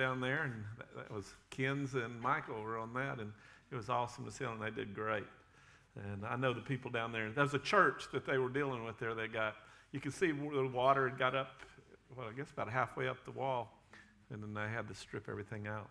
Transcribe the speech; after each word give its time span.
down 0.00 0.20
there, 0.20 0.44
and 0.44 0.64
that, 0.78 0.96
that 0.96 1.14
was 1.14 1.34
Ken's 1.50 1.94
and 1.94 2.18
Michael 2.20 2.62
were 2.62 2.78
on 2.78 2.94
that, 2.94 3.18
and 3.18 3.30
it 3.70 3.76
was 3.76 3.90
awesome 3.90 4.24
to 4.24 4.30
see 4.30 4.44
them. 4.44 4.58
They 4.58 4.70
did 4.70 4.94
great. 4.94 5.26
And 5.94 6.24
I 6.24 6.36
know 6.36 6.54
the 6.54 6.62
people 6.62 6.90
down 6.90 7.12
there. 7.12 7.30
There 7.30 7.44
was 7.44 7.52
a 7.52 7.58
church 7.58 8.04
that 8.12 8.24
they 8.24 8.38
were 8.38 8.48
dealing 8.48 8.84
with 8.84 8.98
there. 8.98 9.14
They 9.14 9.28
got, 9.28 9.56
you 9.92 10.00
could 10.00 10.14
see 10.14 10.32
the 10.32 10.70
water 10.72 11.06
had 11.06 11.18
got 11.18 11.34
up, 11.34 11.60
well, 12.16 12.26
I 12.28 12.32
guess 12.32 12.50
about 12.50 12.70
halfway 12.70 13.08
up 13.08 13.24
the 13.26 13.30
wall, 13.30 13.78
and 14.30 14.42
then 14.42 14.54
they 14.54 14.68
had 14.74 14.88
to 14.88 14.94
strip 14.94 15.28
everything 15.28 15.66
out. 15.66 15.90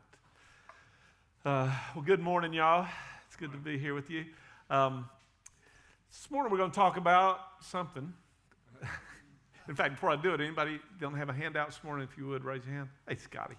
Uh, 1.46 1.72
well, 1.94 2.04
good 2.04 2.20
morning, 2.20 2.52
y'all. 2.52 2.88
It's 3.28 3.36
good 3.36 3.52
to 3.52 3.60
be 3.60 3.78
here 3.78 3.94
with 3.94 4.10
you. 4.10 4.26
Um, 4.72 5.08
this 6.10 6.32
morning 6.32 6.52
we're 6.52 6.58
going 6.58 6.72
to 6.72 6.76
talk 6.76 6.98
about 6.98 7.40
something. 7.62 8.12
In 9.70 9.76
fact, 9.76 9.92
before 9.92 10.10
I 10.10 10.16
do 10.16 10.34
it, 10.34 10.42
anybody 10.42 10.80
don't 11.00 11.16
have 11.16 11.30
a 11.30 11.34
handout 11.34 11.68
this 11.68 11.84
morning? 11.84 12.08
If 12.12 12.18
you 12.18 12.28
would, 12.28 12.44
raise 12.44 12.66
your 12.66 12.74
hand. 12.74 12.90
Hey, 13.08 13.16
Scotty. 13.16 13.56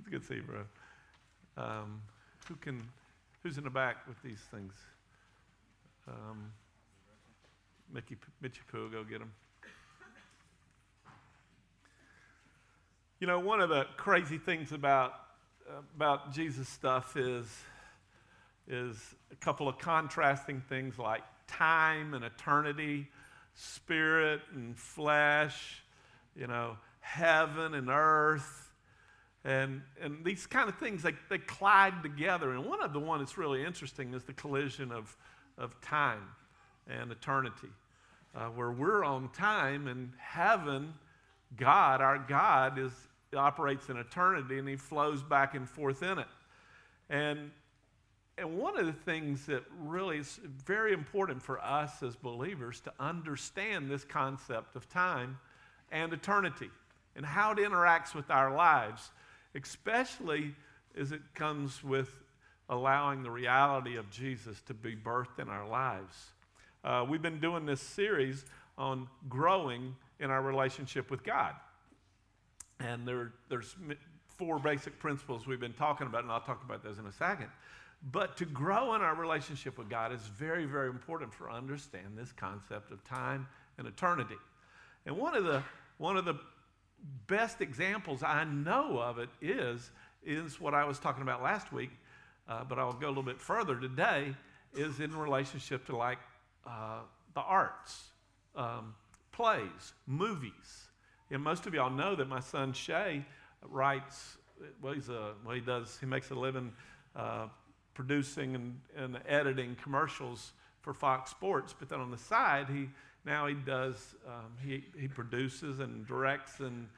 It's 0.00 0.08
good 0.08 0.22
to 0.22 0.26
see 0.26 0.34
you, 0.36 0.42
bro. 0.42 0.64
Um, 1.56 2.02
who 2.46 2.54
can, 2.56 2.82
who's 3.42 3.58
in 3.58 3.64
the 3.64 3.70
back 3.70 4.06
with 4.06 4.20
these 4.22 4.40
things? 4.50 4.72
Um, 6.06 6.52
Mickey, 7.92 8.16
Mitchy 8.40 8.60
Poo, 8.70 8.90
go 8.90 9.04
get 9.04 9.18
them. 9.18 9.32
You 13.20 13.26
know, 13.26 13.40
one 13.40 13.60
of 13.60 13.68
the 13.68 13.84
crazy 13.96 14.38
things 14.38 14.70
about 14.72 15.12
about 15.94 16.32
Jesus 16.32 16.68
stuff 16.68 17.16
is 17.16 17.46
is 18.68 18.96
a 19.32 19.36
couple 19.36 19.68
of 19.68 19.78
contrasting 19.78 20.62
things 20.68 20.98
like 20.98 21.22
time 21.46 22.14
and 22.14 22.24
eternity, 22.24 23.08
spirit 23.54 24.40
and 24.54 24.76
flesh, 24.76 25.82
you 26.36 26.46
know, 26.46 26.76
heaven 27.00 27.74
and 27.74 27.88
earth. 27.88 28.67
And, 29.44 29.82
and 30.00 30.24
these 30.24 30.46
kind 30.46 30.68
of 30.68 30.76
things, 30.78 31.02
they, 31.02 31.14
they 31.30 31.38
collide 31.38 32.02
together. 32.02 32.52
And 32.52 32.64
one 32.66 32.82
of 32.82 32.92
the 32.92 32.98
one 32.98 33.20
that's 33.20 33.38
really 33.38 33.64
interesting 33.64 34.14
is 34.14 34.24
the 34.24 34.32
collision 34.32 34.90
of, 34.92 35.16
of 35.56 35.80
time 35.80 36.24
and 36.88 37.12
eternity, 37.12 37.68
uh, 38.34 38.46
where 38.46 38.70
we're 38.70 39.04
on 39.04 39.30
time 39.30 39.86
and 39.86 40.12
heaven, 40.18 40.92
God, 41.56 42.00
our 42.00 42.18
God, 42.18 42.78
is, 42.78 42.92
operates 43.36 43.88
in 43.88 43.96
eternity 43.96 44.58
and 44.58 44.68
he 44.68 44.76
flows 44.76 45.22
back 45.22 45.54
and 45.54 45.68
forth 45.68 46.02
in 46.02 46.18
it. 46.18 46.26
And 47.10 47.50
and 48.38 48.56
one 48.56 48.78
of 48.78 48.86
the 48.86 48.92
things 48.92 49.46
that 49.46 49.64
really 49.80 50.18
is 50.18 50.38
very 50.64 50.92
important 50.92 51.42
for 51.42 51.60
us 51.60 52.04
as 52.04 52.14
believers 52.14 52.80
to 52.82 52.92
understand 53.00 53.90
this 53.90 54.04
concept 54.04 54.76
of 54.76 54.88
time 54.88 55.38
and 55.90 56.12
eternity 56.12 56.70
and 57.16 57.26
how 57.26 57.50
it 57.50 57.58
interacts 57.58 58.14
with 58.14 58.30
our 58.30 58.54
lives, 58.54 59.10
especially 59.62 60.54
as 60.98 61.12
it 61.12 61.20
comes 61.34 61.82
with 61.82 62.10
allowing 62.68 63.22
the 63.22 63.30
reality 63.30 63.96
of 63.96 64.10
Jesus 64.10 64.60
to 64.62 64.74
be 64.74 64.94
birthed 64.94 65.38
in 65.38 65.48
our 65.48 65.66
lives. 65.66 66.14
Uh, 66.84 67.04
we've 67.08 67.22
been 67.22 67.40
doing 67.40 67.66
this 67.66 67.80
series 67.80 68.44
on 68.76 69.08
growing 69.28 69.94
in 70.20 70.30
our 70.30 70.42
relationship 70.42 71.10
with 71.10 71.24
God. 71.24 71.54
And 72.80 73.06
there, 73.06 73.32
there's 73.48 73.74
four 74.36 74.58
basic 74.58 74.98
principles 74.98 75.46
we've 75.46 75.60
been 75.60 75.72
talking 75.72 76.06
about, 76.06 76.22
and 76.22 76.32
I'll 76.32 76.40
talk 76.40 76.62
about 76.64 76.84
those 76.84 76.98
in 76.98 77.06
a 77.06 77.12
second. 77.12 77.48
But 78.12 78.36
to 78.36 78.44
grow 78.44 78.94
in 78.94 79.00
our 79.00 79.16
relationship 79.16 79.76
with 79.76 79.88
God 79.88 80.12
is 80.12 80.20
very, 80.20 80.64
very 80.64 80.88
important 80.88 81.34
for 81.34 81.50
understand 81.50 82.16
this 82.16 82.30
concept 82.32 82.92
of 82.92 83.02
time 83.02 83.48
and 83.76 83.88
eternity. 83.88 84.36
And 85.06 85.16
one 85.16 85.34
of 85.34 85.44
the 85.44 85.62
one 85.96 86.16
of 86.16 86.24
the 86.24 86.34
best 87.26 87.60
examples 87.60 88.22
I 88.22 88.44
know 88.44 88.98
of 88.98 89.18
it 89.18 89.28
is 89.40 89.90
is 90.24 90.60
what 90.60 90.74
I 90.74 90.84
was 90.84 90.98
talking 90.98 91.22
about 91.22 91.42
last 91.42 91.72
week, 91.72 91.90
uh, 92.48 92.64
but 92.64 92.78
I'll 92.78 92.92
go 92.92 93.06
a 93.06 93.08
little 93.08 93.22
bit 93.22 93.40
further 93.40 93.78
today. 93.78 94.34
Is 94.74 95.00
in 95.00 95.16
relationship 95.16 95.86
to 95.86 95.96
like 95.96 96.18
uh, 96.66 97.00
the 97.34 97.40
arts, 97.40 98.08
um, 98.54 98.94
plays, 99.32 99.94
movies. 100.06 100.88
And 101.30 101.42
most 101.42 101.66
of 101.66 101.72
y'all 101.72 101.90
know 101.90 102.14
that 102.14 102.28
my 102.28 102.40
son 102.40 102.72
Shay 102.72 103.24
writes. 103.62 104.36
Well, 104.82 104.92
he's 104.92 105.08
a 105.08 105.32
well, 105.44 105.54
he 105.54 105.62
does. 105.62 105.96
He 105.98 106.06
makes 106.06 106.30
a 106.30 106.34
living 106.34 106.72
uh, 107.16 107.46
producing 107.94 108.54
and, 108.54 108.80
and 108.96 109.18
editing 109.26 109.76
commercials 109.82 110.52
for 110.82 110.94
Fox 110.94 111.30
Sports, 111.30 111.74
but 111.76 111.88
then 111.88 112.00
on 112.00 112.10
the 112.10 112.18
side, 112.18 112.68
he 112.68 112.88
now 113.28 113.46
he 113.46 113.54
does 113.54 114.14
um, 114.26 114.52
he, 114.64 114.84
he 114.98 115.06
produces 115.06 115.80
and 115.80 116.06
directs 116.06 116.60
and 116.60 116.88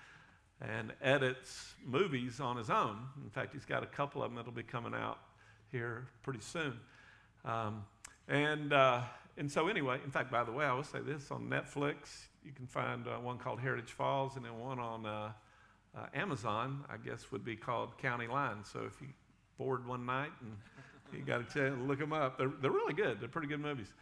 and 0.63 0.93
edits 1.03 1.75
movies 1.87 2.39
on 2.39 2.57
his 2.57 2.69
own. 2.69 2.99
In 3.25 3.31
fact, 3.31 3.55
he's 3.55 3.65
got 3.65 3.83
a 3.83 3.87
couple 3.87 4.23
of 4.23 4.31
them 4.31 4.37
that'll 4.37 4.53
be 4.53 4.63
coming 4.63 4.95
out 4.95 5.19
here 5.73 6.07
pretty 6.23 6.41
soon. 6.41 6.79
Um, 7.45 7.85
and 8.29 8.73
uh, 8.73 9.03
and 9.37 9.51
so 9.51 9.69
anyway, 9.69 9.99
in 10.05 10.11
fact, 10.11 10.31
by 10.31 10.45
the 10.45 10.53
way, 10.53 10.65
I 10.65 10.73
will 10.73 10.85
say 10.85 11.01
this 11.01 11.31
on 11.31 11.49
Netflix, 11.49 12.29
you 12.45 12.53
can 12.53 12.67
find 12.67 13.07
uh, 13.09 13.17
one 13.17 13.39
called 13.39 13.61
Heritage 13.61 13.91
Falls, 13.91 14.37
and 14.37 14.45
then 14.45 14.59
one 14.59 14.79
on 14.79 15.07
uh, 15.07 15.33
uh 15.97 16.07
Amazon, 16.15 16.85
I 16.89 16.97
guess 16.97 17.33
would 17.33 17.45
be 17.45 17.57
called 17.57 17.99
County 17.99 18.27
Line. 18.27 18.65
So 18.65 18.81
if 18.87 19.01
you 19.01 19.09
bored 19.61 19.87
one 19.87 20.07
night 20.07 20.31
and 20.41 20.57
you 21.13 21.23
got 21.23 21.51
to 21.51 21.77
look 21.87 21.99
them 21.99 22.15
up. 22.15 22.39
They're, 22.39 22.53
they're 22.63 22.71
really 22.71 22.95
good. 22.95 23.21
They're 23.21 23.29
pretty 23.29 23.49
good 23.49 23.61
movies. 23.61 23.93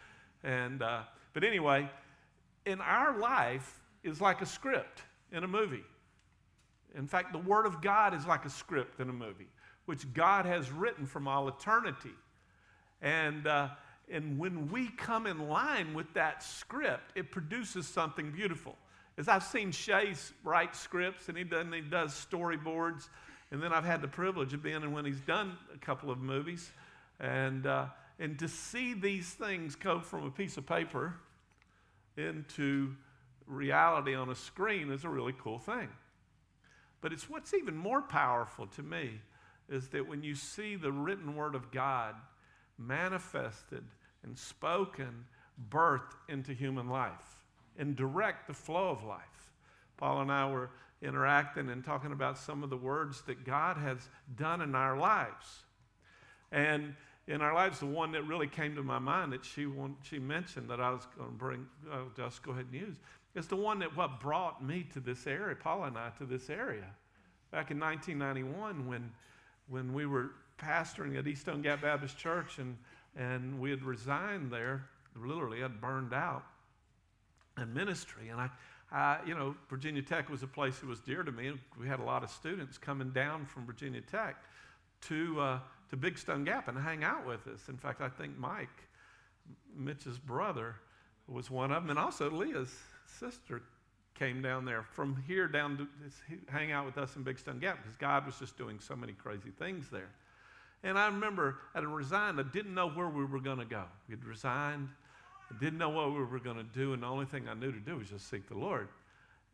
And, 0.45 0.83
uh, 0.83 1.01
but 1.35 1.43
anyway, 1.43 1.91
in 2.69 2.83
our 2.83 3.19
life 3.19 3.81
is 4.05 4.21
like 4.21 4.43
a 4.43 4.47
script 4.47 5.03
in 5.33 5.43
a 5.43 5.49
movie. 5.49 5.85
In 6.95 7.07
fact, 7.07 7.33
the 7.33 7.39
Word 7.39 7.65
of 7.67 7.81
God 7.81 8.15
is 8.15 8.27
like 8.27 8.45
a 8.45 8.51
script 8.51 9.01
in 9.01 9.09
a 9.09 9.13
movie, 9.13 9.49
which 9.87 10.13
God 10.13 10.45
has 10.45 10.71
written 10.71 11.07
from 11.07 11.27
all 11.27 11.49
eternity. 11.49 12.15
And, 13.01 13.47
uh, 13.47 13.69
and 14.11 14.39
when 14.39 14.69
we 14.71 14.89
come 14.89 15.27
in 15.27 15.49
line 15.49 15.95
with 15.95 16.13
that 16.15 16.43
script, 16.43 17.13
it 17.15 17.31
produces 17.31 17.87
something 17.87 18.31
beautiful. 18.33 18.77
As 19.17 19.29
I've 19.29 19.45
seen 19.45 19.73
Shay 19.73 20.15
write 20.45 20.77
scripts, 20.77 21.29
and 21.29 21.39
he 21.39 21.45
does, 21.45 21.67
he 21.73 21.81
does 21.81 22.27
storyboards, 22.31 23.09
and 23.51 23.63
then 23.63 23.73
I've 23.73 23.85
had 23.85 24.03
the 24.03 24.09
privilege 24.09 24.53
of 24.53 24.63
being 24.63 24.83
in 24.83 24.93
when 24.93 25.07
he's 25.07 25.21
done 25.21 25.57
a 25.75 25.79
couple 25.79 26.11
of 26.11 26.19
movies. 26.19 26.71
And, 27.19 27.67
uh, 27.67 27.87
and 28.19 28.39
to 28.39 28.49
see 28.49 28.93
these 28.93 29.31
things 29.31 29.75
go 29.75 30.01
from 30.01 30.25
a 30.25 30.31
piece 30.31 30.59
of 30.59 30.67
paper 30.67 31.15
into 32.19 32.95
reality 33.47 34.15
on 34.15 34.29
a 34.29 34.35
screen 34.35 34.91
is 34.91 35.05
a 35.05 35.09
really 35.09 35.35
cool 35.39 35.59
thing. 35.59 35.89
But 37.01 37.13
it's 37.13 37.31
what's 37.31 37.55
even 37.55 37.77
more 37.77 38.03
powerful 38.03 38.67
to 38.69 38.83
me 38.83 39.21
is 39.69 39.89
that 39.89 40.09
when 40.09 40.23
you 40.23 40.35
see 40.35 40.77
the 40.77 40.93
written 40.93 41.37
word 41.37 41.55
of 41.55 41.71
God 41.71 42.15
manifested 42.79 43.85
and 44.23 44.37
spoken, 44.37 45.25
birthed 45.71 46.15
into 46.29 46.53
human 46.53 46.89
life 46.89 47.45
and 47.79 47.95
direct 47.95 48.47
the 48.47 48.55
flow 48.55 48.89
of 48.89 49.05
life. 49.05 49.53
Paul 49.97 50.23
and 50.23 50.33
I 50.33 50.51
were 50.51 50.71
interacting 51.03 51.69
and 51.69 51.85
talking 51.85 52.13
about 52.13 52.39
some 52.39 52.65
of 52.65 52.71
the 52.71 52.77
words 52.77 53.23
that 53.23 53.45
God 53.45 53.77
has 53.77 54.09
done 54.37 54.61
in 54.61 54.75
our 54.75 54.99
lives. 54.99 55.65
And 56.51 56.95
in 57.29 57.43
our 57.43 57.55
lives, 57.55 57.79
the 57.79 57.87
one 57.87 58.11
that 58.13 58.23
really 58.23 58.47
came 58.47 58.75
to 58.75 58.83
my 58.83 58.99
mind 58.99 59.33
that 59.33 59.45
she, 59.45 59.67
want, 59.67 59.95
she 60.03 60.19
mentioned 60.19 60.69
that 60.71 60.81
I 60.81 60.91
was 60.91 61.07
going 61.17 61.29
to 61.29 61.35
bring, 61.37 61.67
I'll 61.93 62.01
uh, 62.01 62.05
just 62.17 62.43
go 62.43 62.53
ahead 62.53 62.67
and 62.73 62.81
use, 62.81 62.97
is 63.35 63.47
the 63.47 63.57
one 63.57 63.79
that 63.81 63.95
what 63.95 64.19
brought 64.19 64.65
me 64.65 64.87
to 64.95 65.01
this 65.01 65.27
area, 65.27 65.55
Paula 65.55 65.89
and 65.89 65.99
I, 65.99 66.09
to 66.19 66.25
this 66.25 66.49
area. 66.49 66.87
Back 67.53 67.71
in 67.71 67.79
1991, 67.79 68.87
when, 68.89 69.13
when 69.69 69.93
we 69.93 70.07
were 70.07 70.31
pastoring 70.59 71.19
at 71.19 71.27
East 71.27 71.43
Stone 71.43 71.61
Gap 71.63 71.83
Baptist 71.83 72.17
Church 72.17 72.59
and, 72.59 72.77
and 73.15 73.61
we 73.61 73.71
had 73.71 73.83
resigned 73.83 74.51
there, 74.51 74.87
literally 75.15 75.61
had 75.61 75.83
burned 75.83 76.15
out 76.15 76.45
in 77.61 77.75
ministry. 77.75 78.31
And 78.31 78.41
I, 78.41 78.49
I, 78.91 79.19
you 79.27 79.35
know, 79.35 79.55
Virginia 79.69 80.01
Tech 80.01 80.31
was 80.31 80.43
a 80.43 80.47
place 80.47 80.79
that 80.79 80.87
was 80.87 81.01
dear 81.01 81.23
to 81.23 81.33
me. 81.33 81.53
We 81.79 81.87
had 81.87 82.01
a 82.01 82.05
lot 82.05 82.25
of 82.25 82.31
students 82.31 82.79
coming 82.79 83.11
down 83.11 83.45
from 83.45 83.67
Virginia 83.67 84.01
Tech 84.01 84.37
to, 85.03 85.41
uh, 85.41 85.59
to 85.91 85.97
Big 85.97 86.19
Stone 86.19 86.45
Gap 86.45 86.69
and 86.69 86.79
hang 86.79 87.05
out 87.05 87.27
with 87.27 87.47
us. 87.47 87.69
In 87.69 87.77
fact, 87.77 88.01
I 88.01 88.09
think 88.09 88.39
Mike, 88.39 88.69
Mitch's 89.77 90.19
brother, 90.19 90.77
was 91.27 91.51
one 91.51 91.71
of 91.73 91.83
them, 91.83 91.91
and 91.91 91.99
also 91.99 92.31
Leah's 92.31 92.75
sister 93.07 93.63
came 94.15 94.43
down 94.43 94.65
there 94.65 94.83
from 94.83 95.23
here 95.27 95.47
down 95.47 95.77
to 95.77 95.87
hang 96.51 96.73
out 96.73 96.85
with 96.85 96.99
us 96.99 97.15
in 97.17 97.23
Big 97.23 97.39
Stone 97.39 97.61
Gap 97.61 97.79
because 97.83 97.97
God 97.97 98.27
was 98.27 98.39
just 98.39 98.57
doing 98.59 98.81
so 98.81 98.97
many 98.97 99.13
crazy 99.13 99.51
things 99.59 99.89
there. 99.91 100.11
And 100.83 100.99
I 100.99 101.07
remember 101.07 101.59
I 101.75 101.79
had 101.79 101.87
resigned. 101.87 102.41
I 102.41 102.45
didn't 102.45 102.75
know 102.75 102.89
where 102.89 103.09
we 103.09 103.25
were 103.25 103.41
going 103.41 103.59
to 103.59 103.65
go. 103.65 103.85
We 104.09 104.15
had 104.15 104.25
resigned. 104.25 104.89
I 105.51 105.59
didn't 105.59 105.79
know 105.79 105.89
what 105.89 106.13
we 106.13 106.25
were 106.25 106.39
going 106.39 106.57
to 106.57 106.63
do, 106.63 106.93
and 106.93 107.03
the 107.03 107.07
only 107.07 107.27
thing 107.27 107.49
I 107.49 107.55
knew 107.55 107.73
to 107.73 107.81
do 107.81 107.97
was 107.97 108.09
just 108.11 108.29
seek 108.29 108.49
the 108.49 108.59
Lord. 108.59 108.89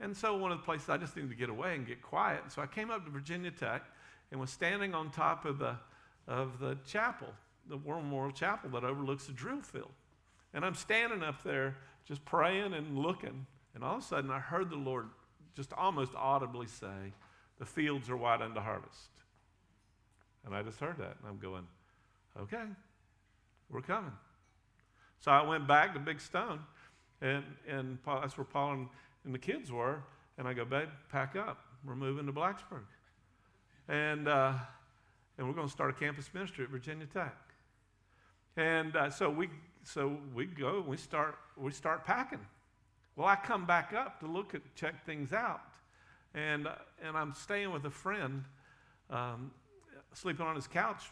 And 0.01 0.17
so 0.17 0.37
one 0.37 0.51
of 0.53 0.59
the 0.59 0.65
places 0.65 0.89
I 0.89 0.97
just 0.97 1.15
needed 1.17 1.31
to 1.31 1.37
get 1.37 1.49
away 1.49 1.75
and 1.77 1.87
get 1.87 2.03
quiet. 2.03 2.41
And 2.43 2.53
so 2.53 2.63
I 2.63 2.67
came 2.67 2.91
up 2.91 3.05
to 3.05 3.11
Virginia 3.11 3.51
Tech 3.51 3.85
and 4.31 4.41
was 4.41 4.51
standing 4.51 4.95
on 4.95 5.11
top 5.11 5.45
of 5.45 5.59
the 5.59 5.77
of 6.27 6.59
the 6.59 6.79
chapel, 6.87 7.29
the 7.69 7.77
War 7.77 7.97
Memorial 7.97 8.33
Chapel 8.33 8.71
that 8.71 8.85
overlooks 8.85 9.27
the 9.27 9.33
drill 9.33 9.61
field. 9.61 9.93
And 10.53 10.65
I'm 10.65 10.75
standing 10.75 11.23
up 11.23 11.43
there 11.43 11.77
just 12.07 12.25
praying 12.25 12.75
and 12.75 12.99
looking, 12.99 13.47
and 13.75 13.83
all 13.83 13.97
of 13.97 14.03
a 14.03 14.07
sudden 14.07 14.31
I 14.31 14.39
heard 14.39 14.71
the 14.71 14.77
Lord 14.77 15.09
just 15.57 15.73
almost 15.73 16.13
audibly 16.17 16.67
say, 16.67 17.13
The 17.59 17.67
fields 17.67 18.11
are 18.11 18.17
white 18.17 18.43
unto 18.43 18.61
harvest. 18.61 19.11
And 20.45 20.55
I 20.55 20.63
just 20.63 20.79
heard 20.79 20.99
that, 20.99 21.17
and 21.21 21.29
I'm 21.29 21.39
going, 21.39 21.67
okay, 22.39 22.65
we're 23.71 23.81
coming. 23.81 24.13
So 25.21 25.31
I 25.31 25.43
went 25.43 25.67
back 25.67 25.95
to 25.95 26.01
Big 26.01 26.21
Stone, 26.21 26.61
and, 27.23 27.45
and 27.67 28.03
Paul, 28.03 28.21
that's 28.21 28.37
where 28.37 28.45
Paul 28.45 28.73
and, 28.73 28.89
and, 29.25 29.35
the 29.35 29.39
kids 29.39 29.73
were. 29.73 30.03
And 30.37 30.47
I 30.47 30.53
go, 30.53 30.65
babe, 30.65 30.89
pack 31.11 31.37
up. 31.37 31.59
We're 31.87 31.95
moving 31.95 32.27
to 32.27 32.33
Blacksburg. 32.33 32.85
And, 33.89 34.29
uh, 34.29 34.55
and 35.39 35.47
we're 35.47 35.55
going 35.55 35.67
to 35.67 35.73
start 35.73 35.91
a 35.91 35.95
campus 35.95 36.31
ministry 36.33 36.65
at 36.65 36.71
Virginia 36.71 37.07
Tech. 37.07 37.37
And 38.57 38.95
uh, 38.97 39.11
so 39.11 39.31
we 39.31 39.49
so 39.83 40.17
we 40.35 40.47
go 40.47 40.79
and 40.79 40.87
we 40.87 40.97
start 40.97 41.37
we 41.57 41.73
start 41.73 42.05
packing. 42.05 42.41
Well, 43.17 43.27
I 43.27 43.37
come 43.37 43.67
back 43.67 43.93
up 43.93 44.21
to 44.21 44.27
look 44.27 44.55
at 44.55 44.63
check 44.75 45.05
things 45.05 45.33
out, 45.33 45.75
and 46.35 46.67
uh, 46.67 46.75
and 47.03 47.17
I'm 47.17 47.35
staying 47.35 47.73
with 47.73 47.85
a 47.85 47.91
friend, 47.91 48.45
um, 49.11 49.51
sleeping 50.13 50.47
on 50.47 50.55
his 50.55 50.69
couch 50.69 51.03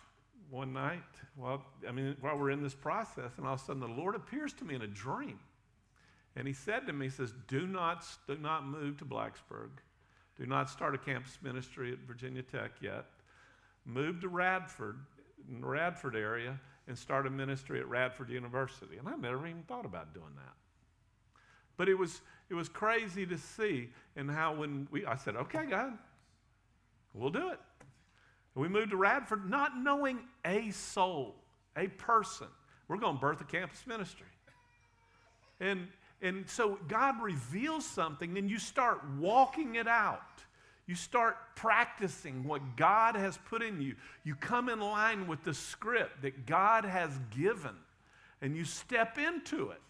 one 0.51 0.73
night. 0.73 1.03
Well, 1.37 1.65
I 1.89 1.93
mean, 1.93 2.17
while 2.21 2.39
we're 2.39 2.51
in 2.51 2.63
this 2.63 2.75
process, 2.75 3.33
and 3.39 3.47
all 3.47 3.55
of 3.55 3.61
a 3.61 3.65
sudden 3.65 3.81
the 3.81 3.89
Lord 3.89 4.15
appears 4.15 4.53
to 4.55 4.65
me 4.65 4.77
in 4.77 4.83
a 4.83 4.87
dream, 4.87 5.39
and 6.37 6.47
He 6.47 6.53
said 6.53 6.87
to 6.87 6.93
me, 6.93 7.07
He 7.07 7.11
says, 7.11 7.35
"Do 7.49 7.67
not 7.67 8.07
do 8.29 8.37
not 8.37 8.65
move 8.65 8.99
to 8.99 9.05
Blacksburg, 9.05 9.71
do 10.39 10.47
not 10.47 10.71
start 10.71 10.95
a 10.95 10.99
campus 10.99 11.39
ministry 11.43 11.93
at 11.93 11.99
Virginia 12.01 12.43
Tech 12.43 12.71
yet. 12.81 13.07
Move 13.85 14.21
to 14.21 14.29
Radford, 14.29 14.99
in 15.49 15.61
the 15.61 15.67
Radford 15.67 16.17
area." 16.17 16.59
and 16.89 16.99
started 16.99 17.33
ministry 17.33 17.79
at 17.79 17.89
Radford 17.89 18.31
University. 18.31 18.97
And 18.99 19.09
I 19.09 19.15
never 19.17 19.47
even 19.47 19.63
thought 19.63 19.85
about 19.85 20.15
doing 20.15 20.35
that. 20.37 20.55
But 21.77 21.89
it 21.89 21.95
was, 21.95 22.21
it 22.51 22.55
was 22.55 22.69
crazy 22.69 23.25
to 23.27 23.39
see 23.39 23.89
and 24.17 24.31
how 24.31 24.55
when 24.55 24.89
we, 24.91 25.07
I 25.07 25.17
said, 25.17 25.37
okay, 25.37 25.65
God, 25.65 25.97
we'll 27.15 27.31
do 27.31 27.49
it. 27.49 27.61
And 28.55 28.63
we 28.63 28.69
moved 28.69 28.91
to 28.91 28.97
Radford 28.97 29.49
not 29.49 29.77
knowing 29.77 30.21
a 30.45 30.71
soul, 30.71 31.37
a 31.77 31.89
person. 31.89 32.49
We're 32.89 32.99
going 32.99 33.15
to 33.15 33.21
birth 33.21 33.41
a 33.41 33.45
campus 33.45 33.87
ministry. 33.87 34.27
And, 35.61 35.87
and 36.21 36.49
so 36.49 36.79
God 36.89 37.23
reveals 37.23 37.87
something, 37.87 38.37
and 38.37 38.51
you 38.51 38.59
start 38.59 39.01
walking 39.19 39.77
it 39.77 39.87
out. 39.87 40.21
You 40.87 40.95
start 40.95 41.37
practicing 41.55 42.45
what 42.45 42.77
God 42.77 43.15
has 43.15 43.39
put 43.49 43.63
in 43.63 43.81
you. 43.81 43.95
You 44.25 44.35
come 44.35 44.69
in 44.69 44.81
line 44.81 45.27
with 45.27 45.45
the 45.45 45.55
script 45.55 46.23
that 46.23 46.45
God 46.45 46.85
has 46.85 47.11
given, 47.37 47.75
and 48.41 48.57
you 48.57 48.65
step 48.65 49.17
into 49.19 49.71
it. 49.71 49.81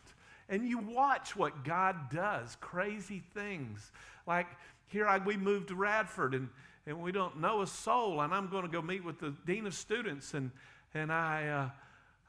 And 0.48 0.68
you 0.68 0.78
watch 0.78 1.34
what 1.34 1.64
God 1.64 2.10
does 2.10 2.56
crazy 2.60 3.22
things. 3.32 3.90
Like 4.26 4.48
here, 4.88 5.06
I, 5.06 5.18
we 5.18 5.36
moved 5.36 5.68
to 5.68 5.74
Radford, 5.74 6.34
and, 6.34 6.50
and 6.86 7.00
we 7.00 7.10
don't 7.10 7.40
know 7.40 7.62
a 7.62 7.66
soul, 7.66 8.20
and 8.20 8.34
I'm 8.34 8.48
going 8.48 8.64
to 8.64 8.68
go 8.68 8.82
meet 8.82 9.02
with 9.02 9.18
the 9.18 9.34
Dean 9.46 9.66
of 9.66 9.74
Students, 9.74 10.34
and, 10.34 10.50
and 10.94 11.12
I. 11.12 11.48
Uh, 11.48 11.70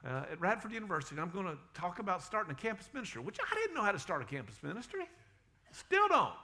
uh, 0.06 0.24
at 0.30 0.38
Radford 0.38 0.70
University, 0.70 1.18
I'm 1.18 1.30
going 1.30 1.46
to 1.46 1.56
talk 1.72 1.98
about 1.98 2.22
starting 2.22 2.52
a 2.52 2.54
campus 2.54 2.90
ministry, 2.92 3.22
which 3.22 3.38
I 3.40 3.54
didn't 3.54 3.74
know 3.74 3.82
how 3.82 3.92
to 3.92 3.98
start 3.98 4.20
a 4.20 4.26
campus 4.26 4.62
ministry. 4.62 5.08
Still 5.72 6.08
don't. 6.08 6.34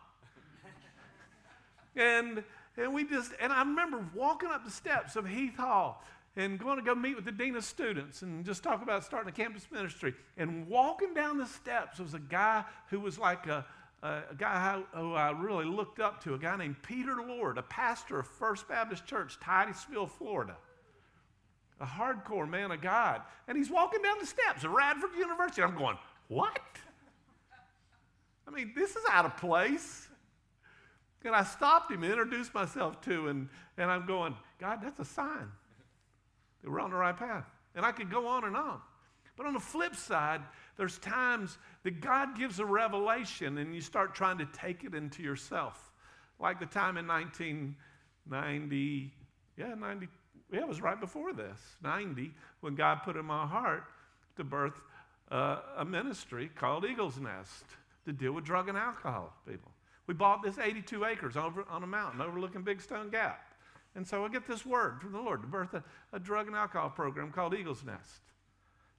And, 1.97 2.43
and 2.77 2.95
we 2.95 3.05
just, 3.05 3.33
and 3.41 3.53
I 3.53 3.61
remember 3.61 4.05
walking 4.15 4.51
up 4.51 4.65
the 4.65 4.71
steps 4.71 5.17
of 5.17 5.27
Heth 5.27 5.57
Hall 5.57 6.03
and 6.37 6.59
going 6.59 6.79
to 6.79 6.85
go 6.85 6.95
meet 6.95 7.17
with 7.17 7.25
the 7.25 7.33
dean 7.33 7.57
of 7.57 7.65
students 7.65 8.23
and 8.23 8.45
just 8.45 8.63
talk 8.63 8.83
about 8.83 9.05
starting 9.05 9.29
a 9.29 9.33
campus 9.33 9.67
ministry. 9.71 10.15
And 10.37 10.69
walking 10.69 11.13
down 11.13 11.39
the 11.39 11.47
steps 11.47 11.99
was 11.99 12.15
a 12.15 12.21
guy 12.21 12.65
who 12.89 13.01
was 13.01 13.19
like 13.19 13.47
a, 13.47 13.65
a, 14.03 14.23
guy 14.39 14.81
who 14.95 15.15
I 15.15 15.31
really 15.31 15.65
looked 15.65 15.99
up 15.99 16.23
to, 16.25 16.35
a 16.35 16.39
guy 16.39 16.57
named 16.57 16.77
Peter 16.83 17.17
Lord, 17.27 17.59
a 17.59 17.63
pastor 17.63 18.21
of 18.21 18.27
First 18.27 18.69
Baptist 18.69 19.07
Church, 19.07 19.39
Titusville, 19.41 20.07
Florida. 20.07 20.57
A 21.81 21.87
hardcore 21.87 22.49
man 22.49 22.71
of 22.71 22.83
God. 22.83 23.23
And 23.49 23.57
he's 23.57 23.71
walking 23.71 24.03
down 24.03 24.19
the 24.21 24.27
steps 24.27 24.65
of 24.65 24.71
Radford 24.71 25.15
University. 25.19 25.63
I'm 25.63 25.77
going, 25.77 25.97
what? 26.29 26.61
I 28.47 28.51
mean, 28.51 28.73
this 28.77 28.91
is 28.91 29.03
out 29.11 29.25
of 29.25 29.37
place. 29.39 30.09
And 31.25 31.35
I 31.35 31.45
stopped 31.45 31.91
him 31.91 32.03
and 32.03 32.13
introduced 32.13 32.55
myself 32.55 33.01
to, 33.03 33.29
and, 33.29 33.49
and 33.77 33.91
I'm 33.91 34.07
going, 34.07 34.35
God, 34.59 34.81
that's 34.83 35.01
a 35.01 35.05
sign 35.05 35.49
that 36.63 36.71
we're 36.71 36.81
on 36.81 36.91
the 36.91 36.97
right 36.97 37.17
path. 37.17 37.45
And 37.75 37.85
I 37.85 37.93
could 37.93 38.11
go 38.11 38.27
on 38.27 38.45
and 38.45 38.57
on. 38.57 38.81
But 39.37 39.47
on 39.47 39.55
the 39.55 39.61
flip 39.61 39.97
side, 39.97 40.43
there's 40.77 40.99
times 40.99 41.59
that 41.83 42.01
God 42.01 42.37
gives 42.37 42.59
a 42.59 42.65
revelation 42.65 43.59
and 43.59 43.75
you 43.75 43.81
start 43.81 44.15
trying 44.15 44.39
to 44.39 44.47
take 44.47 44.85
it 44.85 44.95
into 44.95 45.23
yourself. 45.23 45.93
Like 46.39 46.59
the 46.59 46.67
time 46.67 46.97
in 46.97 47.07
1990, 47.07 49.13
yeah, 49.57 49.75
90, 49.75 50.09
yeah, 50.53 50.61
it 50.61 50.69
was 50.69 50.81
right 50.81 50.99
before 50.99 51.33
this, 51.33 51.59
90, 51.83 52.33
when 52.61 52.75
God 52.75 53.01
put 53.05 53.17
in 53.17 53.25
my 53.25 53.47
heart 53.47 53.85
to 54.37 54.45
birth 54.45 54.81
uh, 55.31 55.61
a 55.77 55.85
ministry 55.85 56.51
called 56.55 56.85
Eagle's 56.85 57.19
Nest 57.19 57.65
to 58.05 58.13
deal 58.13 58.33
with 58.33 58.45
drug 58.45 58.69
and 58.69 58.77
alcohol 58.77 59.35
people. 59.47 59.71
We 60.11 60.15
bought 60.15 60.43
this 60.43 60.59
82 60.59 61.05
acres 61.05 61.37
over 61.37 61.65
on 61.71 61.85
a 61.85 61.87
mountain 61.87 62.21
overlooking 62.21 62.63
Big 62.63 62.81
Stone 62.81 63.11
Gap. 63.11 63.55
And 63.95 64.05
so 64.05 64.25
I 64.25 64.29
get 64.29 64.45
this 64.45 64.67
word 64.67 65.01
from 65.01 65.13
the 65.13 65.21
Lord 65.21 65.41
to 65.43 65.47
birth 65.47 65.73
a, 65.73 65.85
a 66.13 66.19
drug 66.19 66.49
and 66.49 66.57
alcohol 66.57 66.91
program 66.91 67.31
called 67.31 67.55
Eagle's 67.55 67.85
Nest. 67.85 68.23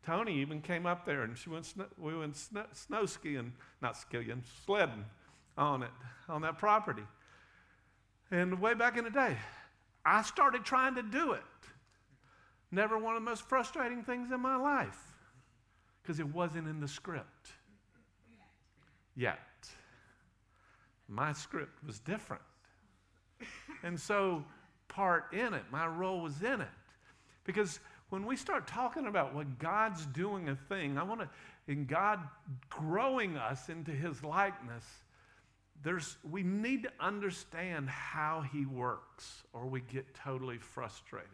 Tony 0.06 0.40
even 0.40 0.62
came 0.62 0.86
up 0.86 1.06
there 1.06 1.24
and 1.24 1.38
she 1.38 1.50
went 1.50 1.68
we 1.98 2.18
went 2.18 2.38
snow, 2.38 2.64
snow 2.72 3.06
skiing, 3.06 3.52
not 3.82 3.98
skiing, 3.98 4.42
sledding 4.66 5.04
on 5.58 5.84
it, 5.84 5.92
on 6.30 6.44
that 6.44 6.58
property. 6.58 7.04
And 8.32 8.62
way 8.62 8.74
back 8.74 8.98
in 8.98 9.04
the 9.04 9.10
day, 9.10 9.36
I 10.06 10.22
started 10.22 10.64
trying 10.64 10.96
to 10.96 11.04
do 11.04 11.34
it. 11.34 11.44
Never 12.72 12.98
one 12.98 13.18
of 13.18 13.22
the 13.22 13.30
most 13.30 13.44
frustrating 13.44 14.02
things 14.02 14.32
in 14.32 14.40
my 14.40 14.56
life 14.56 15.12
because 16.02 16.22
it 16.22 16.34
wasn't 16.34 16.70
in 16.70 16.80
the 16.80 16.88
script 16.88 17.50
yet 19.14 19.40
my 21.12 21.34
script 21.34 21.84
was 21.86 22.00
different. 22.00 22.42
and 23.84 24.00
so, 24.00 24.44
part 24.88 25.34
in 25.34 25.54
it, 25.54 25.64
my 25.72 25.86
role 25.86 26.22
was 26.22 26.42
in 26.42 26.62
it. 26.62 26.68
Because 27.44 27.80
when 28.10 28.26
we 28.26 28.36
start 28.36 28.68
talking 28.68 29.08
about 29.08 29.36
what 29.36 29.60
God's 29.60 30.06
doing 30.08 30.50
a 30.50 30.56
thing, 30.56 30.98
I 30.98 31.04
want 31.04 31.22
to, 31.22 31.30
in 31.68 31.86
God 31.86 32.20
growing 32.70 33.38
us 33.38 33.70
into 33.70 33.92
his 33.92 34.24
likeness, 34.24 34.86
there's, 35.84 36.18
we 36.30 36.44
need 36.44 36.84
to 36.84 36.92
understand 37.00 37.90
how 37.90 38.44
he 38.54 38.66
works, 38.66 39.44
or 39.54 39.66
we 39.66 39.82
get 39.82 40.14
totally 40.14 40.60
frustrated 40.60 41.30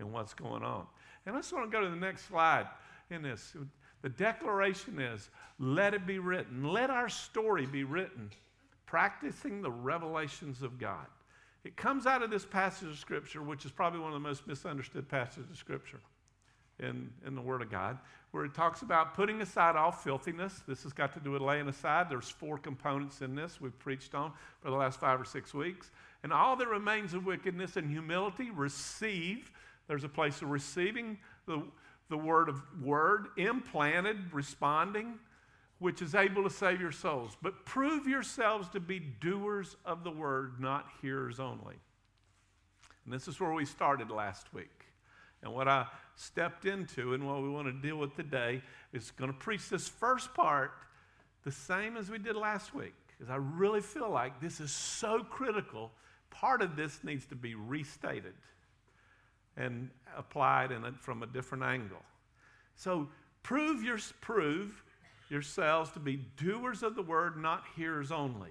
in 0.00 0.10
what's 0.10 0.34
going 0.34 0.62
on. 0.62 0.86
And 1.26 1.36
I 1.36 1.38
just 1.38 1.52
want 1.52 1.70
to 1.70 1.76
go 1.76 1.84
to 1.84 1.90
the 1.90 1.96
next 1.96 2.26
slide 2.26 2.66
in 3.10 3.22
this. 3.22 3.54
The 4.00 4.08
declaration 4.08 4.98
is 4.98 5.28
let 5.58 5.94
it 5.94 6.06
be 6.06 6.18
written, 6.18 6.64
let 6.64 6.90
our 6.90 7.08
story 7.08 7.66
be 7.66 7.84
written 7.84 8.30
practicing 8.92 9.62
the 9.62 9.70
revelations 9.70 10.60
of 10.60 10.78
God. 10.78 11.06
It 11.64 11.78
comes 11.78 12.04
out 12.04 12.22
of 12.22 12.28
this 12.28 12.44
passage 12.44 12.90
of 12.90 12.98
Scripture, 12.98 13.42
which 13.42 13.64
is 13.64 13.70
probably 13.70 14.00
one 14.00 14.10
of 14.10 14.14
the 14.22 14.28
most 14.28 14.46
misunderstood 14.46 15.08
passages 15.08 15.48
of 15.48 15.56
Scripture 15.56 16.00
in, 16.78 17.08
in 17.26 17.34
the 17.34 17.40
Word 17.40 17.62
of 17.62 17.70
God, 17.70 17.96
where 18.32 18.44
it 18.44 18.52
talks 18.52 18.82
about 18.82 19.14
putting 19.14 19.40
aside 19.40 19.76
all 19.76 19.92
filthiness. 19.92 20.60
This 20.68 20.82
has 20.82 20.92
got 20.92 21.14
to 21.14 21.20
do 21.20 21.30
with 21.30 21.40
laying 21.40 21.68
aside. 21.68 22.10
There's 22.10 22.28
four 22.28 22.58
components 22.58 23.22
in 23.22 23.34
this 23.34 23.62
we've 23.62 23.78
preached 23.78 24.14
on 24.14 24.30
for 24.60 24.68
the 24.68 24.76
last 24.76 25.00
five 25.00 25.18
or 25.18 25.24
six 25.24 25.54
weeks. 25.54 25.90
And 26.22 26.30
all 26.30 26.54
that 26.56 26.68
remains 26.68 27.14
of 27.14 27.24
wickedness 27.24 27.78
and 27.78 27.90
humility, 27.90 28.50
receive. 28.50 29.50
There's 29.88 30.04
a 30.04 30.08
place 30.10 30.42
of 30.42 30.50
receiving 30.50 31.16
the, 31.46 31.62
the 32.10 32.18
word 32.18 32.50
of 32.50 32.60
word, 32.82 33.28
implanted, 33.38 34.18
responding 34.34 35.14
which 35.82 36.00
is 36.00 36.14
able 36.14 36.44
to 36.44 36.50
save 36.50 36.80
your 36.80 36.92
souls. 36.92 37.36
But 37.42 37.66
prove 37.66 38.06
yourselves 38.06 38.68
to 38.68 38.78
be 38.78 39.00
doers 39.00 39.76
of 39.84 40.04
the 40.04 40.12
word, 40.12 40.60
not 40.60 40.86
hearers 41.02 41.40
only. 41.40 41.74
And 43.04 43.12
this 43.12 43.26
is 43.26 43.40
where 43.40 43.52
we 43.52 43.64
started 43.64 44.08
last 44.08 44.54
week. 44.54 44.86
And 45.42 45.52
what 45.52 45.66
I 45.66 45.86
stepped 46.14 46.66
into 46.66 47.14
and 47.14 47.26
what 47.26 47.42
we 47.42 47.48
want 47.48 47.66
to 47.66 47.72
deal 47.72 47.96
with 47.96 48.14
today 48.14 48.62
is 48.92 49.10
going 49.10 49.32
to 49.32 49.36
preach 49.36 49.68
this 49.68 49.88
first 49.88 50.32
part 50.34 50.70
the 51.42 51.50
same 51.50 51.96
as 51.96 52.08
we 52.08 52.18
did 52.18 52.36
last 52.36 52.72
week. 52.76 52.94
Because 53.08 53.28
I 53.28 53.36
really 53.36 53.80
feel 53.80 54.08
like 54.08 54.40
this 54.40 54.60
is 54.60 54.70
so 54.70 55.24
critical. 55.24 55.90
Part 56.30 56.62
of 56.62 56.76
this 56.76 57.00
needs 57.02 57.26
to 57.26 57.34
be 57.34 57.56
restated 57.56 58.34
and 59.56 59.90
applied 60.16 60.70
in 60.70 60.84
a, 60.84 60.92
from 60.92 61.24
a 61.24 61.26
different 61.26 61.64
angle. 61.64 62.02
So 62.76 63.08
prove 63.42 63.82
your 63.82 63.98
prove 64.20 64.84
yourselves 65.32 65.90
to 65.92 65.98
be 65.98 66.16
doers 66.36 66.82
of 66.82 66.94
the 66.94 67.02
word, 67.02 67.36
not 67.36 67.64
hearers 67.74 68.12
only. 68.12 68.50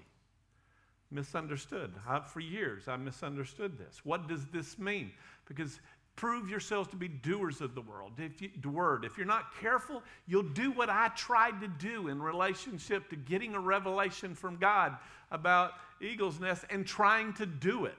Misunderstood. 1.10 1.94
I, 2.08 2.20
for 2.20 2.40
years, 2.40 2.88
I 2.88 2.96
misunderstood 2.96 3.78
this. 3.78 4.00
What 4.04 4.28
does 4.28 4.46
this 4.46 4.78
mean? 4.78 5.12
Because 5.46 5.80
prove 6.16 6.50
yourselves 6.50 6.88
to 6.90 6.96
be 6.96 7.08
doers 7.08 7.60
of 7.60 7.74
the 7.74 7.80
world. 7.80 8.12
If 8.18 8.42
you, 8.42 8.50
the 8.60 8.68
word. 8.68 9.04
If 9.04 9.16
you're 9.16 9.26
not 9.26 9.56
careful, 9.60 10.02
you'll 10.26 10.42
do 10.42 10.72
what 10.72 10.90
I 10.90 11.08
tried 11.16 11.60
to 11.60 11.68
do 11.68 12.08
in 12.08 12.20
relationship 12.20 13.08
to 13.10 13.16
getting 13.16 13.54
a 13.54 13.60
revelation 13.60 14.34
from 14.34 14.56
God 14.56 14.96
about 15.30 15.72
eagle's 16.00 16.40
nest 16.40 16.64
and 16.68 16.86
trying 16.86 17.32
to 17.34 17.46
do 17.46 17.84
it 17.84 17.94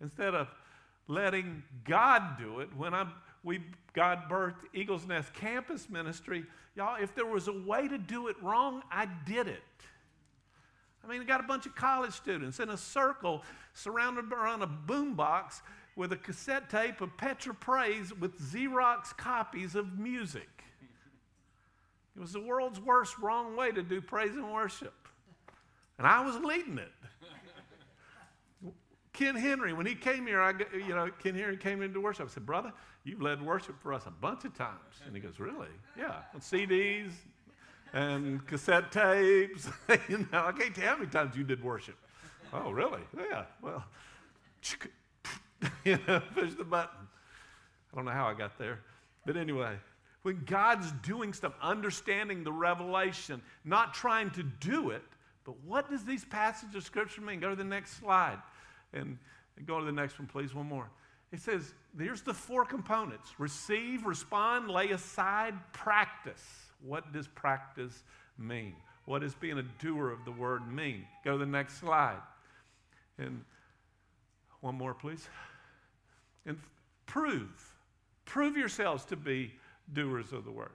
instead 0.00 0.34
of 0.34 0.48
letting 1.08 1.62
God 1.84 2.38
do 2.38 2.60
it. 2.60 2.68
When 2.76 2.92
I'm, 2.92 3.12
we, 3.42 3.60
God 3.92 4.28
birthed 4.28 4.64
Eagles 4.74 5.06
Nest 5.06 5.32
Campus 5.32 5.88
Ministry, 5.88 6.44
y'all, 6.76 7.02
if 7.02 7.14
there 7.14 7.26
was 7.26 7.48
a 7.48 7.52
way 7.52 7.88
to 7.88 7.98
do 7.98 8.28
it 8.28 8.36
wrong, 8.42 8.82
I 8.90 9.08
did 9.26 9.48
it. 9.48 9.62
I 11.02 11.08
mean, 11.08 11.20
I 11.20 11.24
got 11.24 11.40
a 11.40 11.46
bunch 11.46 11.66
of 11.66 11.74
college 11.74 12.12
students 12.12 12.60
in 12.60 12.70
a 12.70 12.76
circle 12.76 13.42
surrounded 13.74 14.32
around 14.32 14.62
a 14.62 14.66
boombox 14.66 15.62
with 15.94 16.12
a 16.12 16.16
cassette 16.16 16.68
tape 16.68 17.00
of 17.00 17.16
Petra 17.16 17.54
Praise 17.54 18.12
with 18.12 18.38
Xerox 18.40 19.16
copies 19.16 19.74
of 19.74 19.98
music. 19.98 20.48
It 22.16 22.20
was 22.20 22.32
the 22.32 22.40
world's 22.40 22.80
worst 22.80 23.18
wrong 23.18 23.56
way 23.56 23.72
to 23.72 23.82
do 23.82 24.00
praise 24.00 24.34
and 24.34 24.52
worship. 24.52 24.94
And 25.98 26.06
I 26.06 26.24
was 26.24 26.36
leading 26.36 26.78
it. 26.78 26.92
Ken 29.16 29.34
Henry, 29.34 29.72
when 29.72 29.86
he 29.86 29.94
came 29.94 30.26
here, 30.26 30.42
I, 30.42 30.52
you 30.74 30.94
know, 30.94 31.10
Ken 31.22 31.34
Henry 31.34 31.56
came 31.56 31.80
into 31.80 32.00
worship. 32.02 32.28
I 32.28 32.30
said, 32.30 32.44
Brother, 32.44 32.70
you've 33.02 33.22
led 33.22 33.40
worship 33.40 33.80
for 33.82 33.94
us 33.94 34.04
a 34.06 34.10
bunch 34.10 34.44
of 34.44 34.54
times. 34.54 35.00
And 35.06 35.16
he 35.16 35.22
goes, 35.22 35.40
Really? 35.40 35.68
Yeah. 35.98 36.16
On 36.34 36.40
CDs 36.40 37.12
and 37.94 38.46
cassette 38.46 38.92
tapes. 38.92 39.70
you 40.08 40.28
know, 40.30 40.44
I 40.44 40.52
can't 40.52 40.74
tell 40.74 40.88
how 40.88 40.96
many 40.98 41.10
times 41.10 41.34
you 41.34 41.44
did 41.44 41.64
worship. 41.64 41.96
Oh, 42.52 42.70
really? 42.70 43.00
Yeah. 43.16 43.44
Well, 43.62 43.82
you 45.84 45.98
know, 46.06 46.20
push 46.34 46.52
the 46.54 46.64
button. 46.64 47.08
I 47.92 47.96
don't 47.96 48.04
know 48.04 48.10
how 48.10 48.26
I 48.26 48.34
got 48.34 48.58
there. 48.58 48.80
But 49.24 49.38
anyway, 49.38 49.76
when 50.22 50.42
God's 50.44 50.92
doing 51.02 51.32
stuff, 51.32 51.54
understanding 51.62 52.44
the 52.44 52.52
revelation, 52.52 53.40
not 53.64 53.94
trying 53.94 54.30
to 54.32 54.42
do 54.42 54.90
it, 54.90 55.02
but 55.44 55.54
what 55.64 55.88
does 55.88 56.04
these 56.04 56.24
passages 56.26 56.74
of 56.74 56.84
Scripture 56.84 57.22
mean? 57.22 57.40
Go 57.40 57.48
to 57.48 57.56
the 57.56 57.64
next 57.64 57.98
slide. 57.98 58.38
And 58.92 59.18
go 59.66 59.78
to 59.80 59.86
the 59.86 59.92
next 59.92 60.18
one, 60.18 60.28
please. 60.28 60.54
One 60.54 60.66
more. 60.66 60.90
It 61.32 61.40
says, 61.40 61.74
here's 61.98 62.22
the 62.22 62.34
four 62.34 62.64
components 62.64 63.30
receive, 63.38 64.06
respond, 64.06 64.70
lay 64.70 64.90
aside, 64.90 65.54
practice. 65.72 66.42
What 66.82 67.12
does 67.12 67.26
practice 67.26 68.04
mean? 68.38 68.74
What 69.06 69.22
does 69.22 69.34
being 69.34 69.58
a 69.58 69.64
doer 69.80 70.10
of 70.10 70.24
the 70.24 70.32
word 70.32 70.70
mean? 70.70 71.04
Go 71.24 71.32
to 71.32 71.38
the 71.38 71.46
next 71.46 71.78
slide. 71.78 72.20
And 73.18 73.44
one 74.60 74.74
more, 74.74 74.94
please. 74.94 75.28
And 76.44 76.58
prove. 77.06 77.74
Prove 78.24 78.56
yourselves 78.56 79.04
to 79.06 79.16
be 79.16 79.52
doers 79.92 80.32
of 80.32 80.44
the 80.44 80.50
word. 80.50 80.72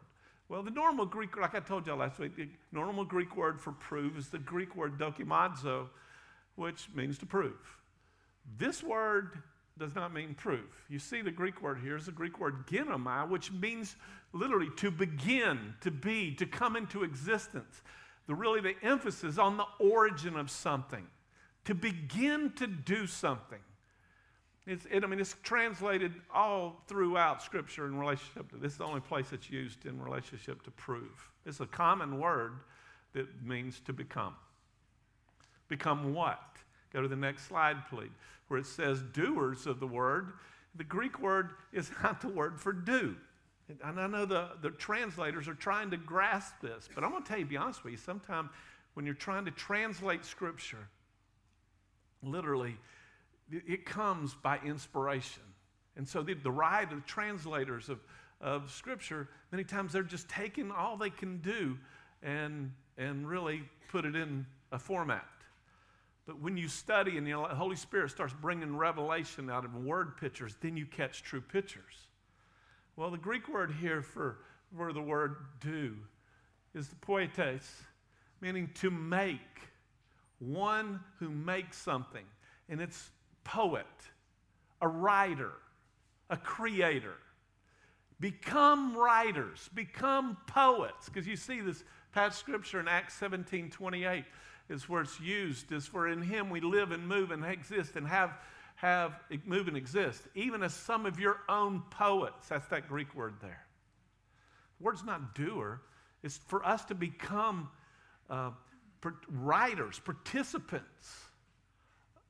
Well, 0.49 0.63
the 0.63 0.71
normal 0.71 1.05
Greek, 1.05 1.37
like 1.37 1.55
I 1.55 1.59
told 1.61 1.87
you 1.87 1.93
last 1.93 2.19
week, 2.19 2.35
the 2.35 2.47
normal 2.73 3.05
Greek 3.05 3.37
word 3.37 3.59
for 3.59 3.71
prove 3.71 4.17
is 4.17 4.27
the 4.27 4.39
Greek 4.39 4.75
word 4.75 4.97
dokimazo, 4.97 5.87
which 6.55 6.89
means 6.93 7.17
to 7.19 7.25
prove. 7.25 7.77
This 8.57 8.83
word 8.83 9.41
does 9.77 9.95
not 9.95 10.13
mean 10.13 10.35
proof. 10.35 10.85
You 10.89 10.99
see, 10.99 11.21
the 11.21 11.31
Greek 11.31 11.61
word 11.61 11.79
here 11.79 11.95
is 11.95 12.05
the 12.05 12.11
Greek 12.11 12.39
word 12.39 12.67
ginomai, 12.67 13.27
which 13.27 13.51
means 13.51 13.95
literally 14.33 14.69
to 14.77 14.91
begin, 14.91 15.73
to 15.81 15.91
be, 15.91 16.35
to 16.35 16.45
come 16.45 16.75
into 16.75 17.03
existence. 17.03 17.81
The 18.27 18.35
really 18.35 18.61
the 18.61 18.75
emphasis 18.83 19.37
on 19.37 19.57
the 19.57 19.65
origin 19.79 20.37
of 20.37 20.49
something, 20.49 21.05
to 21.65 21.73
begin 21.73 22.51
to 22.57 22.67
do 22.67 23.07
something. 23.07 23.59
It's, 24.67 24.85
it, 24.91 25.03
I 25.03 25.07
mean, 25.07 25.19
it's 25.19 25.35
translated 25.41 26.13
all 26.33 26.83
throughout 26.87 27.41
Scripture 27.41 27.87
in 27.87 27.97
relationship 27.97 28.51
to 28.51 28.57
this. 28.57 28.73
is 28.73 28.77
the 28.77 28.85
only 28.85 29.01
place 29.01 29.33
it's 29.33 29.49
used 29.49 29.85
in 29.85 29.99
relationship 29.99 30.61
to 30.63 30.71
prove. 30.71 31.29
It's 31.45 31.59
a 31.59 31.65
common 31.65 32.19
word 32.19 32.53
that 33.13 33.27
means 33.43 33.79
to 33.81 33.93
become. 33.93 34.35
Become 35.67 36.13
what? 36.13 36.39
Go 36.93 37.01
to 37.01 37.07
the 37.07 37.15
next 37.15 37.47
slide, 37.47 37.77
please, 37.89 38.11
where 38.47 38.59
it 38.59 38.65
says 38.65 39.01
doers 39.13 39.65
of 39.65 39.79
the 39.79 39.87
word. 39.87 40.33
The 40.75 40.83
Greek 40.83 41.19
word 41.19 41.51
is 41.71 41.91
not 42.03 42.21
the 42.21 42.29
word 42.29 42.59
for 42.59 42.73
do. 42.73 43.15
And 43.83 43.99
I 43.99 44.07
know 44.07 44.25
the, 44.25 44.49
the 44.61 44.71
translators 44.71 45.47
are 45.47 45.53
trying 45.53 45.91
to 45.91 45.97
grasp 45.97 46.55
this, 46.61 46.89
but 46.93 47.03
I'm 47.03 47.11
going 47.11 47.23
to 47.23 47.29
tell 47.29 47.39
you, 47.39 47.45
be 47.45 47.57
honest 47.57 47.83
with 47.83 47.91
you, 47.91 47.97
sometimes 47.97 48.49
when 48.93 49.05
you're 49.05 49.15
trying 49.15 49.45
to 49.45 49.51
translate 49.51 50.25
Scripture, 50.25 50.89
literally, 52.21 52.75
it 53.51 53.85
comes 53.85 54.35
by 54.35 54.59
inspiration. 54.65 55.43
And 55.95 56.07
so 56.07 56.21
the, 56.21 56.33
the 56.33 56.51
right 56.51 56.91
of 56.91 57.05
translators 57.05 57.89
of, 57.89 57.99
of 58.41 58.71
Scripture, 58.71 59.29
many 59.51 59.63
times 59.63 59.93
they're 59.93 60.03
just 60.03 60.27
taking 60.27 60.71
all 60.71 60.97
they 60.97 61.09
can 61.09 61.37
do 61.37 61.77
and, 62.23 62.71
and 62.97 63.27
really 63.27 63.63
put 63.89 64.05
it 64.05 64.15
in 64.15 64.45
a 64.71 64.79
format. 64.79 65.25
But 66.25 66.39
when 66.39 66.55
you 66.55 66.67
study 66.67 67.17
and 67.17 67.25
the 67.25 67.33
Holy 67.33 67.75
Spirit 67.75 68.11
starts 68.11 68.33
bringing 68.33 68.77
revelation 68.77 69.49
out 69.49 69.65
of 69.65 69.75
word 69.75 70.17
pictures, 70.17 70.55
then 70.61 70.77
you 70.77 70.85
catch 70.85 71.23
true 71.23 71.41
pictures. 71.41 72.07
Well, 72.95 73.09
the 73.09 73.17
Greek 73.17 73.47
word 73.47 73.73
here 73.81 74.01
for, 74.01 74.37
for 74.75 74.93
the 74.93 75.01
word 75.01 75.37
do 75.59 75.95
is 76.73 76.87
the 76.87 76.95
poietes, 76.95 77.67
meaning 78.39 78.69
to 78.75 78.91
make, 78.91 79.39
one 80.39 80.99
who 81.19 81.29
makes 81.29 81.77
something. 81.77 82.25
And 82.69 82.81
it's 82.81 83.11
poet, 83.43 83.85
a 84.81 84.87
writer, 84.87 85.51
a 86.29 86.37
creator. 86.37 87.15
Become 88.19 88.95
writers, 88.95 89.69
become 89.73 90.37
poets. 90.47 91.09
Because 91.09 91.27
you 91.27 91.35
see 91.35 91.61
this 91.61 91.83
passage 92.11 92.39
scripture 92.39 92.79
in 92.79 92.87
Acts 92.87 93.15
17 93.15 93.69
28 93.71 94.25
is 94.71 94.89
where 94.89 95.01
it's 95.01 95.19
used, 95.19 95.71
is 95.71 95.85
for 95.85 96.07
in 96.07 96.21
him 96.21 96.49
we 96.49 96.61
live 96.61 96.91
and 96.91 97.07
move 97.07 97.31
and 97.31 97.45
exist 97.45 97.95
and 97.95 98.07
have, 98.07 98.31
have 98.75 99.19
move 99.45 99.67
and 99.67 99.77
exist. 99.77 100.21
Even 100.33 100.63
as 100.63 100.73
some 100.73 101.05
of 101.05 101.19
your 101.19 101.37
own 101.49 101.83
poets, 101.91 102.47
that's 102.47 102.67
that 102.67 102.87
Greek 102.87 103.13
word 103.13 103.35
there. 103.41 103.65
The 104.79 104.83
word's 104.85 105.03
not 105.03 105.35
doer, 105.35 105.81
it's 106.23 106.37
for 106.37 106.65
us 106.65 106.85
to 106.85 106.95
become 106.95 107.69
uh, 108.29 108.51
writers, 109.29 109.99
participants 109.99 111.25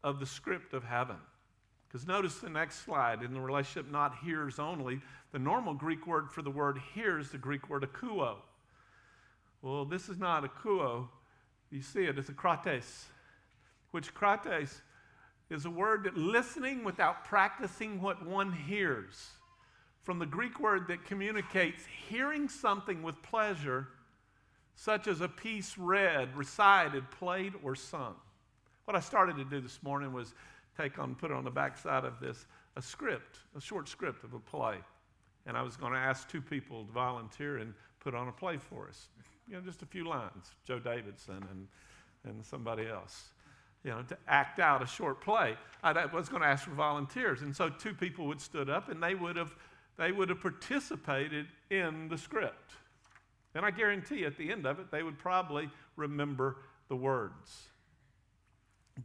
of 0.03 0.19
the 0.19 0.25
script 0.25 0.73
of 0.73 0.83
heaven. 0.83 1.17
Because 1.87 2.07
notice 2.07 2.35
the 2.39 2.49
next 2.49 2.85
slide 2.85 3.21
in 3.21 3.33
the 3.33 3.41
relationship 3.41 3.91
not 3.91 4.15
hears 4.23 4.59
only, 4.59 5.01
the 5.31 5.39
normal 5.39 5.73
Greek 5.73 6.07
word 6.07 6.31
for 6.31 6.41
the 6.41 6.49
word 6.49 6.79
hear 6.93 7.19
is 7.19 7.29
the 7.29 7.37
Greek 7.37 7.69
word 7.69 7.83
akuo. 7.83 8.37
Well, 9.61 9.85
this 9.85 10.09
is 10.09 10.17
not 10.17 10.43
akuo, 10.43 11.07
you 11.71 11.81
see 11.81 12.03
it, 12.03 12.17
it's 12.17 12.29
akroates, 12.29 13.05
which 13.91 14.13
krates 14.13 14.81
is 15.49 15.65
a 15.65 15.69
word 15.69 16.03
that 16.03 16.17
listening 16.17 16.83
without 16.83 17.25
practicing 17.25 18.01
what 18.01 18.25
one 18.25 18.51
hears. 18.51 19.31
From 20.03 20.19
the 20.19 20.25
Greek 20.25 20.59
word 20.59 20.87
that 20.87 21.05
communicates 21.05 21.83
hearing 22.07 22.49
something 22.49 23.03
with 23.03 23.21
pleasure, 23.21 23.87
such 24.75 25.07
as 25.07 25.21
a 25.21 25.27
piece 25.27 25.77
read, 25.77 26.35
recited, 26.35 27.09
played, 27.11 27.53
or 27.63 27.75
sung. 27.75 28.15
What 28.85 28.95
I 28.95 28.99
started 28.99 29.35
to 29.37 29.45
do 29.45 29.61
this 29.61 29.83
morning 29.83 30.11
was 30.11 30.33
take 30.77 30.97
on, 30.99 31.15
put 31.15 31.31
on 31.31 31.43
the 31.43 31.51
backside 31.51 32.03
of 32.03 32.19
this 32.19 32.45
a 32.77 32.81
script, 32.81 33.39
a 33.55 33.61
short 33.61 33.89
script 33.89 34.23
of 34.23 34.33
a 34.33 34.39
play. 34.39 34.77
And 35.45 35.57
I 35.57 35.61
was 35.61 35.75
going 35.75 35.91
to 35.91 35.99
ask 35.99 36.29
two 36.29 36.41
people 36.41 36.85
to 36.85 36.91
volunteer 36.91 37.57
and 37.57 37.73
put 37.99 38.15
on 38.15 38.29
a 38.29 38.31
play 38.31 38.57
for 38.57 38.87
us 38.87 39.07
you 39.47 39.55
know, 39.55 39.61
just 39.61 39.81
a 39.81 39.85
few 39.85 40.07
lines, 40.07 40.51
Joe 40.65 40.79
Davidson 40.79 41.45
and, 41.51 41.67
and 42.23 42.45
somebody 42.45 42.87
else, 42.87 43.29
you 43.83 43.91
know, 43.91 44.01
to 44.03 44.17
act 44.27 44.59
out 44.59 44.81
a 44.81 44.85
short 44.85 45.21
play. 45.21 45.55
I 45.83 46.05
was 46.05 46.29
going 46.29 46.41
to 46.41 46.47
ask 46.47 46.65
for 46.65 46.71
volunteers. 46.71 47.41
And 47.41 47.55
so 47.55 47.69
two 47.69 47.93
people 47.93 48.27
would 48.27 48.41
stood 48.41 48.69
up 48.69 48.89
and 48.89 49.01
they 49.01 49.15
would 49.15 49.35
have, 49.35 49.53
they 49.97 50.11
would 50.11 50.29
have 50.29 50.41
participated 50.41 51.47
in 51.69 52.07
the 52.07 52.17
script. 52.17 52.73
And 53.53 53.65
I 53.65 53.71
guarantee 53.71 54.25
at 54.25 54.37
the 54.37 54.51
end 54.51 54.65
of 54.65 54.79
it, 54.79 54.91
they 54.91 55.03
would 55.03 55.17
probably 55.17 55.69
remember 55.95 56.57
the 56.87 56.95
words. 56.95 57.69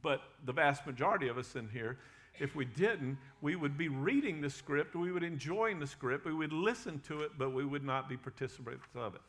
But 0.02 0.20
the 0.44 0.52
vast 0.52 0.86
majority 0.86 1.28
of 1.28 1.38
us 1.38 1.56
in 1.56 1.68
here, 1.68 1.98
if 2.38 2.54
we 2.54 2.64
didn't, 2.64 3.18
we 3.40 3.56
would 3.56 3.78
be 3.78 3.88
reading 3.88 4.40
the 4.40 4.50
script, 4.50 4.94
we 4.94 5.10
would 5.10 5.22
enjoy 5.22 5.74
the 5.74 5.86
script, 5.86 6.26
we 6.26 6.34
would 6.34 6.52
listen 6.52 7.00
to 7.08 7.22
it, 7.22 7.32
but 7.38 7.52
we 7.52 7.64
would 7.64 7.84
not 7.84 8.08
be 8.08 8.16
participants 8.16 8.84
of 8.94 9.14
it. 9.14 9.20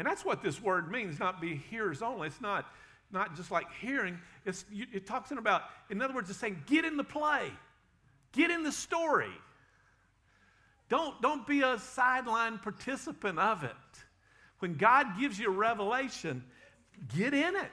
And 0.00 0.08
that's 0.08 0.24
what 0.24 0.42
this 0.42 0.62
word 0.62 0.90
means, 0.90 1.20
not 1.20 1.42
be 1.42 1.56
hearers 1.68 2.00
only. 2.00 2.28
It's 2.28 2.40
not, 2.40 2.64
not 3.12 3.36
just 3.36 3.50
like 3.50 3.66
hearing. 3.82 4.18
It's, 4.46 4.64
it 4.72 5.06
talks 5.06 5.30
about, 5.30 5.64
in 5.90 6.00
other 6.00 6.14
words, 6.14 6.30
it's 6.30 6.38
saying, 6.38 6.62
get 6.64 6.86
in 6.86 6.96
the 6.96 7.04
play, 7.04 7.50
get 8.32 8.50
in 8.50 8.62
the 8.62 8.72
story. 8.72 9.28
Don't, 10.88 11.20
don't 11.20 11.46
be 11.46 11.60
a 11.60 11.78
sideline 11.78 12.56
participant 12.56 13.38
of 13.38 13.62
it. 13.62 13.72
When 14.60 14.72
God 14.72 15.18
gives 15.20 15.38
you 15.38 15.48
a 15.48 15.54
revelation, 15.54 16.44
get 17.14 17.34
in 17.34 17.54
it. 17.54 17.70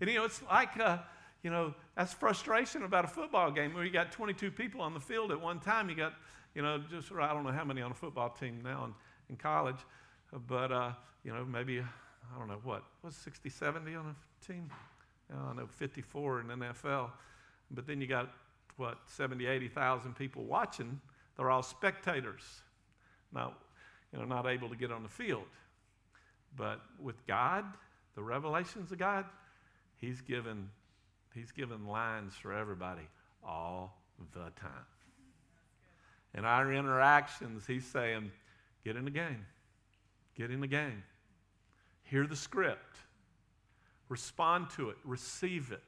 And 0.00 0.10
you 0.10 0.16
know, 0.16 0.24
it's 0.24 0.42
like, 0.50 0.74
a, 0.80 1.06
you 1.44 1.50
know, 1.52 1.72
that's 1.96 2.12
frustration 2.12 2.82
about 2.82 3.04
a 3.04 3.08
football 3.08 3.52
game 3.52 3.74
where 3.74 3.84
you 3.84 3.92
got 3.92 4.10
22 4.10 4.50
people 4.50 4.80
on 4.80 4.92
the 4.92 4.98
field 4.98 5.30
at 5.30 5.40
one 5.40 5.60
time. 5.60 5.88
You 5.88 5.94
got, 5.94 6.14
you 6.52 6.62
know, 6.62 6.82
just, 6.90 7.12
I 7.12 7.32
don't 7.32 7.44
know 7.44 7.52
how 7.52 7.64
many 7.64 7.80
on 7.80 7.92
a 7.92 7.94
football 7.94 8.30
team 8.30 8.58
now 8.64 8.86
in, 8.86 8.94
in 9.30 9.36
college, 9.36 9.78
but, 10.48 10.72
uh, 10.72 10.92
you 11.24 11.32
know, 11.32 11.44
maybe, 11.44 11.80
I 11.80 12.38
don't 12.38 12.48
know 12.48 12.60
what, 12.64 12.84
was 13.02 13.14
60, 13.16 13.50
70 13.50 13.94
on 13.94 14.06
a 14.06 14.46
team? 14.46 14.70
I 15.30 15.46
don't 15.46 15.56
know, 15.56 15.66
54 15.66 16.40
in 16.40 16.46
NFL. 16.46 17.10
But 17.70 17.86
then 17.86 18.00
you 18.00 18.06
got 18.06 18.30
what, 18.76 18.98
70, 19.06 19.46
80,000 19.46 20.14
people 20.14 20.44
watching, 20.44 21.00
they're 21.36 21.50
all 21.50 21.62
spectators, 21.62 22.42
not, 23.32 23.58
you 24.12 24.18
know, 24.18 24.24
not 24.24 24.46
able 24.46 24.68
to 24.68 24.76
get 24.76 24.90
on 24.90 25.02
the 25.02 25.08
field. 25.08 25.44
But 26.56 26.80
with 27.00 27.26
God, 27.26 27.64
the 28.14 28.22
revelations 28.22 28.92
of 28.92 28.98
God, 28.98 29.24
He's 29.96 30.20
given, 30.20 30.68
he's 31.32 31.52
given 31.52 31.86
lines 31.86 32.34
for 32.34 32.52
everybody 32.52 33.08
all 33.46 34.02
the 34.34 34.50
time. 34.60 34.86
In 36.34 36.44
our 36.44 36.72
interactions, 36.72 37.66
He's 37.66 37.86
saying, 37.86 38.32
get 38.84 38.96
in 38.96 39.04
the 39.04 39.10
game. 39.10 39.46
Get 40.36 40.50
in 40.50 40.60
the 40.60 40.66
game. 40.66 41.02
Hear 42.04 42.26
the 42.26 42.36
script. 42.36 42.98
Respond 44.08 44.70
to 44.76 44.90
it. 44.90 44.96
Receive 45.04 45.72
it. 45.72 45.82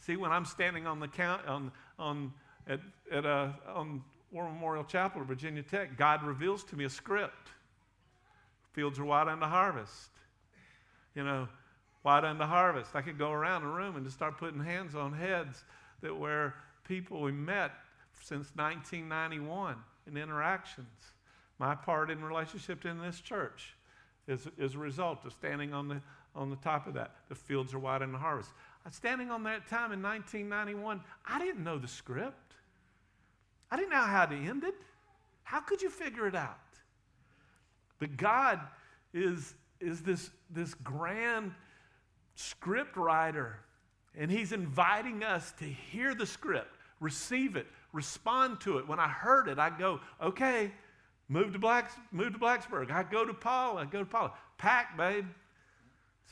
See, 0.00 0.16
when 0.16 0.30
I'm 0.30 0.44
standing 0.44 0.86
on 0.86 1.00
the 1.00 1.08
count 1.08 1.46
on, 1.46 1.72
on 1.98 2.32
at, 2.66 2.80
at 3.10 3.24
a, 3.24 3.54
on 3.74 4.02
War 4.30 4.44
Memorial 4.44 4.84
Chapel 4.84 5.20
at 5.20 5.26
Virginia 5.26 5.62
Tech, 5.62 5.96
God 5.96 6.22
reveals 6.22 6.64
to 6.64 6.76
me 6.76 6.84
a 6.84 6.90
script. 6.90 7.48
Fields 8.72 8.98
are 8.98 9.04
white 9.04 9.28
unto 9.28 9.46
harvest. 9.46 10.10
You 11.14 11.24
know, 11.24 11.48
white 12.02 12.24
unto 12.24 12.44
harvest. 12.44 12.94
I 12.94 13.02
could 13.02 13.18
go 13.18 13.32
around 13.32 13.62
the 13.62 13.68
room 13.68 13.96
and 13.96 14.04
just 14.04 14.16
start 14.16 14.38
putting 14.38 14.60
hands 14.60 14.94
on 14.94 15.12
heads 15.12 15.64
that 16.00 16.16
were 16.16 16.54
people 16.86 17.20
we 17.20 17.32
met 17.32 17.72
since 18.20 18.50
1991 18.54 19.76
in 20.06 20.16
interactions. 20.16 20.86
My 21.58 21.74
part 21.74 22.10
in 22.10 22.22
relationship 22.22 22.84
in 22.84 23.00
this 23.00 23.20
church 23.20 23.74
is 24.28 24.74
a 24.74 24.78
result 24.78 25.24
of 25.24 25.32
standing 25.32 25.72
on 25.72 25.88
the, 25.88 26.00
on 26.34 26.50
the 26.50 26.56
top 26.56 26.86
of 26.86 26.94
that. 26.94 27.12
The 27.28 27.34
fields 27.34 27.72
are 27.74 27.78
wide 27.78 28.02
in 28.02 28.12
the 28.12 28.18
harvest. 28.18 28.50
Uh, 28.84 28.90
standing 28.90 29.30
on 29.30 29.42
that 29.44 29.66
time 29.68 29.92
in 29.92 30.02
1991, 30.02 31.00
I 31.26 31.38
didn't 31.38 31.64
know 31.64 31.78
the 31.78 31.88
script. 31.88 32.54
I 33.70 33.76
didn't 33.76 33.90
know 33.90 33.96
how 34.02 34.26
to 34.26 34.36
end 34.36 34.64
it. 34.64 34.74
How 35.42 35.60
could 35.60 35.82
you 35.82 35.90
figure 35.90 36.26
it 36.26 36.34
out? 36.34 36.58
But 37.98 38.16
God 38.16 38.60
is, 39.12 39.54
is 39.80 40.02
this, 40.02 40.30
this 40.50 40.74
grand 40.74 41.52
script 42.34 42.96
writer, 42.96 43.58
and 44.16 44.30
He's 44.30 44.52
inviting 44.52 45.24
us 45.24 45.52
to 45.58 45.64
hear 45.64 46.14
the 46.14 46.26
script, 46.26 46.76
receive 47.00 47.56
it, 47.56 47.66
respond 47.92 48.60
to 48.60 48.78
it. 48.78 48.86
When 48.86 49.00
I 49.00 49.08
heard 49.08 49.48
it, 49.48 49.58
I 49.58 49.70
go, 49.70 50.00
okay, 50.22 50.70
move 51.28 51.52
to, 51.52 51.58
Blacks, 51.58 51.94
move 52.10 52.32
to 52.32 52.38
Blacksburg. 52.38 52.90
I 52.90 53.02
go 53.02 53.24
to 53.24 53.34
Paula. 53.34 53.82
I 53.82 53.84
go 53.84 54.00
to 54.00 54.06
Paula. 54.06 54.32
Pack, 54.56 54.96
babe. 54.96 55.26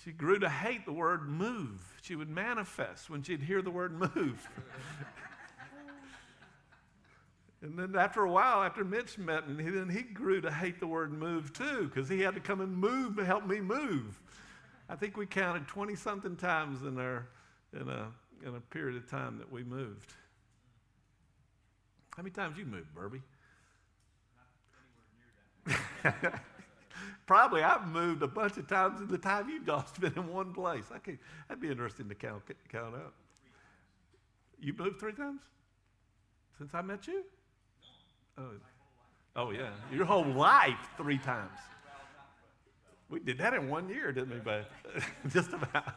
She 0.05 0.13
grew 0.13 0.39
to 0.39 0.49
hate 0.49 0.85
the 0.85 0.93
word 0.93 1.29
move. 1.29 1.81
She 2.03 2.17
would 2.17 2.29
manifest 2.29 3.11
when 3.11 3.23
she'd 3.23 3.43
hear 3.43 3.63
the 3.63 3.71
word 3.71 3.99
move. 3.99 4.13
and 7.63 7.79
then 7.79 7.97
after 7.97 8.23
a 8.23 8.31
while, 8.31 8.63
after 8.63 8.85
Mitch 8.85 9.19
met, 9.19 9.45
and 9.45 9.61
he, 9.61 9.71
then 9.71 9.89
he 9.89 10.03
grew 10.03 10.41
to 10.41 10.51
hate 10.51 10.81
the 10.81 10.87
word 10.87 11.13
move 11.13 11.53
too, 11.53 11.91
because 11.93 12.09
he 12.09 12.21
had 12.21 12.35
to 12.35 12.41
come 12.41 12.61
and 12.61 12.77
move 12.77 13.17
to 13.17 13.25
help 13.25 13.47
me 13.47 13.61
move. 13.61 14.21
I 14.89 14.97
think 14.97 15.17
we 15.17 15.27
counted 15.27 15.67
20 15.67 15.97
something 15.97 16.37
times 16.37 16.83
in, 16.83 16.99
our, 16.99 17.27
in, 17.73 17.89
a, 17.89 18.09
in 18.47 18.55
a 18.55 18.61
period 18.61 18.97
of 18.97 19.11
time 19.11 19.39
that 19.39 19.51
we 19.51 19.65
moved. 19.65 20.13
How 22.17 22.23
many 22.23 22.33
times 22.33 22.57
you 22.57 22.65
moved, 22.65 22.95
Burby? 22.95 23.21
Probably 27.27 27.63
I've 27.63 27.89
moved 27.89 28.23
a 28.23 28.29
bunch 28.29 28.57
of 28.57 28.69
times 28.69 29.01
in 29.01 29.09
the 29.09 29.19
time 29.19 29.49
you've 29.49 29.67
just 29.67 30.01
been 30.01 30.13
in 30.15 30.29
one 30.29 30.53
place. 30.53 30.85
I 30.95 30.99
could, 30.99 31.19
that'd 31.49 31.61
be 31.61 31.71
interesting 31.71 32.09
to 32.09 32.15
count, 32.15 32.43
count 32.71 32.95
up. 32.95 33.15
You 34.61 34.73
moved 34.73 35.01
three 35.01 35.13
times 35.13 35.43
since 36.57 36.73
I 36.73 36.83
met 36.83 37.07
you? 37.07 37.25
Oh, 38.39 38.51
oh 39.35 39.51
yeah. 39.51 39.71
Your 39.93 40.05
whole 40.05 40.25
life 40.25 40.89
three 40.97 41.19
times. 41.19 41.59
We 43.09 43.21
did 43.21 43.39
that 43.39 43.55
in 43.55 43.69
one 43.69 43.89
year, 43.89 44.13
didn't 44.13 44.31
we, 44.31 44.41
babe? 44.41 44.65
Just 45.33 45.53
about. 45.53 45.95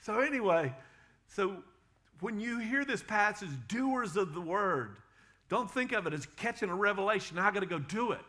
so, 0.00 0.20
anyway, 0.20 0.74
so 1.28 1.62
when 2.20 2.40
you 2.40 2.58
hear 2.58 2.84
this 2.84 3.02
passage, 3.02 3.50
doers 3.68 4.16
of 4.16 4.34
the 4.34 4.40
word, 4.40 4.96
don't 5.52 5.70
think 5.70 5.92
of 5.92 6.06
it 6.06 6.14
as 6.14 6.26
catching 6.36 6.70
a 6.70 6.74
revelation. 6.74 7.36
Now 7.36 7.46
I 7.46 7.50
got 7.50 7.60
to 7.60 7.66
go 7.66 7.78
do 7.78 8.12
it. 8.12 8.20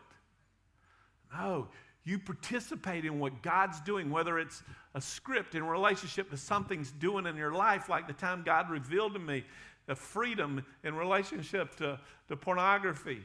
No, 1.32 1.68
you 2.04 2.18
participate 2.18 3.06
in 3.06 3.18
what 3.18 3.42
God's 3.42 3.80
doing, 3.80 4.10
whether 4.10 4.38
it's 4.38 4.62
a 4.94 5.00
script 5.00 5.54
in 5.54 5.66
relationship 5.66 6.28
to 6.30 6.36
something's 6.36 6.90
doing 6.92 7.26
in 7.26 7.34
your 7.34 7.52
life, 7.52 7.88
like 7.88 8.06
the 8.06 8.12
time 8.12 8.42
God 8.44 8.68
revealed 8.68 9.14
to 9.14 9.18
me 9.18 9.42
a 9.88 9.94
freedom 9.94 10.66
in 10.84 10.94
relationship 10.94 11.74
to, 11.76 11.98
to 12.28 12.36
pornography 12.36 13.22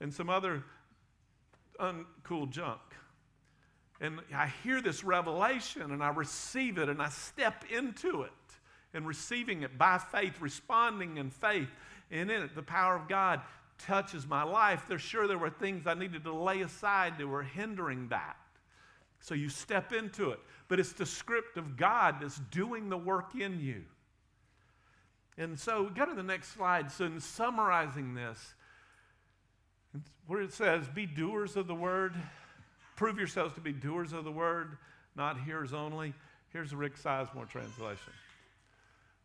and 0.00 0.12
some 0.12 0.28
other 0.28 0.64
uncool 1.78 2.50
junk. 2.50 2.80
And 4.00 4.18
I 4.34 4.52
hear 4.64 4.82
this 4.82 5.04
revelation 5.04 5.92
and 5.92 6.02
I 6.02 6.08
receive 6.08 6.78
it 6.78 6.88
and 6.88 7.00
I 7.00 7.10
step 7.10 7.64
into 7.70 8.22
it 8.22 8.32
and 8.92 9.06
receiving 9.06 9.62
it 9.62 9.78
by 9.78 9.98
faith, 9.98 10.40
responding 10.40 11.16
in 11.18 11.30
faith. 11.30 11.68
And 12.10 12.30
in 12.30 12.42
it, 12.42 12.54
the 12.54 12.62
power 12.62 12.94
of 12.94 13.08
God 13.08 13.40
touches 13.78 14.26
my 14.26 14.42
life. 14.42 14.84
There's 14.88 15.02
sure 15.02 15.26
there 15.26 15.38
were 15.38 15.50
things 15.50 15.86
I 15.86 15.94
needed 15.94 16.24
to 16.24 16.32
lay 16.32 16.62
aside 16.62 17.18
that 17.18 17.26
were 17.26 17.42
hindering 17.42 18.08
that. 18.08 18.36
So 19.20 19.34
you 19.34 19.48
step 19.48 19.92
into 19.92 20.30
it. 20.30 20.40
But 20.68 20.80
it's 20.80 20.92
the 20.92 21.06
script 21.06 21.56
of 21.56 21.76
God 21.76 22.16
that's 22.20 22.38
doing 22.50 22.88
the 22.88 22.96
work 22.96 23.34
in 23.34 23.60
you. 23.60 23.82
And 25.38 25.58
so 25.58 25.84
we 25.84 25.90
go 25.90 26.06
to 26.06 26.14
the 26.14 26.22
next 26.22 26.54
slide. 26.54 26.90
So 26.90 27.04
in 27.04 27.20
summarizing 27.20 28.14
this, 28.14 28.54
where 30.26 30.40
it 30.40 30.52
says, 30.52 30.88
Be 30.88 31.06
doers 31.06 31.56
of 31.56 31.66
the 31.66 31.74
word, 31.74 32.14
prove 32.96 33.18
yourselves 33.18 33.54
to 33.54 33.60
be 33.60 33.72
doers 33.72 34.12
of 34.12 34.24
the 34.24 34.32
word, 34.32 34.78
not 35.14 35.40
hearers 35.40 35.74
only. 35.74 36.14
Here's 36.52 36.74
Rick 36.74 36.96
Sizemore 36.96 37.48
translation 37.48 38.12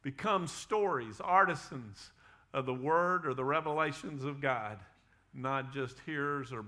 Become 0.04 0.48
stories, 0.48 1.22
artisans 1.22 2.12
of 2.54 2.66
the 2.66 2.74
word 2.74 3.26
or 3.26 3.34
the 3.34 3.44
revelations 3.44 4.24
of 4.24 4.42
God, 4.42 4.80
not 5.34 5.74
just 5.74 5.98
hearers 6.06 6.52
or 6.52 6.60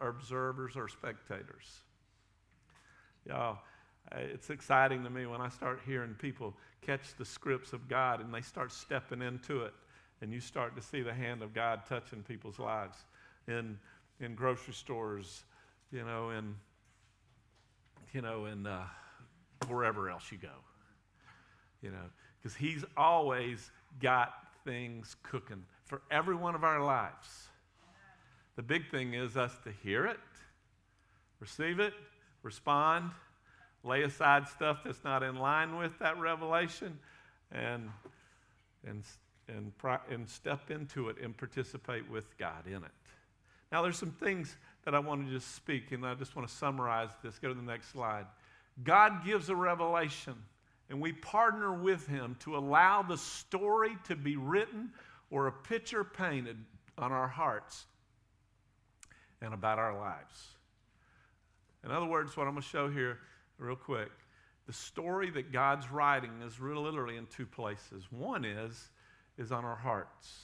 observers 0.00 0.76
or 0.76 0.88
spectators. 0.88 1.80
Y'all, 3.26 3.58
it's 4.12 4.50
exciting 4.50 5.02
to 5.02 5.10
me 5.10 5.26
when 5.26 5.40
I 5.40 5.48
start 5.48 5.80
hearing 5.84 6.14
people 6.14 6.54
catch 6.82 7.16
the 7.16 7.24
scripts 7.24 7.72
of 7.72 7.88
God 7.88 8.20
and 8.20 8.32
they 8.32 8.42
start 8.42 8.70
stepping 8.70 9.22
into 9.22 9.62
it, 9.62 9.74
and 10.20 10.32
you 10.32 10.40
start 10.40 10.76
to 10.76 10.82
see 10.82 11.02
the 11.02 11.12
hand 11.12 11.42
of 11.42 11.52
God 11.52 11.82
touching 11.88 12.22
people's 12.22 12.58
lives 12.58 12.98
in, 13.48 13.78
in 14.20 14.34
grocery 14.34 14.74
stores, 14.74 15.44
you 15.90 16.04
know, 16.04 16.30
in, 16.30 16.54
you 18.12 18.22
know, 18.22 18.46
in 18.46 18.66
uh, 18.66 18.84
wherever 19.68 20.08
else 20.10 20.30
you 20.30 20.38
go, 20.38 20.48
you 21.82 21.90
know, 21.90 22.06
because 22.40 22.54
He's 22.54 22.84
always 22.96 23.70
got 24.00 24.34
things 24.64 25.16
cooking 25.22 25.64
for 25.84 26.02
every 26.10 26.34
one 26.34 26.54
of 26.54 26.64
our 26.64 26.82
lives. 26.82 27.48
The 28.56 28.62
big 28.62 28.90
thing 28.90 29.14
is 29.14 29.36
us 29.36 29.52
to 29.64 29.72
hear 29.82 30.06
it, 30.06 30.18
receive 31.40 31.80
it, 31.80 31.92
respond, 32.42 33.10
lay 33.82 34.02
aside 34.02 34.48
stuff 34.48 34.78
that's 34.84 35.04
not 35.04 35.22
in 35.22 35.36
line 35.36 35.76
with 35.76 35.98
that 35.98 36.18
revelation, 36.18 36.98
and, 37.52 37.90
and, 38.86 39.02
and, 39.48 39.72
and 40.10 40.28
step 40.28 40.70
into 40.70 41.08
it 41.08 41.16
and 41.22 41.36
participate 41.36 42.08
with 42.08 42.36
God 42.38 42.66
in 42.66 42.76
it. 42.76 42.92
Now, 43.70 43.82
there's 43.82 43.98
some 43.98 44.12
things 44.12 44.56
that 44.84 44.94
I 44.94 45.00
want 45.00 45.26
to 45.26 45.32
just 45.32 45.54
speak, 45.54 45.90
and 45.92 46.06
I 46.06 46.14
just 46.14 46.36
want 46.36 46.48
to 46.48 46.54
summarize 46.54 47.10
this. 47.22 47.38
Go 47.38 47.48
to 47.48 47.54
the 47.54 47.62
next 47.62 47.90
slide. 47.90 48.26
God 48.82 49.24
gives 49.24 49.48
a 49.48 49.56
revelation, 49.56 50.34
and 50.94 51.02
we 51.02 51.12
partner 51.12 51.72
with 51.72 52.06
Him 52.06 52.36
to 52.38 52.56
allow 52.56 53.02
the 53.02 53.18
story 53.18 53.98
to 54.04 54.14
be 54.14 54.36
written 54.36 54.92
or 55.28 55.48
a 55.48 55.52
picture 55.52 56.04
painted 56.04 56.56
on 56.96 57.10
our 57.10 57.26
hearts 57.26 57.86
and 59.42 59.52
about 59.52 59.80
our 59.80 59.98
lives. 59.98 60.50
In 61.84 61.90
other 61.90 62.06
words, 62.06 62.36
what 62.36 62.46
I'm 62.46 62.52
going 62.52 62.62
to 62.62 62.68
show 62.68 62.88
here, 62.88 63.18
real 63.58 63.74
quick, 63.74 64.12
the 64.68 64.72
story 64.72 65.30
that 65.30 65.50
God's 65.50 65.90
writing 65.90 66.30
is 66.46 66.60
literally 66.60 67.16
in 67.16 67.26
two 67.26 67.44
places. 67.44 68.04
One 68.12 68.44
is, 68.44 68.90
is 69.36 69.50
on 69.50 69.64
our 69.64 69.74
hearts. 69.74 70.42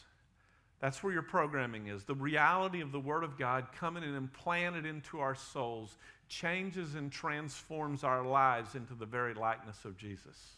That's 0.80 1.00
where 1.00 1.12
your 1.12 1.22
programming 1.22 1.86
is. 1.86 2.02
The 2.02 2.16
reality 2.16 2.80
of 2.80 2.90
the 2.90 2.98
Word 2.98 3.22
of 3.22 3.38
God 3.38 3.68
coming 3.72 4.02
and 4.02 4.16
implanted 4.16 4.84
into 4.84 5.20
our 5.20 5.36
souls 5.36 5.96
changes 6.30 6.94
and 6.94 7.12
transforms 7.12 8.04
our 8.04 8.24
lives 8.24 8.74
into 8.74 8.94
the 8.94 9.04
very 9.04 9.34
likeness 9.34 9.84
of 9.84 9.98
Jesus. 9.98 10.56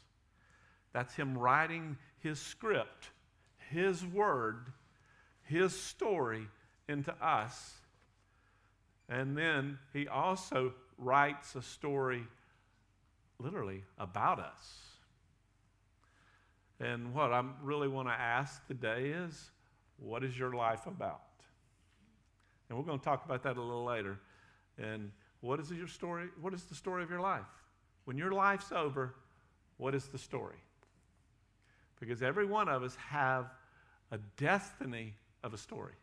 That's 0.93 1.15
Him 1.15 1.37
writing 1.37 1.97
His 2.21 2.39
script, 2.39 3.09
His 3.71 4.05
Word, 4.05 4.67
His 5.43 5.75
story 5.75 6.47
into 6.89 7.13
us. 7.25 7.73
And 9.09 9.37
then 9.37 9.79
He 9.93 10.07
also 10.07 10.75
writes 10.99 11.57
a 11.57 11.63
story, 11.63 12.23
literally, 13.39 13.83
about 13.99 14.39
us. 14.39 14.79
And 16.79 17.15
what 17.15 17.33
I 17.33 17.43
really 17.63 17.89
want 17.89 18.09
to 18.09 18.15
ask 18.15 18.65
today 18.67 19.11
is 19.11 19.51
what 19.99 20.23
is 20.23 20.39
your 20.39 20.53
life 20.53 20.87
about? 20.87 21.23
And 22.69 22.79
we're 22.79 22.85
going 22.85 22.99
to 22.99 23.05
talk 23.05 23.25
about 23.25 23.43
that 23.45 23.57
a 23.57 23.63
little 23.63 23.85
later. 23.85 24.19
And 24.79 25.13
what 25.43 25.61
is 25.61 25.71
your 25.71 25.89
story? 25.89 26.29
What 26.41 26.55
is 26.55 26.63
the 26.63 26.75
story 26.75 27.03
of 27.03 27.11
your 27.11 27.21
life? 27.21 27.45
When 28.05 28.17
your 28.17 28.33
life's 28.33 28.73
over, 28.73 29.15
what 29.77 29.95
is 29.95 30.07
the 30.07 30.19
story? 30.19 30.57
Because 32.01 32.23
every 32.23 32.47
one 32.47 32.69
of 32.69 32.83
us 32.83 32.97
have 32.97 33.51
a 34.11 34.19
destiny 34.37 35.15
of 35.43 35.53
a 35.53 35.59
story. 35.59 35.95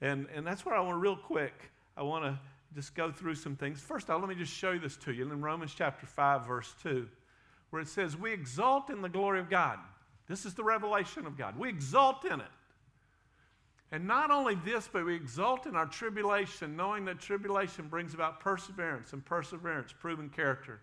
And, 0.00 0.26
and 0.34 0.46
that's 0.46 0.64
where 0.66 0.74
I 0.74 0.80
want 0.80 1.00
real 1.00 1.16
quick, 1.16 1.54
I 1.96 2.02
want 2.02 2.24
to 2.24 2.38
just 2.74 2.94
go 2.94 3.12
through 3.12 3.36
some 3.36 3.54
things. 3.54 3.80
First 3.80 4.10
all, 4.10 4.18
let 4.18 4.28
me 4.28 4.34
just 4.34 4.52
show 4.52 4.78
this 4.78 4.96
to 4.98 5.12
you 5.12 5.30
in 5.30 5.40
Romans 5.40 5.72
chapter 5.76 6.06
5, 6.06 6.46
verse 6.46 6.74
2, 6.82 7.06
where 7.70 7.82
it 7.82 7.88
says, 7.88 8.16
We 8.16 8.32
exalt 8.32 8.90
in 8.90 9.02
the 9.02 9.08
glory 9.08 9.40
of 9.40 9.48
God. 9.48 9.78
This 10.26 10.46
is 10.46 10.54
the 10.54 10.64
revelation 10.64 11.26
of 11.26 11.36
God. 11.36 11.58
We 11.58 11.68
exalt 11.68 12.24
in 12.24 12.40
it. 12.40 12.46
And 13.94 14.08
not 14.08 14.32
only 14.32 14.56
this, 14.56 14.88
but 14.92 15.06
we 15.06 15.14
exult 15.14 15.66
in 15.66 15.76
our 15.76 15.86
tribulation, 15.86 16.74
knowing 16.74 17.04
that 17.04 17.20
tribulation 17.20 17.86
brings 17.86 18.12
about 18.12 18.40
perseverance, 18.40 19.12
and 19.12 19.24
perseverance, 19.24 19.94
proven 19.96 20.28
character. 20.30 20.80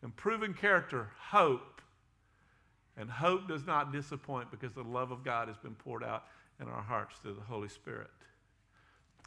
And 0.00 0.16
proven 0.16 0.54
character, 0.54 1.10
hope. 1.18 1.82
And 2.96 3.10
hope 3.10 3.48
does 3.48 3.66
not 3.66 3.92
disappoint 3.92 4.50
because 4.50 4.72
the 4.72 4.82
love 4.82 5.10
of 5.10 5.22
God 5.22 5.48
has 5.48 5.58
been 5.58 5.74
poured 5.74 6.02
out 6.02 6.24
in 6.58 6.68
our 6.68 6.80
hearts 6.80 7.16
through 7.18 7.34
the 7.34 7.42
Holy 7.42 7.68
Spirit 7.68 8.08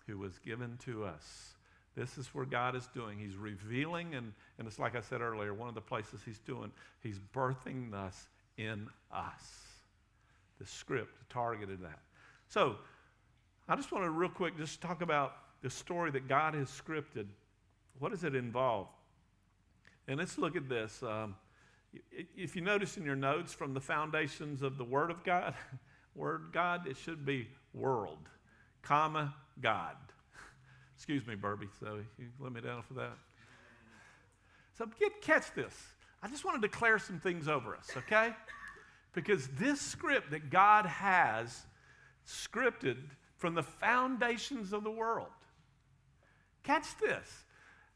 who 0.07 0.17
was 0.17 0.39
given 0.39 0.79
to 0.85 1.05
us. 1.05 1.53
This 1.95 2.17
is 2.17 2.25
where 2.33 2.45
God 2.45 2.75
is 2.75 2.89
doing. 2.91 3.19
He's 3.19 3.35
revealing, 3.35 4.15
and, 4.15 4.33
and 4.57 4.67
it's 4.67 4.79
like 4.79 4.95
I 4.95 5.01
said 5.01 5.21
earlier, 5.21 5.53
one 5.53 5.69
of 5.69 5.75
the 5.75 5.81
places 5.81 6.21
He's 6.25 6.39
doing, 6.39 6.71
He's 7.01 7.19
birthing 7.35 7.93
us 7.93 8.29
in 8.57 8.87
us. 9.13 9.67
The 10.59 10.65
script 10.65 11.13
targeted 11.29 11.83
that. 11.83 11.99
So, 12.47 12.77
I 13.67 13.75
just 13.75 13.91
want 13.91 14.03
to 14.03 14.09
real 14.09 14.29
quick 14.29 14.57
just 14.57 14.81
talk 14.81 15.01
about 15.01 15.35
the 15.61 15.69
story 15.69 16.11
that 16.11 16.27
God 16.27 16.53
has 16.55 16.69
scripted. 16.69 17.27
What 17.99 18.11
does 18.11 18.23
it 18.23 18.35
involve? 18.35 18.87
And 20.07 20.19
let's 20.19 20.37
look 20.37 20.55
at 20.55 20.67
this. 20.67 21.03
Um, 21.03 21.35
if 22.35 22.55
you 22.55 22.61
notice 22.61 22.97
in 22.97 23.03
your 23.03 23.15
notes 23.15 23.53
from 23.53 23.73
the 23.73 23.79
foundations 23.79 24.61
of 24.61 24.77
the 24.77 24.83
Word 24.83 25.11
of 25.11 25.23
God, 25.23 25.53
Word 26.15 26.49
God, 26.51 26.87
it 26.87 26.97
should 26.97 27.25
be 27.25 27.47
world, 27.73 28.27
comma, 28.81 29.33
God. 29.61 29.95
Excuse 30.95 31.25
me, 31.25 31.35
Burby, 31.35 31.69
so 31.79 31.99
you 32.17 32.25
let 32.39 32.51
me 32.51 32.59
down 32.59 32.81
for 32.81 32.95
that. 32.95 33.13
So 34.77 34.85
get 34.99 35.21
catch 35.21 35.53
this. 35.53 35.73
I 36.23 36.27
just 36.27 36.43
want 36.43 36.61
to 36.61 36.67
declare 36.67 36.99
some 36.99 37.19
things 37.19 37.47
over 37.47 37.75
us, 37.75 37.89
okay? 37.97 38.35
Because 39.13 39.47
this 39.57 39.79
script 39.79 40.31
that 40.31 40.49
God 40.49 40.85
has 40.85 41.65
scripted 42.27 42.97
from 43.41 43.55
the 43.55 43.63
foundations 43.63 44.71
of 44.71 44.83
the 44.83 44.91
world. 44.91 45.27
Catch 46.63 46.95
this. 46.99 47.27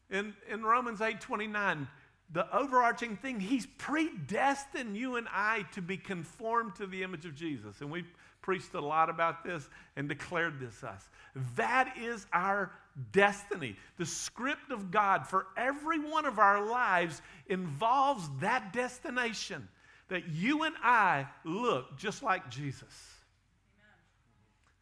In, 0.10 0.34
in 0.51 0.63
Romans 0.63 1.01
8 1.01 1.21
29, 1.21 1.88
the 2.34 2.55
overarching 2.55 3.15
thing, 3.15 3.39
he's 3.39 3.67
predestined 3.77 4.97
you 4.97 5.17
and 5.17 5.27
I 5.31 5.67
to 5.73 5.84
be 5.84 5.97
conformed 5.97 6.75
to 6.77 6.88
the 6.88 7.03
image 7.03 7.25
of 7.25 7.36
Jesus. 7.36 7.81
And 7.81 7.91
we've 7.91 8.12
preached 8.41 8.73
a 8.73 8.81
lot 8.81 9.12
about 9.12 9.43
this 9.43 9.69
and 9.95 10.10
declared 10.10 10.60
this 10.60 10.84
us. 10.84 11.08
That 11.55 11.95
is 11.95 12.25
our 12.34 12.71
destiny. 13.12 13.75
The 13.97 14.05
script 14.08 14.71
of 14.71 14.89
God 14.89 15.27
for 15.27 15.45
every 15.55 15.99
one 15.99 16.25
of 16.25 16.39
our 16.39 16.67
lives 16.67 17.21
involves 17.47 18.27
that 18.39 18.73
destination 18.73 19.67
that 20.08 20.27
you 20.29 20.63
and 20.63 20.75
I 20.81 21.27
look 21.43 21.97
just 21.97 22.23
like 22.23 22.49
Jesus. 22.49 23.14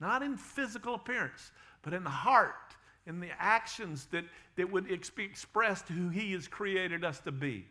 Not 0.03 0.21
in 0.21 0.35
physical 0.35 0.95
appearance, 0.95 1.53
but 1.81 1.93
in 1.93 2.03
the 2.03 2.09
heart, 2.09 2.75
in 3.07 3.21
the 3.21 3.29
actions 3.39 4.05
that, 4.11 4.25
that 4.57 4.69
would 4.69 4.85
be 5.15 5.23
expressed 5.23 5.87
who 5.87 6.09
He 6.09 6.33
has 6.33 6.45
created 6.45 7.05
us 7.05 7.21
to 7.21 7.31
be. 7.31 7.65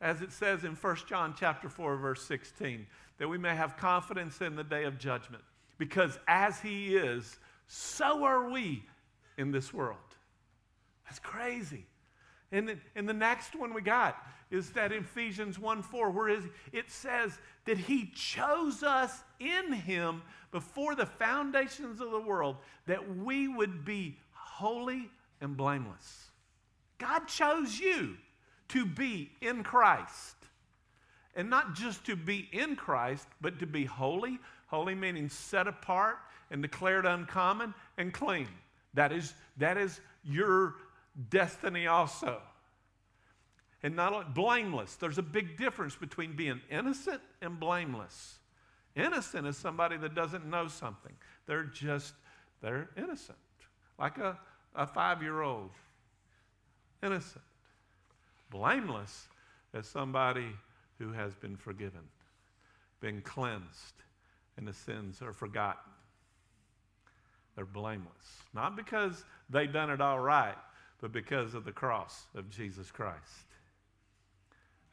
As 0.00 0.20
it 0.20 0.32
says 0.32 0.64
in 0.64 0.72
1 0.72 0.96
John 1.08 1.36
chapter 1.38 1.68
4, 1.68 1.96
verse 1.98 2.24
16, 2.24 2.84
that 3.18 3.28
we 3.28 3.38
may 3.38 3.54
have 3.54 3.76
confidence 3.76 4.40
in 4.40 4.56
the 4.56 4.64
day 4.64 4.84
of 4.84 4.98
judgment. 4.98 5.44
Because 5.78 6.18
as 6.26 6.58
He 6.58 6.96
is, 6.96 7.38
so 7.68 8.24
are 8.24 8.50
we 8.50 8.82
in 9.36 9.52
this 9.52 9.72
world. 9.72 9.98
That's 11.04 11.20
crazy. 11.20 11.86
And, 12.50 12.76
and 12.96 13.08
the 13.08 13.14
next 13.14 13.54
one 13.54 13.72
we 13.72 13.82
got 13.82 14.16
is 14.50 14.70
that 14.70 14.90
Ephesians 14.90 15.60
1 15.60 15.82
4, 15.82 16.10
where 16.10 16.28
it 16.72 16.90
says 16.90 17.38
that 17.68 17.76
He 17.76 18.10
chose 18.14 18.82
us 18.82 19.22
in 19.38 19.74
Him 19.74 20.22
before 20.52 20.94
the 20.94 21.04
foundations 21.04 22.00
of 22.00 22.10
the 22.10 22.18
world 22.18 22.56
that 22.86 23.18
we 23.18 23.46
would 23.46 23.84
be 23.84 24.16
holy 24.32 25.10
and 25.42 25.54
blameless. 25.54 26.30
God 26.96 27.28
chose 27.28 27.78
you 27.78 28.16
to 28.68 28.86
be 28.86 29.30
in 29.42 29.62
Christ. 29.62 30.36
And 31.36 31.50
not 31.50 31.74
just 31.74 32.06
to 32.06 32.16
be 32.16 32.48
in 32.52 32.74
Christ, 32.74 33.28
but 33.42 33.58
to 33.58 33.66
be 33.66 33.84
holy. 33.84 34.38
Holy 34.68 34.94
meaning 34.94 35.28
set 35.28 35.68
apart 35.68 36.16
and 36.50 36.62
declared 36.62 37.04
uncommon 37.04 37.74
and 37.98 38.14
clean. 38.14 38.48
That 38.94 39.12
is, 39.12 39.34
that 39.58 39.76
is 39.76 40.00
your 40.24 40.76
destiny 41.28 41.86
also. 41.86 42.40
And 43.82 43.94
not 43.94 44.34
blameless. 44.34 44.96
There's 44.96 45.18
a 45.18 45.22
big 45.22 45.56
difference 45.56 45.94
between 45.94 46.34
being 46.34 46.60
innocent 46.70 47.20
and 47.40 47.60
blameless. 47.60 48.38
Innocent 48.96 49.46
is 49.46 49.56
somebody 49.56 49.96
that 49.98 50.14
doesn't 50.14 50.44
know 50.44 50.66
something. 50.66 51.12
They're 51.46 51.64
just, 51.64 52.14
they're 52.60 52.88
innocent. 52.96 53.38
Like 53.98 54.18
a, 54.18 54.36
a 54.74 54.86
five 54.86 55.22
year 55.22 55.42
old. 55.42 55.70
Innocent. 57.02 57.44
Blameless 58.50 59.28
is 59.74 59.86
somebody 59.86 60.48
who 60.98 61.12
has 61.12 61.34
been 61.34 61.56
forgiven, 61.56 62.00
been 63.00 63.20
cleansed, 63.22 63.94
and 64.56 64.66
the 64.66 64.72
sins 64.72 65.22
are 65.22 65.32
forgotten. 65.32 65.92
They're 67.54 67.64
blameless. 67.64 68.42
Not 68.54 68.76
because 68.76 69.24
they've 69.50 69.72
done 69.72 69.90
it 69.90 70.00
all 70.00 70.18
right, 70.18 70.56
but 71.00 71.12
because 71.12 71.54
of 71.54 71.64
the 71.64 71.72
cross 71.72 72.26
of 72.34 72.50
Jesus 72.50 72.90
Christ. 72.90 73.46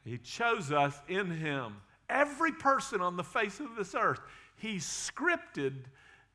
He 0.06 0.18
chose 0.18 0.70
us 0.70 0.96
in 1.08 1.30
Him. 1.30 1.76
Every 2.08 2.52
person 2.52 3.00
on 3.00 3.16
the 3.16 3.24
face 3.24 3.58
of 3.58 3.74
this 3.76 3.94
earth, 3.94 4.20
He 4.56 4.76
scripted 4.76 5.74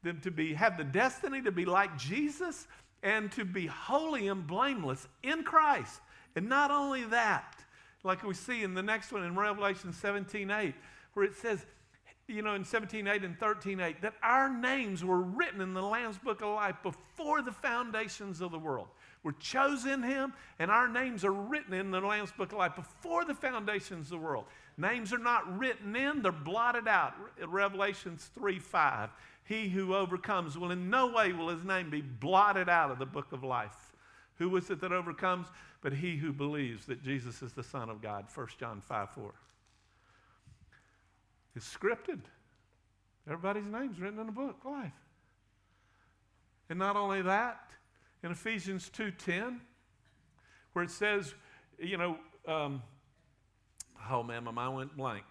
them 0.04 0.20
to 0.22 0.32
be, 0.32 0.54
have 0.54 0.78
the 0.78 0.84
destiny 0.84 1.42
to 1.44 1.52
be 1.52 1.64
like 1.64 1.98
Jesus 1.98 2.68
and 3.02 3.32
to 3.32 3.46
be 3.46 3.68
holy 3.68 4.28
and 4.28 4.46
blameless 4.46 5.08
in 5.24 5.44
Christ. 5.44 6.02
And 6.36 6.50
not 6.50 6.70
only 6.70 7.06
that, 7.06 7.64
like 8.04 8.24
we 8.24 8.34
see 8.34 8.64
in 8.64 8.74
the 8.74 8.84
next 8.84 9.14
one 9.14 9.24
in 9.24 9.36
Revelation 9.36 9.94
17 9.94 10.52
8, 10.52 10.76
where 11.14 11.26
it 11.26 11.36
says, 11.36 11.66
you 12.28 12.42
know, 12.42 12.56
in 12.56 12.66
17 12.66 13.08
8 13.08 13.24
and 13.24 13.40
13 13.40 13.80
8, 13.80 14.02
that 14.02 14.16
our 14.22 14.50
names 14.50 15.06
were 15.06 15.22
written 15.22 15.62
in 15.62 15.74
the 15.74 15.82
Lamb's 15.82 16.18
Book 16.18 16.42
of 16.42 16.50
Life 16.50 16.76
before 16.84 17.42
the 17.42 17.52
foundations 17.54 18.42
of 18.42 18.52
the 18.52 18.60
world. 18.60 18.88
We're 19.24 19.34
chosen 19.34 20.02
Him, 20.02 20.34
and 20.58 20.72
our 20.72 20.88
names 20.88 21.24
are 21.24 21.34
written 21.34 21.74
in 21.74 21.92
the 21.92 22.00
Lamb's 22.00 22.32
Book 22.32 22.52
of 22.52 22.58
Life 22.58 22.76
before 22.76 23.24
the 23.24 23.36
foundations 23.36 24.08
of 24.08 24.20
the 24.20 24.26
world. 24.26 24.46
Names 24.78 25.14
are 25.14 25.20
not 25.20 25.60
written 25.60 25.96
in, 25.96 26.22
they're 26.22 26.32
blotted 26.32 26.88
out. 26.88 27.14
Revelations 27.46 28.30
3 28.34 28.58
5. 28.58 29.10
He 29.44 29.70
who 29.70 29.94
overcomes 29.94 30.58
will 30.58 30.72
in 30.72 30.90
no 30.90 31.08
way 31.08 31.34
will 31.34 31.50
his 31.50 31.64
name 31.64 31.90
be 31.90 32.02
blotted 32.02 32.70
out 32.70 32.90
of 32.90 33.00
the 33.00 33.06
book 33.06 33.32
of 33.32 33.44
life. 33.44 33.94
Who 34.38 34.56
is 34.58 34.70
it 34.70 34.82
that 34.82 34.92
overcomes? 34.92 35.48
But 35.82 35.94
he 35.94 36.18
who 36.18 36.32
believes 36.32 36.86
that 36.86 37.04
Jesus 37.04 37.42
is 37.42 37.54
the 37.54 37.64
Son 37.64 37.90
of 37.90 38.02
God. 38.02 38.26
1 38.34 38.48
John 38.60 38.82
5 38.82 39.10
4. 39.12 39.34
It's 41.56 41.78
scripted. 41.78 42.22
Everybody's 43.28 43.66
name's 43.66 44.00
written 44.00 44.20
in 44.20 44.26
the 44.26 44.32
book, 44.32 44.58
of 44.66 44.72
life. 44.72 44.92
And 46.70 46.80
not 46.80 46.96
only 46.96 47.22
that, 47.22 47.72
in 48.24 48.32
Ephesians 48.32 48.90
2.10, 48.96 49.60
where 50.74 50.86
it 50.86 50.92
says, 50.92 51.34
you 51.80 51.98
know, 51.98 52.18
um, 52.48 52.82
oh 54.10 54.24
man, 54.24 54.44
my 54.44 54.52
mind 54.52 54.76
went 54.76 54.98
blank. 54.98 55.26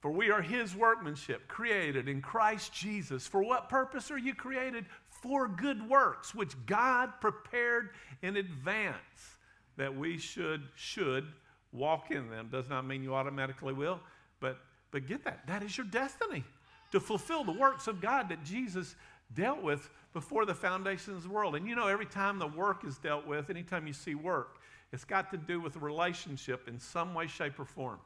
For 0.00 0.10
we 0.10 0.30
are 0.30 0.42
his 0.42 0.76
workmanship, 0.76 1.48
created 1.48 2.08
in 2.08 2.20
Christ 2.20 2.74
Jesus. 2.74 3.26
For 3.26 3.42
what 3.42 3.70
purpose 3.70 4.10
are 4.10 4.18
you 4.18 4.34
created? 4.34 4.84
For 5.08 5.48
good 5.48 5.88
works, 5.88 6.34
which 6.34 6.52
God 6.66 7.12
prepared 7.22 7.90
in 8.20 8.36
advance 8.36 9.38
that 9.78 9.96
we 9.96 10.18
should 10.18 10.62
should 10.74 11.26
walk 11.72 12.10
in 12.10 12.28
them. 12.28 12.48
Does 12.52 12.68
not 12.68 12.86
mean 12.86 13.02
you 13.02 13.14
automatically 13.14 13.72
will, 13.72 13.98
but 14.40 14.58
but 14.90 15.06
get 15.06 15.24
that. 15.24 15.46
That 15.46 15.62
is 15.62 15.76
your 15.76 15.86
destiny 15.86 16.44
to 16.92 17.00
fulfill 17.00 17.42
the 17.42 17.52
works 17.52 17.86
of 17.86 18.00
God 18.00 18.28
that 18.28 18.44
Jesus 18.44 18.96
dealt 19.32 19.62
with 19.62 19.88
before 20.14 20.46
the 20.46 20.54
foundations 20.54 21.18
of 21.18 21.22
the 21.24 21.28
world. 21.28 21.56
And 21.56 21.68
you 21.68 21.76
know, 21.76 21.88
every 21.88 22.06
time 22.06 22.38
the 22.38 22.46
work 22.46 22.84
is 22.84 22.96
dealt 22.96 23.26
with, 23.26 23.50
anytime 23.50 23.86
you 23.86 23.92
see 23.92 24.14
work, 24.14 24.56
it's 24.92 25.04
got 25.04 25.30
to 25.32 25.36
do 25.36 25.60
with 25.60 25.76
a 25.76 25.80
relationship 25.80 26.68
in 26.68 26.80
some 26.80 27.12
way, 27.12 27.26
shape, 27.26 27.58
or 27.58 27.66
form. 27.66 27.98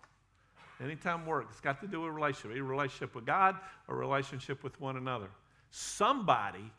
Anytime 0.82 1.26
work, 1.26 1.46
it's 1.50 1.60
got 1.60 1.80
to 1.82 1.86
do 1.86 2.00
with 2.00 2.10
a 2.10 2.12
relationship, 2.12 2.58
a 2.58 2.62
relationship 2.62 3.14
with 3.14 3.26
God, 3.26 3.56
a 3.88 3.94
relationship 3.94 4.64
with 4.64 4.80
one 4.80 4.96
another. 4.96 5.28
Somebody 5.70 6.72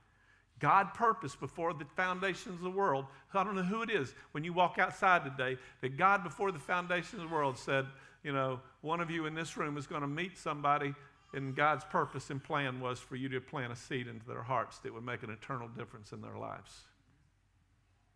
God 0.60 0.94
purposed 0.94 1.40
before 1.40 1.74
the 1.74 1.86
foundations 1.96 2.56
of 2.56 2.62
the 2.62 2.70
world. 2.70 3.06
I 3.34 3.44
don't 3.44 3.56
know 3.56 3.64
who 3.64 3.82
it 3.82 3.90
is 3.90 4.14
when 4.32 4.44
you 4.44 4.54
walk 4.54 4.78
outside 4.78 5.24
today 5.24 5.58
that 5.82 5.98
God 5.98 6.24
before 6.24 6.52
the 6.52 6.60
foundations 6.60 7.22
of 7.22 7.30
the 7.30 7.34
world 7.34 7.58
said, 7.58 7.86
you 8.24 8.34
know, 8.34 8.60
one 8.82 9.00
of 9.00 9.10
you 9.10 9.26
in 9.26 9.34
this 9.34 9.56
room 9.56 9.78
is 9.78 9.88
going 9.88 10.02
to 10.02 10.08
meet 10.08 10.38
somebody, 10.38 10.94
and 11.34 11.56
God's 11.56 11.84
purpose 11.86 12.30
and 12.30 12.44
plan 12.44 12.80
was 12.80 13.00
for 13.00 13.16
you 13.16 13.30
to 13.30 13.40
plant 13.40 13.72
a 13.72 13.76
seed 13.76 14.08
into 14.08 14.26
their 14.26 14.44
hearts 14.44 14.80
that 14.80 14.94
would 14.94 15.06
make 15.06 15.24
an 15.24 15.30
eternal 15.30 15.68
difference 15.68 16.12
in 16.12 16.22
their 16.22 16.38
lives. 16.38 16.82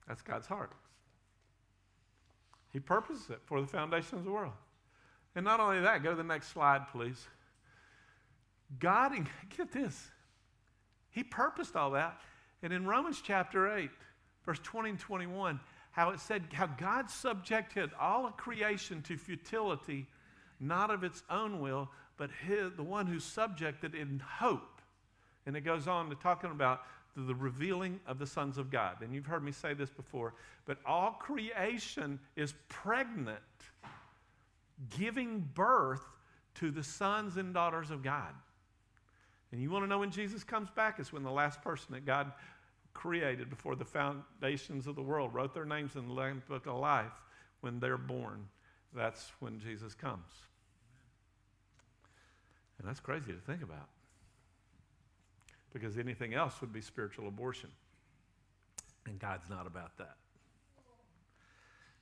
That's 0.08 0.22
God's 0.22 0.48
heart. 0.48 0.72
He 2.72 2.80
purposed 2.80 3.30
it 3.30 3.40
for 3.46 3.62
the 3.62 3.68
foundation 3.68 4.18
of 4.18 4.26
the 4.26 4.32
world. 4.32 4.54
And 5.36 5.46
not 5.46 5.60
only 5.60 5.80
that, 5.82 6.04
go 6.04 6.12
to 6.12 6.16
the 6.16 6.24
next 6.24 6.50
slide, 6.50 6.88
please. 6.92 7.28
God, 8.80 9.14
get 9.58 9.72
this, 9.72 10.10
He 11.12 11.24
purposed 11.24 11.76
all 11.76 11.92
that. 11.92 12.20
And 12.64 12.74
in 12.74 12.86
Romans 12.86 13.22
chapter 13.24 13.76
8, 13.76 13.90
verse 14.46 14.60
20 14.64 14.92
and 14.92 15.00
21, 15.00 15.60
how 15.92 16.10
it 16.10 16.20
said 16.20 16.44
how 16.54 16.66
God 16.66 17.10
subjected 17.10 17.92
all 18.00 18.30
creation 18.32 19.02
to 19.04 19.18
futility, 19.18 20.08
not 20.60 20.90
of 20.90 21.04
its 21.04 21.24
own 21.30 21.60
will, 21.60 21.90
but 22.18 22.30
his, 22.48 22.74
the 22.74 22.84
one 22.84 23.08
who's 23.08 23.24
subjected 23.24 23.96
in 23.96 24.20
hope. 24.20 24.82
And 25.46 25.56
it 25.56 25.62
goes 25.62 25.88
on 25.88 26.10
to 26.10 26.16
talking 26.16 26.52
about 26.52 26.82
the, 27.16 27.36
revealing 27.36 28.00
of 28.08 28.20
the 28.20 28.28
sons 28.28 28.58
of 28.58 28.72
God. 28.72 29.02
And 29.02 29.14
you've 29.14 29.26
heard 29.26 29.44
me 29.44 29.52
say 29.52 29.74
this 29.74 29.90
before, 29.90 30.34
but 30.66 30.78
all 30.86 31.12
creation 31.12 32.20
is 32.36 32.54
pregnant, 32.70 33.40
giving 34.98 35.48
birth 35.54 36.06
to 36.56 36.72
the 36.72 36.84
sons 36.84 37.38
and 37.38 37.54
daughters 37.54 37.92
of 37.92 38.04
God. 38.04 38.34
And 39.52 39.62
you 39.62 39.70
want 39.70 39.84
to 39.84 39.88
know 39.88 40.00
when 40.00 40.12
Jesus 40.12 40.44
comes 40.44 40.70
back? 40.72 40.98
It's 41.00 41.14
when 41.14 41.24
the 41.24 41.32
last 41.32 41.62
person 41.62 41.94
that 41.94 42.06
God 42.06 42.32
created 42.94 43.50
before 43.50 43.76
the 43.76 43.86
foundations 43.86 44.88
of 44.88 44.96
the 44.96 45.02
world, 45.02 45.34
wrote 45.34 45.54
their 45.54 45.66
names 45.66 45.96
in 45.96 46.08
the 46.08 46.14
Lamb 46.14 46.42
Book 46.48 46.68
of 46.68 46.78
Life 46.78 47.12
when 47.62 47.80
they're 47.80 47.98
born. 47.98 48.48
That's 48.96 49.32
when 49.40 49.60
Jesus 49.60 49.94
comes. 49.94 50.28
And 52.84 52.90
that's 52.90 53.00
crazy 53.00 53.32
to 53.32 53.40
think 53.40 53.64
about. 53.64 53.88
Because 55.72 55.98
anything 55.98 56.34
else 56.34 56.60
would 56.60 56.74
be 56.74 56.82
spiritual 56.82 57.30
abortion. 57.30 57.70
And 59.08 59.18
God's 59.20 59.50
not 59.50 59.66
about 59.66 59.98
that. 59.98 60.18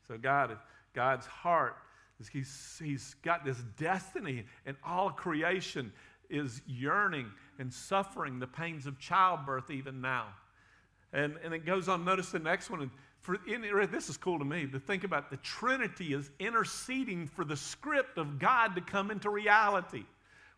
So 0.07 0.17
God, 0.17 0.57
God's 0.95 1.27
heart 1.27 1.75
is 2.19 2.27
he's, 2.27 2.81
he's 2.83 3.15
got 3.21 3.45
this 3.45 3.57
destiny, 3.77 4.45
and 4.65 4.75
all 4.83 5.11
creation 5.11 5.93
is 6.31 6.61
yearning 6.65 7.27
and 7.59 7.71
suffering 7.71 8.39
the 8.39 8.47
pains 8.47 8.87
of 8.87 8.97
childbirth 8.97 9.69
even 9.69 10.01
now. 10.01 10.27
And, 11.13 11.37
and 11.43 11.53
it 11.53 11.63
goes 11.63 11.89
on, 11.89 12.03
notice 12.03 12.31
the 12.31 12.39
next 12.39 12.71
one. 12.71 12.81
And 12.81 12.91
for, 13.19 13.37
in, 13.47 13.61
this 13.91 14.09
is 14.09 14.17
cool 14.17 14.39
to 14.39 14.45
me 14.45 14.65
to 14.65 14.79
think 14.79 15.03
about 15.03 15.29
the 15.29 15.37
Trinity 15.37 16.13
is 16.13 16.31
interceding 16.39 17.27
for 17.27 17.45
the 17.45 17.55
script 17.55 18.17
of 18.17 18.39
God 18.39 18.75
to 18.75 18.81
come 18.81 19.11
into 19.11 19.29
reality. 19.29 20.05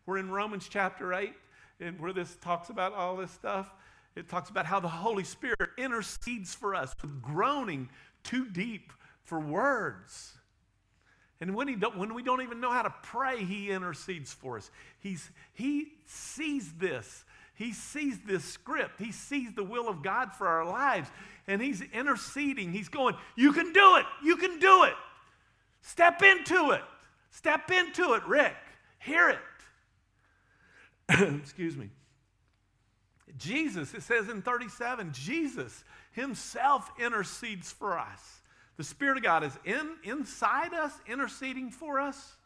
We're 0.06 0.18
in 0.18 0.30
Romans 0.30 0.68
chapter 0.68 1.14
8, 1.14 1.32
and 1.80 1.98
where 1.98 2.12
this 2.12 2.36
talks 2.36 2.68
about 2.70 2.92
all 2.92 3.16
this 3.16 3.30
stuff. 3.30 3.72
It 4.16 4.28
talks 4.28 4.50
about 4.50 4.66
how 4.66 4.80
the 4.80 4.88
Holy 4.88 5.24
Spirit 5.24 5.70
intercedes 5.76 6.54
for 6.54 6.74
us 6.74 6.94
with 7.02 7.20
groaning 7.20 7.88
too 8.22 8.46
deep 8.46 8.92
for 9.24 9.40
words. 9.40 10.34
And 11.40 11.54
when, 11.54 11.66
he 11.68 11.74
when 11.74 12.14
we 12.14 12.22
don't 12.22 12.42
even 12.42 12.60
know 12.60 12.70
how 12.70 12.82
to 12.82 12.94
pray, 13.02 13.44
he 13.44 13.70
intercedes 13.70 14.32
for 14.32 14.56
us. 14.56 14.70
He's, 15.00 15.30
he 15.52 15.88
sees 16.06 16.72
this 16.74 17.24
he 17.54 17.72
sees 17.72 18.18
this 18.26 18.44
script. 18.44 19.00
He 19.00 19.12
sees 19.12 19.52
the 19.52 19.62
will 19.62 19.88
of 19.88 20.02
God 20.02 20.32
for 20.32 20.48
our 20.48 20.64
lives. 20.64 21.08
And 21.46 21.62
he's 21.62 21.82
interceding. 21.92 22.72
He's 22.72 22.88
going, 22.88 23.14
You 23.36 23.52
can 23.52 23.72
do 23.72 23.96
it. 23.96 24.06
You 24.22 24.36
can 24.36 24.58
do 24.58 24.84
it. 24.84 24.94
Step 25.82 26.22
into 26.22 26.72
it. 26.72 26.82
Step 27.30 27.70
into 27.70 28.14
it, 28.14 28.24
Rick. 28.26 28.56
Hear 28.98 29.28
it. 29.28 29.38
Excuse 31.40 31.76
me. 31.76 31.90
Jesus, 33.36 33.94
it 33.94 34.02
says 34.02 34.28
in 34.28 34.42
37, 34.42 35.12
Jesus 35.12 35.84
himself 36.12 36.90
intercedes 37.00 37.72
for 37.72 37.98
us. 37.98 38.40
The 38.76 38.84
Spirit 38.84 39.18
of 39.18 39.22
God 39.22 39.44
is 39.44 39.56
in, 39.64 39.96
inside 40.04 40.74
us, 40.74 40.92
interceding 41.08 41.70
for 41.70 42.00
us 42.00 42.36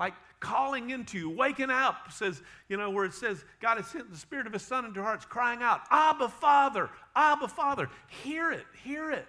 like 0.00 0.14
calling 0.40 0.88
into 0.88 1.18
you, 1.18 1.30
waking 1.30 1.68
up, 1.70 2.10
says, 2.10 2.42
you 2.70 2.78
know, 2.78 2.88
where 2.90 3.04
it 3.04 3.12
says, 3.12 3.44
God 3.60 3.76
has 3.76 3.86
sent 3.86 4.10
the 4.10 4.16
Spirit 4.16 4.46
of 4.46 4.54
His 4.54 4.62
Son 4.62 4.86
into 4.86 5.02
hearts, 5.02 5.26
crying 5.26 5.62
out, 5.62 5.82
Abba, 5.90 6.30
Father, 6.30 6.88
Abba, 7.14 7.46
Father. 7.46 7.90
Hear 8.08 8.50
it, 8.50 8.64
hear 8.82 9.10
it. 9.10 9.28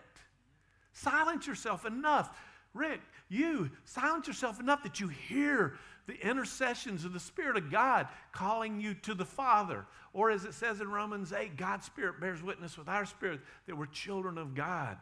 Silence 0.94 1.46
yourself 1.46 1.86
enough. 1.86 2.40
Rick, 2.74 3.02
you 3.28 3.70
silence 3.84 4.28
yourself 4.28 4.62
enough 4.62 4.82
that 4.84 5.02
you 5.02 5.10
hear 5.10 5.74
the 6.08 6.20
intercessions 6.28 7.06
of 7.06 7.14
the 7.14 7.20
Spirit 7.20 7.58
of 7.58 7.72
God 7.72 8.08
calling 8.32 8.82
you 8.82 8.94
to 8.96 9.14
the 9.14 9.26
Father. 9.26 9.86
Or 10.14 10.32
as 10.32 10.46
it 10.46 10.54
says 10.54 10.82
in 10.82 10.90
Romans 10.90 11.32
8, 11.32 11.56
God's 11.58 11.86
Spirit 11.86 12.20
bears 12.20 12.44
witness 12.44 12.78
with 12.78 12.90
our 12.90 13.06
spirit 13.06 13.40
that 13.68 13.78
we're 13.78 13.86
children 13.86 14.38
of 14.38 14.56
God. 14.56 14.98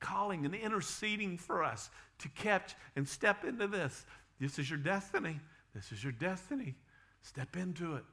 Calling 0.00 0.44
and 0.44 0.54
interceding 0.54 1.36
for 1.38 1.62
us 1.62 1.90
to 2.18 2.28
catch 2.30 2.74
and 2.96 3.06
step 3.06 3.44
into 3.44 3.66
this. 3.66 4.06
This 4.40 4.58
is 4.58 4.68
your 4.68 4.78
destiny. 4.78 5.40
This 5.74 5.92
is 5.92 6.02
your 6.02 6.12
destiny. 6.12 6.74
Step 7.22 7.56
into 7.56 7.96
it. 7.96 8.04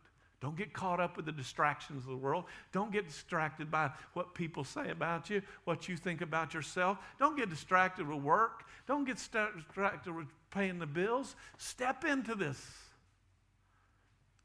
Don't 0.41 0.55
get 0.55 0.71
caught 0.71 1.01
up 1.01 1.17
with 1.17 1.25
the 1.25 1.33
distractions 1.33 2.03
of 2.03 2.09
the 2.09 2.15
world. 2.15 2.45
Don't 2.71 2.91
get 2.91 3.07
distracted 3.07 3.69
by 3.69 3.91
what 4.13 4.33
people 4.33 4.63
say 4.63 4.89
about 4.89 5.29
you, 5.29 5.41
what 5.65 5.89
you 5.89 5.97
think 5.97 6.21
about 6.21 6.53
yourself. 6.53 6.97
Don't 7.19 7.35
get 7.35 7.49
distracted 7.49 8.07
with 8.07 8.21
work. 8.21 8.63
Don't 8.87 9.03
get 9.03 9.17
distracted 9.17 10.15
with 10.15 10.27
paying 10.49 10.79
the 10.79 10.85
bills. 10.85 11.35
Step 11.57 12.05
into 12.05 12.35
this. 12.35 12.65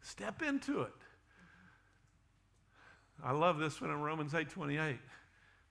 Step 0.02 0.42
into 0.42 0.82
it. 0.82 0.92
I 3.22 3.32
love 3.32 3.58
this 3.58 3.80
one 3.80 3.90
in 3.90 4.02
Romans 4.02 4.34
8:28 4.34 4.98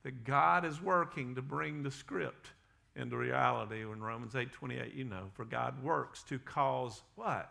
that 0.03 0.23
God 0.23 0.65
is 0.65 0.81
working 0.81 1.35
to 1.35 1.41
bring 1.41 1.83
the 1.83 1.91
script 1.91 2.51
into 2.95 3.17
reality 3.17 3.81
in 3.81 4.01
Romans 4.01 4.35
8 4.35 4.51
28, 4.51 4.93
you 4.93 5.03
know, 5.03 5.29
for 5.33 5.45
God 5.45 5.83
works 5.83 6.23
to 6.23 6.39
cause 6.39 7.01
what? 7.15 7.49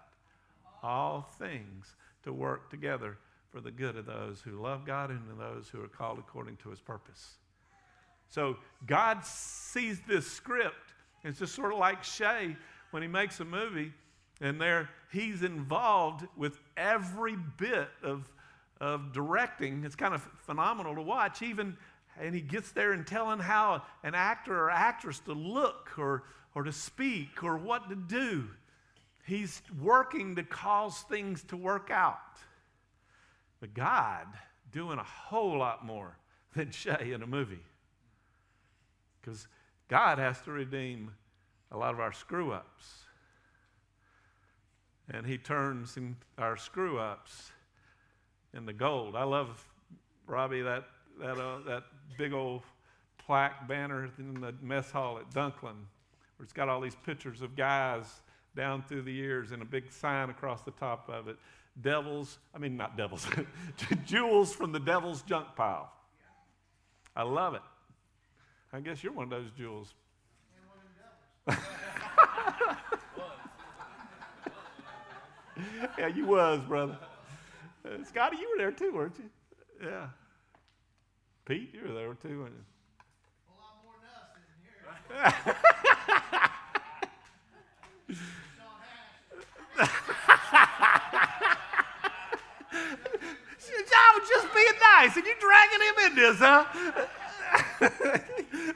All 0.83 1.31
things 1.39 1.95
to 2.25 2.33
work 2.33 2.71
together 2.71 3.19
for 3.51 3.61
the 3.61 3.71
good 3.71 3.97
of 3.97 4.07
those 4.07 4.41
who 4.41 4.63
love 4.63 4.87
God 4.87 5.11
and 5.11 5.21
to 5.29 5.35
those 5.35 5.69
who 5.69 5.83
are 5.83 5.89
called 5.89 6.19
according 6.19 6.57
to 6.59 6.71
his 6.71 6.81
purpose. 6.81 7.35
So 8.29 8.57
God 8.87 9.25
sees 9.25 10.01
this 10.09 10.27
script. 10.27 10.95
It's 11.23 11.39
just 11.39 11.55
sort 11.55 11.73
of 11.73 11.79
like 11.79 12.03
Shay 12.03 12.57
when 12.91 13.03
he 13.03 13.09
makes 13.09 13.41
a 13.41 13.45
movie, 13.45 13.93
and 14.41 14.61
there 14.61 14.89
he's 15.13 15.43
involved 15.43 16.27
with 16.37 16.59
every 16.77 17.37
bit 17.59 17.89
of, 18.03 18.31
of 18.81 19.13
directing. 19.13 19.85
It's 19.85 19.97
kind 19.97 20.15
of 20.15 20.23
phenomenal 20.47 20.95
to 20.95 21.03
watch, 21.03 21.43
even 21.43 21.77
and 22.21 22.35
he 22.35 22.41
gets 22.41 22.73
there 22.73 22.93
and 22.93 23.07
telling 23.07 23.39
how 23.39 23.83
an 24.03 24.15
actor 24.15 24.65
or 24.65 24.71
actress 24.71 25.19
to 25.21 25.33
look 25.33 25.91
or, 25.99 26.25
or 26.55 26.63
to 26.63 26.73
speak 26.73 27.43
or 27.43 27.57
what 27.57 27.89
to 27.89 27.97
do. 27.97 28.49
He's 29.25 29.63
working 29.81 30.37
to 30.37 30.43
cause 30.43 30.99
things 31.09 31.43
to 31.45 31.57
work 31.57 31.91
out. 31.91 32.19
But 33.61 33.75
God 33.75 34.27
doing 34.73 34.99
a 34.99 35.05
whole 35.05 35.59
lot 35.59 35.85
more 35.85 36.17
than 36.57 36.71
Shay 36.71 37.13
in 37.13 37.23
a 37.23 37.27
movie. 37.27 37.63
Because 39.21 39.47
God 39.89 40.19
has 40.19 40.41
to 40.43 40.51
redeem 40.51 41.13
a 41.71 41.77
lot 41.77 41.95
of 41.95 42.01
our 42.01 42.13
screw 42.13 42.53
ups. 42.53 43.05
And 45.09 45.25
He 45.25 45.39
turns 45.39 45.97
our 46.39 46.57
screw 46.57 46.99
ups 46.99 47.53
into 48.55 48.73
gold. 48.73 49.15
I 49.15 49.25
love, 49.25 49.65
Robbie, 50.27 50.63
that, 50.63 50.85
that, 51.21 51.39
uh, 51.39 51.59
that 51.67 51.85
big 52.19 52.33
old 52.33 52.63
plaque 53.19 53.69
banner 53.69 54.11
in 54.19 54.41
the 54.41 54.55
mess 54.61 54.91
hall 54.91 55.19
at 55.19 55.31
Dunklin, 55.31 55.77
where 56.37 56.45
it's 56.45 56.53
got 56.53 56.69
all 56.69 56.81
these 56.81 56.97
pictures 57.07 57.41
of 57.41 57.55
guys 57.55 58.23
down 58.55 58.83
through 58.83 59.03
the 59.03 59.13
years 59.13 59.53
and 59.53 59.63
a 59.63 59.65
big 59.65 59.91
sign 59.93 60.31
across 60.31 60.63
the 60.63 60.71
top 60.73 61.09
of 61.09 61.29
it. 61.29 61.37
Devils, 61.81 62.39
I 62.55 62.59
mean, 62.59 62.77
not 62.77 62.97
devils, 62.97 63.27
jewels 64.05 64.55
from 64.55 64.73
the 64.73 64.81
devil's 64.81 65.23
junk 65.23 65.49
pile. 65.57 65.91
I 67.17 67.23
love 67.23 67.55
it. 67.55 67.63
I 68.73 68.81
guess 68.81 69.03
you're 69.03 69.13
one 69.13 69.25
of 69.25 69.31
those 69.31 69.51
jewels. 69.57 69.95
yeah, 75.99 76.07
you 76.15 76.27
was, 76.27 76.61
brother. 76.63 76.99
Uh, 77.85 78.05
Scotty, 78.05 78.37
you 78.37 78.49
were 78.51 78.59
there 78.59 78.71
too, 78.71 78.93
weren't 78.93 79.17
you? 79.19 79.31
Yeah. 79.89 80.09
Pete, 81.45 81.71
you 81.75 81.89
were 81.89 81.95
there 81.95 82.15
too. 82.15 82.47
And... 82.47 82.55
A 83.49 83.55
lot 83.61 83.83
more 83.83 83.95
than 84.01 84.09
us 84.15 84.37
in 84.37 85.45
here. 85.45 85.97
I 93.95 94.19
was 94.19 94.29
just 94.29 94.55
being 94.55 94.67
nice, 94.81 95.17
and 95.17 95.25
you 95.25 95.35
dragging 95.41 95.81
him 95.81 95.95
in 96.07 96.15
this, 96.17 96.39
huh? 96.39 96.65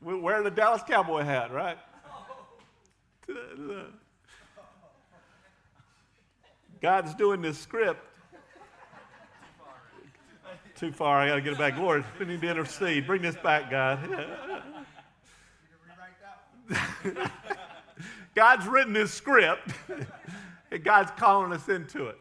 We're 0.00 0.18
wearing 0.18 0.44
the 0.44 0.50
Dallas 0.50 0.82
Cowboy 0.86 1.22
hat, 1.22 1.52
right? 1.52 1.78
God's 6.80 7.14
doing 7.14 7.40
this 7.42 7.58
script. 7.58 8.00
Too 10.74 10.92
far, 10.92 11.20
I 11.20 11.28
got 11.28 11.36
to 11.36 11.40
get 11.40 11.52
it 11.54 11.58
back. 11.58 11.78
Lord, 11.78 12.04
we 12.18 12.26
need 12.26 12.42
to 12.42 12.50
intercede. 12.50 13.06
Bring 13.06 13.22
this 13.22 13.36
back, 13.36 13.70
God. 13.70 13.98
God's 18.34 18.66
written 18.66 18.92
this 18.92 19.12
script, 19.12 19.72
and 20.70 20.84
God's 20.84 21.10
calling 21.16 21.52
us 21.52 21.68
into 21.70 22.08
it. 22.08 22.18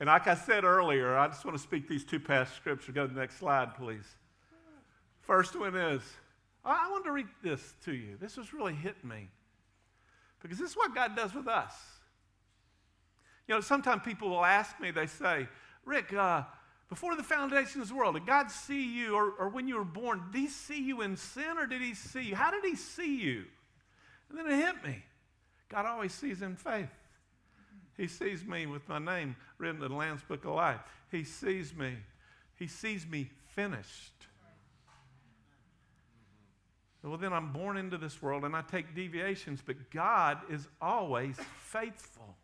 And 0.00 0.08
like 0.08 0.26
I 0.26 0.34
said 0.34 0.64
earlier, 0.64 1.16
I 1.16 1.28
just 1.28 1.44
want 1.44 1.56
to 1.56 1.62
speak 1.62 1.88
these 1.88 2.04
two 2.04 2.18
past 2.18 2.56
scriptures. 2.56 2.94
Go 2.94 3.06
to 3.06 3.14
the 3.14 3.20
next 3.20 3.38
slide, 3.38 3.76
please. 3.76 4.16
First 5.20 5.58
one 5.58 5.76
is 5.76 6.02
I 6.64 6.90
want 6.90 7.04
to 7.04 7.12
read 7.12 7.28
this 7.42 7.74
to 7.84 7.94
you. 7.94 8.16
This 8.20 8.34
has 8.36 8.52
really 8.52 8.74
hit 8.74 9.02
me 9.04 9.28
because 10.42 10.58
this 10.58 10.70
is 10.70 10.76
what 10.76 10.94
God 10.94 11.14
does 11.14 11.34
with 11.34 11.46
us. 11.46 11.74
You 13.48 13.54
know, 13.54 13.60
sometimes 13.60 14.02
people 14.04 14.28
will 14.30 14.44
ask 14.44 14.78
me, 14.80 14.90
they 14.90 15.06
say, 15.06 15.48
Rick, 15.84 16.12
uh, 16.12 16.42
before 16.88 17.16
the 17.16 17.22
foundation 17.22 17.80
of 17.80 17.88
the 17.88 17.94
world, 17.94 18.14
did 18.14 18.26
God 18.26 18.50
see 18.50 18.84
you, 18.84 19.14
or, 19.14 19.32
or 19.38 19.48
when 19.48 19.68
you 19.68 19.76
were 19.76 19.84
born, 19.84 20.22
did 20.32 20.38
He 20.38 20.48
see 20.48 20.80
you 20.80 21.02
in 21.02 21.16
sin 21.16 21.58
or 21.58 21.66
did 21.66 21.82
He 21.82 21.94
see 21.94 22.22
you? 22.22 22.36
How 22.36 22.50
did 22.50 22.64
He 22.64 22.76
see 22.76 23.16
you? 23.16 23.44
And 24.28 24.38
then 24.38 24.46
it 24.46 24.56
hit 24.56 24.84
me. 24.84 25.02
God 25.68 25.86
always 25.86 26.12
sees 26.12 26.42
in 26.42 26.56
faith. 26.56 26.88
He 27.96 28.08
sees 28.08 28.44
me 28.44 28.66
with 28.66 28.88
my 28.88 28.98
name 28.98 29.36
written 29.58 29.82
in 29.82 29.90
the 29.90 29.96
Lamb's 29.96 30.22
Book 30.22 30.44
of 30.44 30.54
Life. 30.54 30.80
He 31.10 31.24
sees 31.24 31.74
me. 31.74 31.94
He 32.56 32.66
sees 32.66 33.06
me 33.06 33.30
finished. 33.54 34.12
Well, 37.02 37.16
then 37.16 37.32
I'm 37.32 37.52
born 37.52 37.76
into 37.76 37.98
this 37.98 38.20
world 38.20 38.44
and 38.44 38.56
I 38.56 38.62
take 38.62 38.94
deviations, 38.94 39.62
but 39.64 39.90
God 39.90 40.38
is 40.50 40.66
always 40.80 41.36
faithful. 41.60 42.36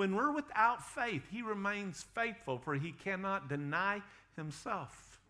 When 0.00 0.16
we're 0.16 0.32
without 0.32 0.82
faith, 0.82 1.24
He 1.30 1.42
remains 1.42 2.06
faithful, 2.14 2.56
for 2.56 2.74
He 2.74 2.92
cannot 2.92 3.50
deny 3.50 4.00
Himself. 4.34 5.20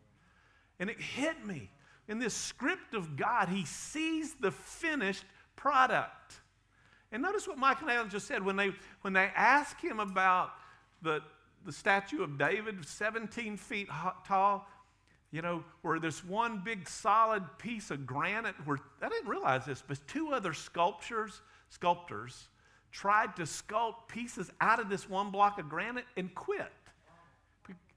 And 0.78 0.88
it 0.88 1.00
hit 1.00 1.44
me. 1.44 1.68
In 2.06 2.20
this 2.20 2.34
script 2.34 2.94
of 2.94 3.16
God, 3.16 3.48
He 3.48 3.64
sees 3.64 4.34
the 4.34 4.52
finished 4.52 5.24
product. 5.56 6.36
And 7.10 7.20
notice 7.20 7.48
what 7.48 7.58
Michelangelo 7.58 8.20
said 8.20 8.44
when 8.44 8.54
they, 8.54 8.70
when 9.00 9.12
they 9.12 9.32
asked 9.34 9.80
him 9.80 9.98
about 9.98 10.50
the, 11.02 11.20
the 11.66 11.72
statue 11.72 12.22
of 12.22 12.38
David, 12.38 12.86
17 12.86 13.56
feet 13.56 13.88
tall, 14.24 14.68
you 15.32 15.42
know, 15.42 15.64
where 15.82 15.98
there's 15.98 16.24
one 16.24 16.62
big 16.64 16.88
solid 16.88 17.42
piece 17.58 17.90
of 17.90 18.06
granite, 18.06 18.54
where 18.66 18.78
I 19.02 19.08
didn't 19.08 19.28
realize 19.28 19.66
this, 19.66 19.82
but 19.84 19.98
two 20.06 20.32
other 20.32 20.54
sculptures, 20.54 21.40
sculptors 21.70 22.46
tried 22.92 23.36
to 23.36 23.42
sculpt 23.42 24.08
pieces 24.08 24.50
out 24.60 24.80
of 24.80 24.88
this 24.88 25.08
one 25.08 25.30
block 25.30 25.58
of 25.58 25.68
granite 25.68 26.06
and 26.16 26.34
quit. 26.34 26.72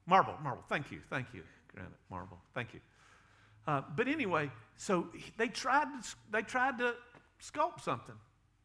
Marble, 0.06 0.36
marble, 0.44 0.64
thank 0.68 0.92
you, 0.92 1.00
thank 1.10 1.28
you. 1.34 1.42
Granite, 1.74 1.94
marble, 2.10 2.38
thank 2.54 2.74
you. 2.74 2.80
Uh, 3.68 3.82
but 3.96 4.08
anyway, 4.08 4.52
so 4.76 5.08
they 5.38 5.48
tried, 5.48 5.86
to, 5.86 6.16
they 6.32 6.42
tried 6.42 6.78
to 6.80 6.94
sculpt 7.42 7.82
something 7.82 8.16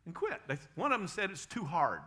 and 0.05 0.14
quit. 0.14 0.41
They, 0.49 0.57
one 0.75 0.93
of 0.93 1.01
them 1.01 1.09
said 1.09 1.31
it's 1.31 1.47
too 1.47 1.64
hard. 1.64 2.01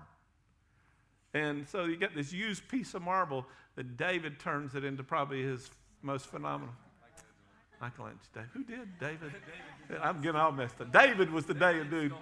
And 1.33 1.67
so 1.67 1.85
you 1.85 1.95
get 1.95 2.13
this 2.13 2.33
used 2.33 2.67
piece 2.67 2.93
of 2.93 3.01
marble 3.01 3.45
that 3.75 3.95
David 3.95 4.39
turns 4.39 4.75
it 4.75 4.83
into 4.83 5.03
probably 5.03 5.41
his 5.41 5.71
most 6.01 6.25
phenomenal. 6.25 6.73
Michelangelo. 7.81 8.45
Who 8.53 8.63
did? 8.63 8.99
David? 8.99 9.31
I'm 10.01 10.21
getting 10.21 10.39
all 10.39 10.51
messed 10.51 10.79
up. 10.81 10.91
David 10.91 11.31
was 11.31 11.45
the 11.45 11.53
David 11.53 11.89
dude. 11.89 12.13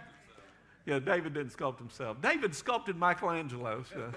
Yeah, 0.85 0.99
David 0.99 1.33
didn't 1.33 1.55
sculpt 1.55 1.77
himself. 1.77 2.21
David 2.21 2.55
sculpted 2.55 2.95
Michelangelo. 2.95 3.83
So, 3.93 4.11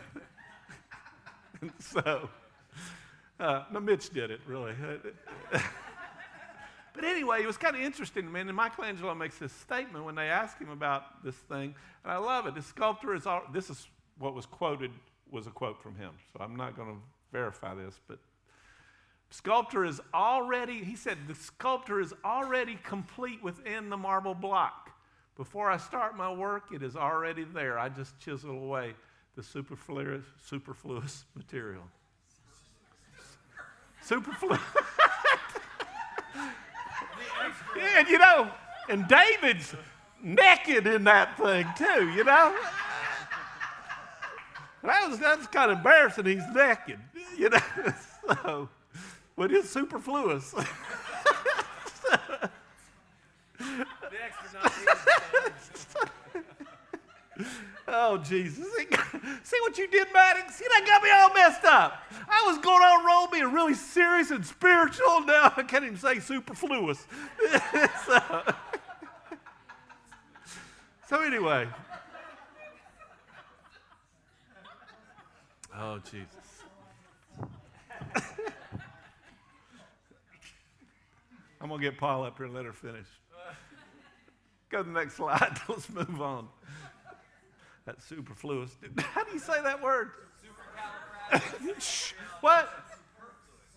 so 2.00 2.28
uh, 3.40 3.64
no, 3.72 3.80
Mitch 3.80 4.10
did 4.10 4.30
it, 4.30 4.40
really. 4.46 4.72
but 5.52 7.04
anyway, 7.04 7.42
it 7.42 7.46
was 7.46 7.56
kind 7.56 7.76
of 7.76 7.82
interesting 7.82 8.24
to 8.24 8.30
me. 8.30 8.40
And 8.40 8.54
Michelangelo 8.54 9.14
makes 9.14 9.38
this 9.38 9.52
statement 9.52 10.04
when 10.04 10.14
they 10.14 10.28
ask 10.28 10.58
him 10.58 10.70
about 10.70 11.24
this 11.24 11.36
thing. 11.36 11.74
And 12.04 12.12
I 12.12 12.16
love 12.16 12.46
it. 12.46 12.54
The 12.54 12.62
sculptor 12.62 13.14
is, 13.14 13.26
all, 13.26 13.42
this 13.52 13.68
is 13.68 13.88
what 14.18 14.34
was 14.34 14.46
quoted, 14.46 14.92
was 15.30 15.46
a 15.46 15.50
quote 15.50 15.82
from 15.82 15.96
him. 15.96 16.12
So 16.32 16.42
I'm 16.42 16.56
not 16.56 16.76
going 16.76 16.88
to 16.88 17.00
verify 17.32 17.74
this, 17.74 18.00
but 18.06 18.18
Sculptor 19.32 19.86
is 19.86 19.98
already, 20.12 20.84
he 20.84 20.94
said, 20.94 21.16
the 21.26 21.34
sculptor 21.34 22.00
is 22.00 22.12
already 22.22 22.78
complete 22.82 23.42
within 23.42 23.88
the 23.88 23.96
marble 23.96 24.34
block. 24.34 24.81
Before 25.42 25.68
I 25.68 25.76
start 25.76 26.16
my 26.16 26.32
work, 26.32 26.66
it 26.72 26.84
is 26.84 26.94
already 26.94 27.42
there. 27.42 27.76
I 27.76 27.88
just 27.88 28.16
chisel 28.20 28.50
away 28.50 28.94
the 29.34 29.42
superfluous, 29.42 30.22
superfluous 30.46 31.24
material. 31.34 31.82
superfluous. 34.02 34.60
and 37.96 38.06
you 38.06 38.18
know, 38.18 38.52
and 38.88 39.08
David's 39.08 39.74
naked 40.22 40.86
in 40.86 41.02
that 41.02 41.36
thing 41.36 41.66
too, 41.76 42.10
you 42.10 42.22
know? 42.22 42.56
That 44.84 45.08
was, 45.08 45.18
that's 45.18 45.48
kind 45.48 45.72
of 45.72 45.78
embarrassing. 45.78 46.26
He's 46.26 46.46
naked, 46.54 47.00
you 47.36 47.48
know? 47.48 47.58
so, 48.28 48.68
but 49.36 49.50
it's 49.50 49.70
superfluous. 49.70 50.54
oh, 57.88 58.18
Jesus. 58.18 58.66
See 59.42 59.56
what 59.60 59.78
you 59.78 59.88
did, 59.88 60.08
Maddox? 60.12 60.54
See, 60.54 60.64
that 60.68 60.84
got 60.86 61.02
me 61.02 61.10
all 61.10 61.32
messed 61.34 61.64
up. 61.64 62.02
I 62.28 62.44
was 62.46 62.58
going 62.58 62.82
on 62.82 63.04
roll 63.04 63.26
being 63.28 63.52
really 63.52 63.74
serious 63.74 64.30
and 64.30 64.44
spiritual. 64.44 65.20
Now 65.26 65.52
I 65.56 65.62
can't 65.62 65.84
even 65.84 65.96
say 65.96 66.18
superfluous. 66.18 67.06
so, 68.06 68.42
so, 71.08 71.22
anyway. 71.22 71.68
Oh, 75.74 75.98
Jesus. 76.10 76.28
I'm 81.60 81.68
going 81.68 81.80
to 81.80 81.90
get 81.90 81.98
Paul 81.98 82.24
up 82.24 82.36
here 82.36 82.46
and 82.46 82.54
let 82.54 82.64
her 82.64 82.72
finish. 82.72 83.06
Go 84.72 84.78
to 84.78 84.84
the 84.84 84.98
next 84.98 85.16
slide. 85.16 85.60
Let's 85.68 85.90
move 85.90 86.22
on. 86.22 86.48
That's 87.84 88.02
superfluous. 88.06 88.70
How 88.98 89.22
do 89.22 89.32
you 89.32 89.38
say 89.38 89.60
that 89.62 89.82
word? 89.82 90.12
what? 92.40 92.70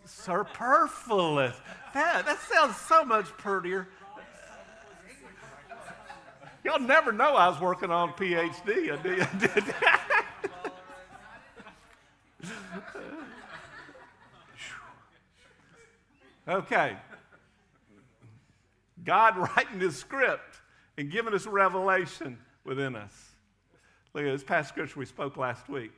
Superfluous. 0.06 1.56
That, 1.94 2.26
that 2.26 2.40
sounds 2.40 2.78
so 2.78 3.04
much 3.04 3.26
prettier. 3.38 3.90
Y'all 6.64 6.80
never 6.80 7.12
know 7.12 7.36
I 7.36 7.50
was 7.50 7.60
working 7.60 7.91
on 7.91 8.10
a 8.10 8.14
PhD. 8.14 8.98
Okay. 16.48 16.96
God 19.04 19.36
writing 19.36 19.80
this 19.80 19.98
script 19.98 20.55
and 20.98 21.12
giving 21.12 21.34
us 21.34 21.46
revelation 21.46 22.38
within 22.64 22.96
us. 22.96 23.14
Look 24.14 24.26
at 24.26 24.32
this 24.32 24.43
past 24.43 24.70
scripture 24.70 25.00
we 25.00 25.06
spoke 25.06 25.38
last 25.38 25.68
week 25.68 25.91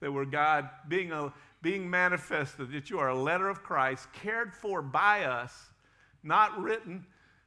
that 0.00 0.12
we're 0.12 0.26
God 0.26 0.68
being, 0.88 1.12
a, 1.12 1.32
being 1.62 1.88
manifested, 1.88 2.70
that 2.72 2.90
you 2.90 2.98
are 2.98 3.08
a 3.08 3.18
letter 3.18 3.48
of 3.48 3.62
Christ, 3.62 4.12
cared 4.12 4.54
for 4.54 4.82
by 4.82 5.24
us, 5.24 5.52
not 6.22 6.60
written 6.60 7.06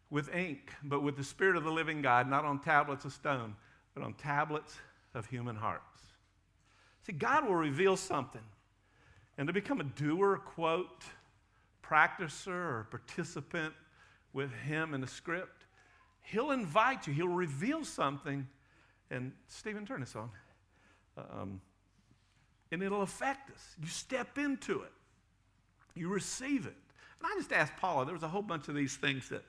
with 0.09 0.33
ink, 0.33 0.71
but 0.83 1.03
with 1.03 1.15
the 1.15 1.23
Spirit 1.23 1.55
of 1.55 1.63
the 1.63 1.71
living 1.71 2.01
God, 2.01 2.27
not 2.27 2.45
on 2.45 2.59
tablets 2.59 3.05
of 3.05 3.13
stone, 3.13 3.55
but 3.93 4.03
on 4.03 4.13
tablets 4.13 4.75
of 5.13 5.27
human 5.27 5.55
hearts. 5.55 5.83
See, 7.05 7.13
God 7.13 7.45
will 7.45 7.55
reveal 7.55 7.95
something. 7.95 8.41
And 9.37 9.47
to 9.47 9.53
become 9.53 9.79
a 9.79 9.83
doer, 9.83 10.37
quote, 10.37 11.03
practicer, 11.83 12.47
or 12.47 12.87
participant 12.89 13.73
with 14.33 14.51
him 14.51 14.93
in 14.93 15.01
the 15.01 15.07
script, 15.07 15.58
he'll 16.23 16.51
invite 16.51 17.07
you, 17.07 17.13
he'll 17.13 17.27
reveal 17.27 17.83
something. 17.83 18.47
And 19.11 19.31
Stephen, 19.47 19.85
turn 19.85 20.01
this 20.01 20.15
on. 20.15 20.29
Um, 21.17 21.61
and 22.71 22.83
it'll 22.83 23.01
affect 23.01 23.49
us. 23.51 23.75
You 23.81 23.87
step 23.87 24.37
into 24.37 24.81
it, 24.81 24.91
you 25.95 26.09
receive 26.09 26.65
it. 26.65 26.75
And 27.21 27.31
I 27.31 27.35
just 27.37 27.51
asked 27.51 27.75
Paula, 27.77 28.05
there 28.05 28.13
was 28.13 28.23
a 28.23 28.27
whole 28.27 28.41
bunch 28.41 28.67
of 28.67 28.75
these 28.75 28.95
things 28.95 29.29
that 29.29 29.43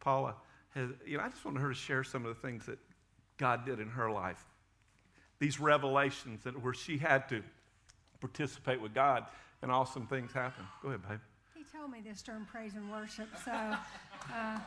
Paula 0.00 0.34
has, 0.74 0.90
you 1.06 1.16
know, 1.16 1.24
I 1.24 1.28
just 1.28 1.44
wanted 1.44 1.60
her 1.60 1.68
to 1.68 1.74
share 1.74 2.04
some 2.04 2.26
of 2.26 2.34
the 2.34 2.40
things 2.40 2.66
that 2.66 2.78
God 3.38 3.64
did 3.64 3.80
in 3.80 3.88
her 3.88 4.10
life. 4.10 4.44
These 5.38 5.60
revelations 5.60 6.44
that 6.44 6.60
where 6.62 6.74
she 6.74 6.98
had 6.98 7.28
to 7.30 7.42
participate 8.20 8.80
with 8.80 8.94
God 8.94 9.24
and 9.62 9.70
awesome 9.70 10.06
things 10.06 10.32
happen. 10.32 10.64
Go 10.82 10.88
ahead, 10.88 11.08
babe. 11.08 11.18
He 11.54 11.64
told 11.64 11.90
me 11.90 12.00
this 12.00 12.22
during 12.22 12.44
praise 12.44 12.74
and 12.74 12.90
worship, 12.90 13.28
so 13.44 13.52
uh, 13.52 14.58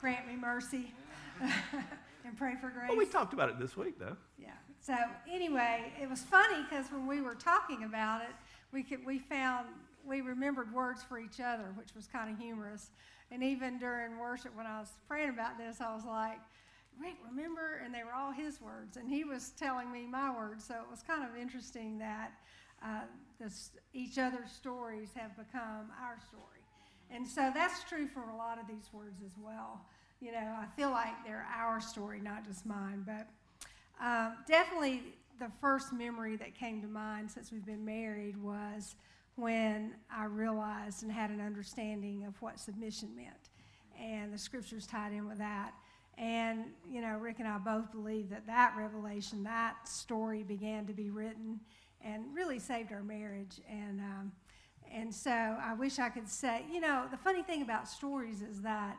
grant 0.00 0.26
me 0.26 0.36
mercy 0.36 0.92
and 1.40 2.36
pray 2.36 2.54
for 2.60 2.70
grace. 2.70 2.88
Well, 2.88 2.98
we 2.98 3.06
talked 3.06 3.32
about 3.32 3.48
it 3.48 3.58
this 3.58 3.76
week, 3.76 3.98
though. 3.98 4.16
Yeah. 4.38 4.50
So 4.80 4.94
anyway, 5.30 5.92
it 6.00 6.08
was 6.08 6.22
funny 6.22 6.62
because 6.68 6.86
when 6.90 7.06
we 7.06 7.20
were 7.20 7.34
talking 7.34 7.84
about 7.84 8.22
it, 8.22 8.34
we 8.72 8.82
could 8.82 9.04
we 9.04 9.18
found 9.18 9.66
we 10.06 10.20
remembered 10.20 10.72
words 10.72 11.02
for 11.02 11.18
each 11.18 11.40
other, 11.40 11.72
which 11.76 11.94
was 11.94 12.06
kind 12.06 12.30
of 12.30 12.38
humorous. 12.38 12.90
And 13.30 13.42
even 13.42 13.78
during 13.78 14.18
worship, 14.18 14.56
when 14.56 14.66
I 14.66 14.80
was 14.80 14.88
praying 15.06 15.30
about 15.30 15.58
this, 15.58 15.80
I 15.80 15.94
was 15.94 16.04
like, 16.04 16.38
Rick, 16.98 17.16
remember? 17.28 17.80
And 17.84 17.94
they 17.94 18.02
were 18.02 18.14
all 18.14 18.32
his 18.32 18.60
words, 18.60 18.96
and 18.96 19.08
he 19.08 19.24
was 19.24 19.50
telling 19.50 19.92
me 19.92 20.06
my 20.06 20.34
words. 20.34 20.64
So 20.64 20.74
it 20.74 20.90
was 20.90 21.02
kind 21.02 21.22
of 21.22 21.36
interesting 21.36 21.98
that 21.98 22.32
uh, 22.82 23.02
this, 23.38 23.70
each 23.92 24.18
other's 24.18 24.50
stories 24.50 25.10
have 25.14 25.36
become 25.36 25.90
our 26.02 26.18
story. 26.28 26.57
And 27.10 27.26
so 27.26 27.50
that's 27.54 27.84
true 27.84 28.06
for 28.06 28.28
a 28.30 28.36
lot 28.36 28.58
of 28.60 28.66
these 28.66 28.90
words 28.92 29.22
as 29.24 29.32
well. 29.38 29.80
You 30.20 30.32
know, 30.32 30.56
I 30.58 30.66
feel 30.76 30.90
like 30.90 31.24
they're 31.24 31.46
our 31.56 31.80
story, 31.80 32.20
not 32.20 32.44
just 32.44 32.66
mine. 32.66 33.04
But 33.06 33.28
um, 34.04 34.34
definitely 34.46 35.02
the 35.38 35.50
first 35.60 35.92
memory 35.92 36.36
that 36.36 36.54
came 36.54 36.82
to 36.82 36.88
mind 36.88 37.30
since 37.30 37.52
we've 37.52 37.64
been 37.64 37.84
married 37.84 38.36
was 38.36 38.96
when 39.36 39.94
I 40.12 40.24
realized 40.24 41.02
and 41.04 41.12
had 41.12 41.30
an 41.30 41.40
understanding 41.40 42.24
of 42.24 42.40
what 42.42 42.58
submission 42.58 43.14
meant. 43.16 43.50
And 44.00 44.32
the 44.32 44.38
scriptures 44.38 44.86
tied 44.86 45.12
in 45.12 45.28
with 45.28 45.38
that. 45.38 45.72
And, 46.16 46.64
you 46.90 47.00
know, 47.00 47.16
Rick 47.16 47.36
and 47.38 47.46
I 47.46 47.58
both 47.58 47.92
believe 47.92 48.28
that 48.30 48.46
that 48.48 48.74
revelation, 48.76 49.44
that 49.44 49.88
story 49.88 50.42
began 50.42 50.84
to 50.86 50.92
be 50.92 51.10
written 51.10 51.60
and 52.04 52.24
really 52.34 52.58
saved 52.58 52.92
our 52.92 53.04
marriage. 53.04 53.60
And, 53.70 54.00
um, 54.00 54.32
and 54.94 55.14
so 55.14 55.30
I 55.30 55.74
wish 55.74 55.98
I 55.98 56.08
could 56.08 56.28
say, 56.28 56.64
you 56.72 56.80
know, 56.80 57.06
the 57.10 57.16
funny 57.16 57.42
thing 57.42 57.62
about 57.62 57.88
stories 57.88 58.42
is 58.42 58.62
that 58.62 58.96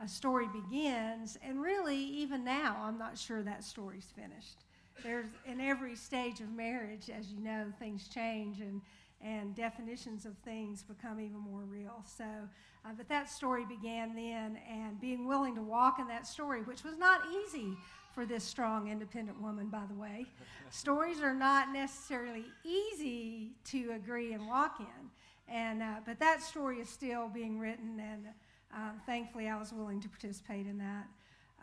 a 0.00 0.08
story 0.08 0.46
begins, 0.48 1.38
and 1.46 1.62
really, 1.62 1.96
even 1.96 2.44
now, 2.44 2.76
I'm 2.82 2.98
not 2.98 3.16
sure 3.16 3.42
that 3.42 3.62
story's 3.62 4.12
finished. 4.16 4.64
There's, 5.02 5.26
in 5.46 5.60
every 5.60 5.94
stage 5.94 6.40
of 6.40 6.50
marriage, 6.50 7.08
as 7.08 7.30
you 7.30 7.40
know, 7.40 7.66
things 7.78 8.08
change 8.08 8.60
and, 8.60 8.80
and 9.20 9.54
definitions 9.54 10.26
of 10.26 10.36
things 10.38 10.82
become 10.82 11.20
even 11.20 11.38
more 11.38 11.62
real. 11.62 12.04
So, 12.16 12.24
uh, 12.24 12.88
but 12.96 13.08
that 13.08 13.30
story 13.30 13.64
began 13.64 14.14
then, 14.14 14.58
and 14.68 15.00
being 15.00 15.28
willing 15.28 15.54
to 15.54 15.62
walk 15.62 15.98
in 16.00 16.08
that 16.08 16.26
story, 16.26 16.62
which 16.62 16.82
was 16.82 16.96
not 16.98 17.20
easy 17.44 17.76
for 18.12 18.26
this 18.26 18.44
strong, 18.44 18.88
independent 18.88 19.40
woman, 19.40 19.68
by 19.68 19.84
the 19.88 19.94
way. 19.94 20.26
Stories 20.70 21.20
are 21.20 21.34
not 21.34 21.72
necessarily 21.72 22.44
easy 22.64 23.52
to 23.66 23.92
agree 23.92 24.32
and 24.32 24.46
walk 24.46 24.80
in, 24.80 25.10
and 25.52 25.82
uh, 25.82 25.96
but 26.06 26.18
that 26.18 26.42
story 26.42 26.78
is 26.78 26.88
still 26.88 27.28
being 27.28 27.58
written, 27.58 28.00
and 28.00 28.26
um, 28.74 29.00
thankfully, 29.06 29.48
I 29.48 29.58
was 29.58 29.72
willing 29.72 30.00
to 30.00 30.08
participate 30.08 30.66
in 30.66 30.78
that. 30.78 31.06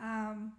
Um, 0.02 0.54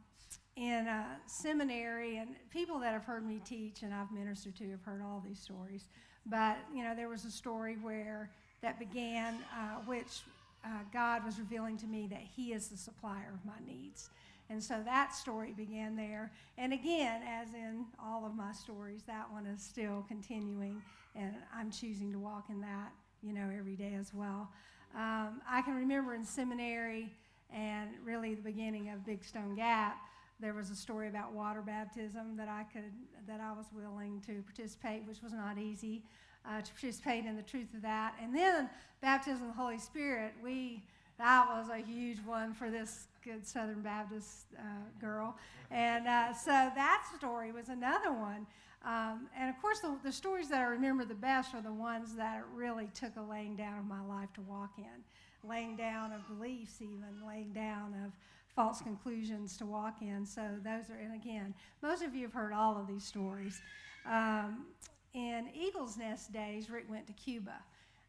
in 0.57 0.89
uh, 0.89 1.05
seminary, 1.27 2.19
and 2.19 2.35
people 2.51 2.79
that 2.81 2.93
have 2.93 3.05
heard 3.05 3.27
me 3.27 3.41
teach 3.45 3.83
and 3.83 3.95
I've 3.95 4.13
ministered 4.13 4.57
to 4.57 4.71
have 4.73 4.83
heard 4.83 5.01
all 5.01 5.23
these 5.25 5.39
stories. 5.39 5.87
But 6.27 6.59
you 6.75 6.83
know, 6.83 6.95
there 6.95 7.09
was 7.09 7.25
a 7.25 7.31
story 7.31 7.77
where 7.81 8.31
that 8.63 8.79
began, 8.79 9.37
uh, 9.57 9.77
which 9.87 10.23
uh, 10.65 10.69
God 10.93 11.25
was 11.25 11.39
revealing 11.39 11.79
to 11.79 11.87
me 11.87 12.07
that 12.11 12.21
He 12.21 12.53
is 12.53 12.69
the 12.69 12.77
supplier 12.77 13.33
of 13.33 13.45
my 13.47 13.65
needs. 13.67 14.11
And 14.51 14.63
so 14.63 14.83
that 14.85 15.15
story 15.15 15.55
began 15.57 15.95
there. 15.95 16.33
And 16.59 16.73
again, 16.73 17.23
as 17.23 17.55
in 17.55 17.85
all 18.03 18.27
of 18.27 18.35
my 18.35 18.53
stories, 18.53 19.03
that 19.07 19.33
one 19.33 19.47
is 19.47 19.63
still 19.63 20.05
continuing, 20.09 20.83
and 21.15 21.35
I'm 21.55 21.71
choosing 21.71 22.13
to 22.13 22.19
walk 22.19 22.47
in 22.51 22.61
that, 22.63 22.91
you 23.23 23.33
know, 23.33 23.49
every 23.57 23.77
day 23.77 23.95
as 23.99 24.13
well. 24.15 24.51
Um, 24.95 25.41
I 25.49 25.63
can 25.65 25.75
remember 25.75 26.15
in 26.15 26.25
seminary 26.25 27.13
and 27.53 27.91
really 28.05 28.35
the 28.35 28.43
beginning 28.43 28.91
of 28.91 29.05
Big 29.05 29.25
Stone 29.25 29.57
Gap, 29.57 29.97
there 30.41 30.55
was 30.55 30.71
a 30.71 30.75
story 30.75 31.09
about 31.09 31.33
water 31.33 31.61
baptism 31.61 32.37
that 32.37 32.49
I 32.49 32.65
could 32.73 32.93
that 33.27 33.41
I 33.41 33.53
was 33.53 33.67
willing 33.73 34.23
to 34.27 34.43
participate, 34.43 35.03
which 35.07 35.23
was 35.23 35.33
not 35.33 35.59
easy 35.59 36.03
uh, 36.49 36.63
to 36.63 36.73
participate 36.73 37.27
in 37.27 37.37
the 37.37 37.43
truth 37.43 37.75
of 37.75 37.83
that. 37.83 38.15
And 38.23 38.35
then 38.35 38.71
baptism 39.03 39.43
of 39.43 39.49
the 39.49 39.63
Holy 39.63 39.79
Spirit, 39.79 40.33
we 40.43 40.83
that 41.19 41.47
was 41.49 41.69
a 41.69 41.85
huge 41.85 42.19
one 42.25 42.55
for 42.55 42.71
this 42.71 43.07
good 43.23 43.47
Southern 43.47 43.83
Baptist 43.83 44.47
uh, 44.59 44.63
girl. 45.01 45.37
And 45.71 46.09
uh, 46.09 46.33
so 46.33 46.51
that 46.51 47.05
story 47.17 47.53
was 47.53 47.69
another 47.69 48.13
one. 48.13 48.47
Um, 48.85 49.29
and 49.39 49.51
of 49.51 49.61
course, 49.61 49.81
the, 49.81 49.95
the, 50.03 50.13
stories 50.13 50.49
that 50.49 50.61
I 50.61 50.65
remember 50.65 51.05
the 51.05 51.15
best 51.15 51.55
are 51.55 51.61
the 51.61 51.73
ones 51.73 52.15
that 52.15 52.39
it 52.39 52.45
really 52.55 52.89
took 52.95 53.15
a 53.17 53.21
laying 53.21 53.55
down 53.55 53.79
of 53.79 53.85
my 53.85 54.01
life 54.01 54.33
to 54.35 54.41
walk 54.41 54.71
in, 54.79 55.49
laying 55.49 55.77
down 55.77 56.13
of 56.13 56.27
beliefs, 56.27 56.81
even 56.81 57.27
laying 57.27 57.53
down 57.53 57.95
of 58.05 58.13
false 58.57 58.81
conclusions 58.81 59.59
to 59.59 59.67
walk 59.67 59.97
in. 60.01 60.25
So 60.25 60.43
those 60.65 60.89
are, 60.89 60.99
and 60.99 61.15
again, 61.15 61.55
most 61.83 62.03
of 62.03 62.15
you 62.15 62.23
have 62.23 62.33
heard 62.33 62.55
all 62.55 62.79
of 62.79 62.87
these 62.87 63.05
stories. 63.05 63.61
Um, 64.07 64.65
in 65.13 65.49
Eagle's 65.55 65.99
Nest 65.99 66.33
days, 66.33 66.71
Rick 66.71 66.87
went 66.89 67.07
to 67.09 67.13
Cuba. 67.13 67.57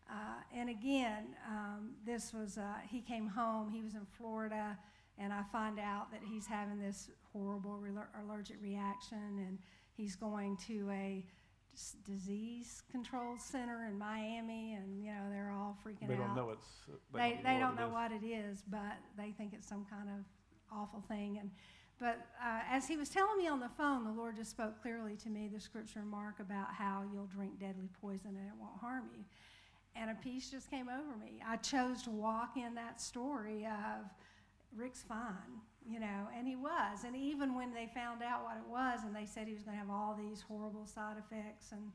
Uh, 0.10 0.42
and 0.56 0.70
again, 0.70 1.26
um, 1.50 1.92
this 2.06 2.34
was, 2.34 2.58
uh, 2.58 2.76
he 2.90 3.02
came 3.02 3.28
home, 3.28 3.70
he 3.70 3.82
was 3.82 3.94
in 3.94 4.06
Florida, 4.18 4.78
and 5.18 5.32
I 5.32 5.44
find 5.52 5.80
out 5.80 6.12
that 6.12 6.22
he's 6.30 6.46
having 6.46 6.80
this 6.80 7.10
horrible 7.32 7.80
allergic 8.22 8.58
reaction, 8.62 9.18
and 9.48 9.58
he's 10.02 10.16
going 10.16 10.58
to 10.68 10.90
a 10.92 11.26
disease 12.06 12.84
control 12.92 13.38
center 13.38 13.86
in 13.86 13.98
Miami, 13.98 14.74
and 14.74 15.04
you 15.04 15.12
know 15.12 15.30
they're 15.30 15.52
all 15.52 15.78
freaking 15.86 16.08
they 16.08 16.16
out. 16.16 16.20
They 16.20 16.24
don't 16.26 16.36
know 16.36 16.50
it's. 16.50 16.68
They, 17.14 17.20
they, 17.20 17.30
don't, 17.30 17.44
they 17.44 17.54
know, 17.54 17.60
don't 17.68 17.76
know 17.76 17.90
what 17.90 18.12
it 18.12 18.26
is, 18.26 18.64
but 18.70 18.98
they 19.18 19.32
think 19.32 19.54
it's 19.54 19.68
some 19.68 19.86
kind 19.90 20.10
of 20.10 20.26
awful 20.72 21.04
thing. 21.08 21.38
And 21.40 21.52
but 22.00 22.28
uh, 22.44 22.62
as 22.70 22.88
he 22.88 22.98
was 22.98 23.10
telling 23.10 23.38
me 23.38 23.48
on 23.48 23.60
the 23.60 23.70
phone, 23.70 24.04
the 24.04 24.12
Lord 24.12 24.36
just 24.36 24.52
spoke 24.52 24.82
clearly 24.82 25.16
to 25.18 25.30
me 25.30 25.50
the 25.54 25.60
scripture 25.60 26.00
in 26.00 26.08
Mark 26.08 26.40
about 26.40 26.74
how 26.74 27.04
you'll 27.14 27.28
drink 27.28 27.60
deadly 27.60 27.90
poison 28.02 28.30
and 28.30 28.48
it 28.48 28.54
won't 28.60 28.80
harm 28.80 29.04
you 29.14 29.24
and 29.96 30.10
a 30.10 30.16
peace 30.16 30.50
just 30.50 30.70
came 30.70 30.88
over 30.90 31.18
me. 31.18 31.42
I 31.46 31.58
chose 31.58 32.02
to 32.04 32.10
walk 32.10 32.56
in 32.56 32.76
that 32.76 33.02
story 33.02 33.66
of 33.66 34.06
Rick's 34.76 35.04
fine, 35.04 35.62
you 35.88 36.00
know, 36.00 36.28
and 36.38 36.48
he 36.48 36.56
was. 36.56 37.04
And 37.06 37.16
even 37.16 37.56
when 37.56 37.74
they 37.74 37.90
found 37.94 38.22
out 38.22 38.44
what 38.44 38.58
it 38.58 38.70
was 38.70 39.04
and 39.06 39.16
they 39.16 39.26
said 39.26 39.48
he 39.48 39.54
was 39.54 39.64
going 39.64 39.76
to 39.76 39.80
have 39.80 39.90
all 39.90 40.18
these 40.18 40.42
horrible 40.42 40.86
side 40.86 41.18
effects, 41.18 41.72
and 41.72 41.92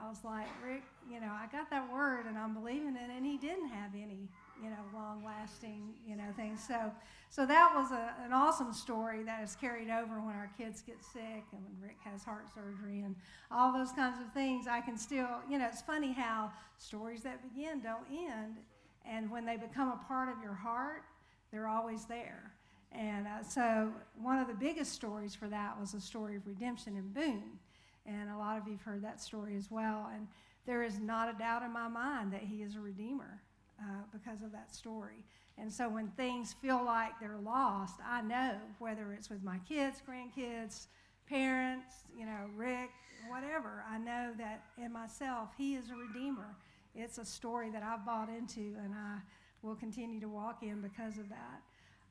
I 0.00 0.08
was 0.08 0.24
like, 0.24 0.48
Rick, 0.64 0.82
you 1.10 1.20
know, 1.20 1.30
I 1.30 1.46
got 1.52 1.70
that 1.70 1.92
word 1.92 2.26
and 2.26 2.38
I'm 2.38 2.54
believing 2.54 2.96
it, 2.96 3.10
and 3.14 3.24
he 3.24 3.36
didn't 3.36 3.68
have 3.68 3.94
any 3.94 4.28
you 4.62 4.70
know, 4.70 4.76
long-lasting, 4.94 5.94
you 6.06 6.16
know, 6.16 6.24
things. 6.36 6.62
So, 6.66 6.92
so 7.28 7.46
that 7.46 7.72
was 7.74 7.90
a, 7.90 8.14
an 8.24 8.32
awesome 8.32 8.72
story 8.72 9.22
that 9.24 9.42
is 9.42 9.56
carried 9.56 9.90
over 9.90 10.20
when 10.20 10.34
our 10.34 10.50
kids 10.56 10.82
get 10.82 11.02
sick 11.02 11.44
and 11.52 11.62
when 11.62 11.74
Rick 11.80 11.96
has 12.04 12.24
heart 12.24 12.46
surgery 12.54 13.00
and 13.00 13.16
all 13.50 13.72
those 13.72 13.92
kinds 13.92 14.20
of 14.20 14.32
things. 14.32 14.66
I 14.66 14.80
can 14.80 14.96
still, 14.96 15.28
you 15.50 15.58
know, 15.58 15.66
it's 15.66 15.82
funny 15.82 16.12
how 16.12 16.52
stories 16.78 17.22
that 17.22 17.42
begin 17.42 17.80
don't 17.80 18.06
end, 18.10 18.58
and 19.04 19.30
when 19.30 19.44
they 19.44 19.56
become 19.56 19.88
a 19.88 20.00
part 20.06 20.28
of 20.28 20.42
your 20.42 20.54
heart, 20.54 21.02
they're 21.50 21.68
always 21.68 22.04
there. 22.04 22.53
And 22.94 23.26
uh, 23.26 23.42
so, 23.42 23.92
one 24.20 24.38
of 24.38 24.46
the 24.46 24.54
biggest 24.54 24.92
stories 24.92 25.34
for 25.34 25.48
that 25.48 25.78
was 25.78 25.92
the 25.92 26.00
story 26.00 26.36
of 26.36 26.46
redemption 26.46 26.96
in 26.96 27.08
Boone. 27.08 27.58
And 28.06 28.30
a 28.30 28.36
lot 28.36 28.58
of 28.58 28.66
you 28.66 28.74
have 28.74 28.82
heard 28.82 29.02
that 29.02 29.20
story 29.20 29.56
as 29.56 29.70
well. 29.70 30.10
And 30.14 30.28
there 30.66 30.82
is 30.82 31.00
not 31.00 31.28
a 31.28 31.36
doubt 31.38 31.62
in 31.62 31.72
my 31.72 31.88
mind 31.88 32.32
that 32.32 32.42
he 32.42 32.62
is 32.62 32.76
a 32.76 32.80
redeemer 32.80 33.40
uh, 33.80 34.02
because 34.12 34.42
of 34.42 34.52
that 34.52 34.74
story. 34.74 35.24
And 35.58 35.72
so 35.72 35.88
when 35.88 36.08
things 36.08 36.54
feel 36.60 36.84
like 36.84 37.12
they're 37.20 37.38
lost, 37.42 38.00
I 38.06 38.22
know 38.22 38.56
whether 38.78 39.12
it's 39.12 39.30
with 39.30 39.42
my 39.42 39.58
kids, 39.68 40.02
grandkids, 40.08 40.86
parents, 41.28 41.94
you 42.16 42.26
know, 42.26 42.50
Rick, 42.56 42.90
whatever, 43.28 43.84
I 43.88 43.98
know 43.98 44.32
that 44.38 44.64
in 44.78 44.92
myself, 44.92 45.50
He 45.56 45.74
is 45.74 45.90
a 45.90 45.94
Redeemer. 45.94 46.56
It's 46.94 47.18
a 47.18 47.24
story 47.24 47.70
that 47.70 47.82
I've 47.82 48.04
bought 48.04 48.28
into 48.28 48.76
and 48.82 48.94
I 48.94 49.18
will 49.62 49.74
continue 49.74 50.20
to 50.20 50.28
walk 50.28 50.62
in 50.62 50.80
because 50.80 51.18
of 51.18 51.28
that. 51.28 51.62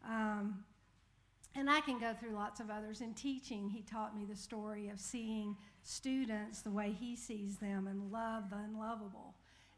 Um, 0.09 0.63
and 1.55 1.69
I 1.69 1.81
can 1.81 1.99
go 1.99 2.13
through 2.13 2.33
lots 2.33 2.59
of 2.59 2.69
others. 2.69 3.01
In 3.01 3.13
teaching, 3.13 3.69
he 3.69 3.81
taught 3.81 4.15
me 4.15 4.25
the 4.25 4.35
story 4.35 4.89
of 4.89 4.99
seeing 4.99 5.55
students 5.83 6.61
the 6.61 6.71
way 6.71 6.95
he 6.97 7.15
sees 7.15 7.57
them 7.57 7.87
and 7.87 8.11
love 8.11 8.49
the 8.49 8.57
unlovable 8.57 9.35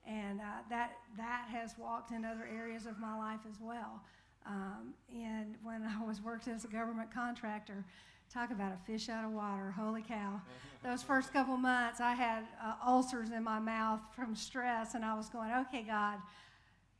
and 0.07 0.39
uh, 0.39 0.61
that 0.69 0.91
that 1.17 1.47
has 1.49 1.76
walked 1.80 2.11
in 2.11 2.23
other 2.23 2.47
areas 2.55 2.86
of 2.86 2.99
my 2.99 3.17
life 3.17 3.39
as 3.49 3.59
well. 3.59 4.03
Um, 4.45 4.93
and 5.11 5.55
when 5.63 5.82
I 5.84 6.03
was 6.05 6.21
worked 6.21 6.47
as 6.47 6.63
a 6.63 6.67
government 6.67 7.11
contractor, 7.11 7.84
Talk 8.34 8.51
about 8.51 8.73
a 8.73 8.78
fish 8.86 9.07
out 9.07 9.23
of 9.23 9.32
water. 9.32 9.71
Holy 9.71 10.01
cow. 10.01 10.41
Those 10.84 11.01
first 11.01 11.32
couple 11.32 11.57
months, 11.57 11.99
I 11.99 12.13
had 12.13 12.43
uh, 12.63 12.73
ulcers 12.86 13.32
in 13.32 13.43
my 13.43 13.59
mouth 13.59 14.01
from 14.15 14.36
stress, 14.36 14.93
and 14.93 15.05
I 15.05 15.15
was 15.15 15.30
going, 15.30 15.51
okay, 15.51 15.84
God, 15.84 16.19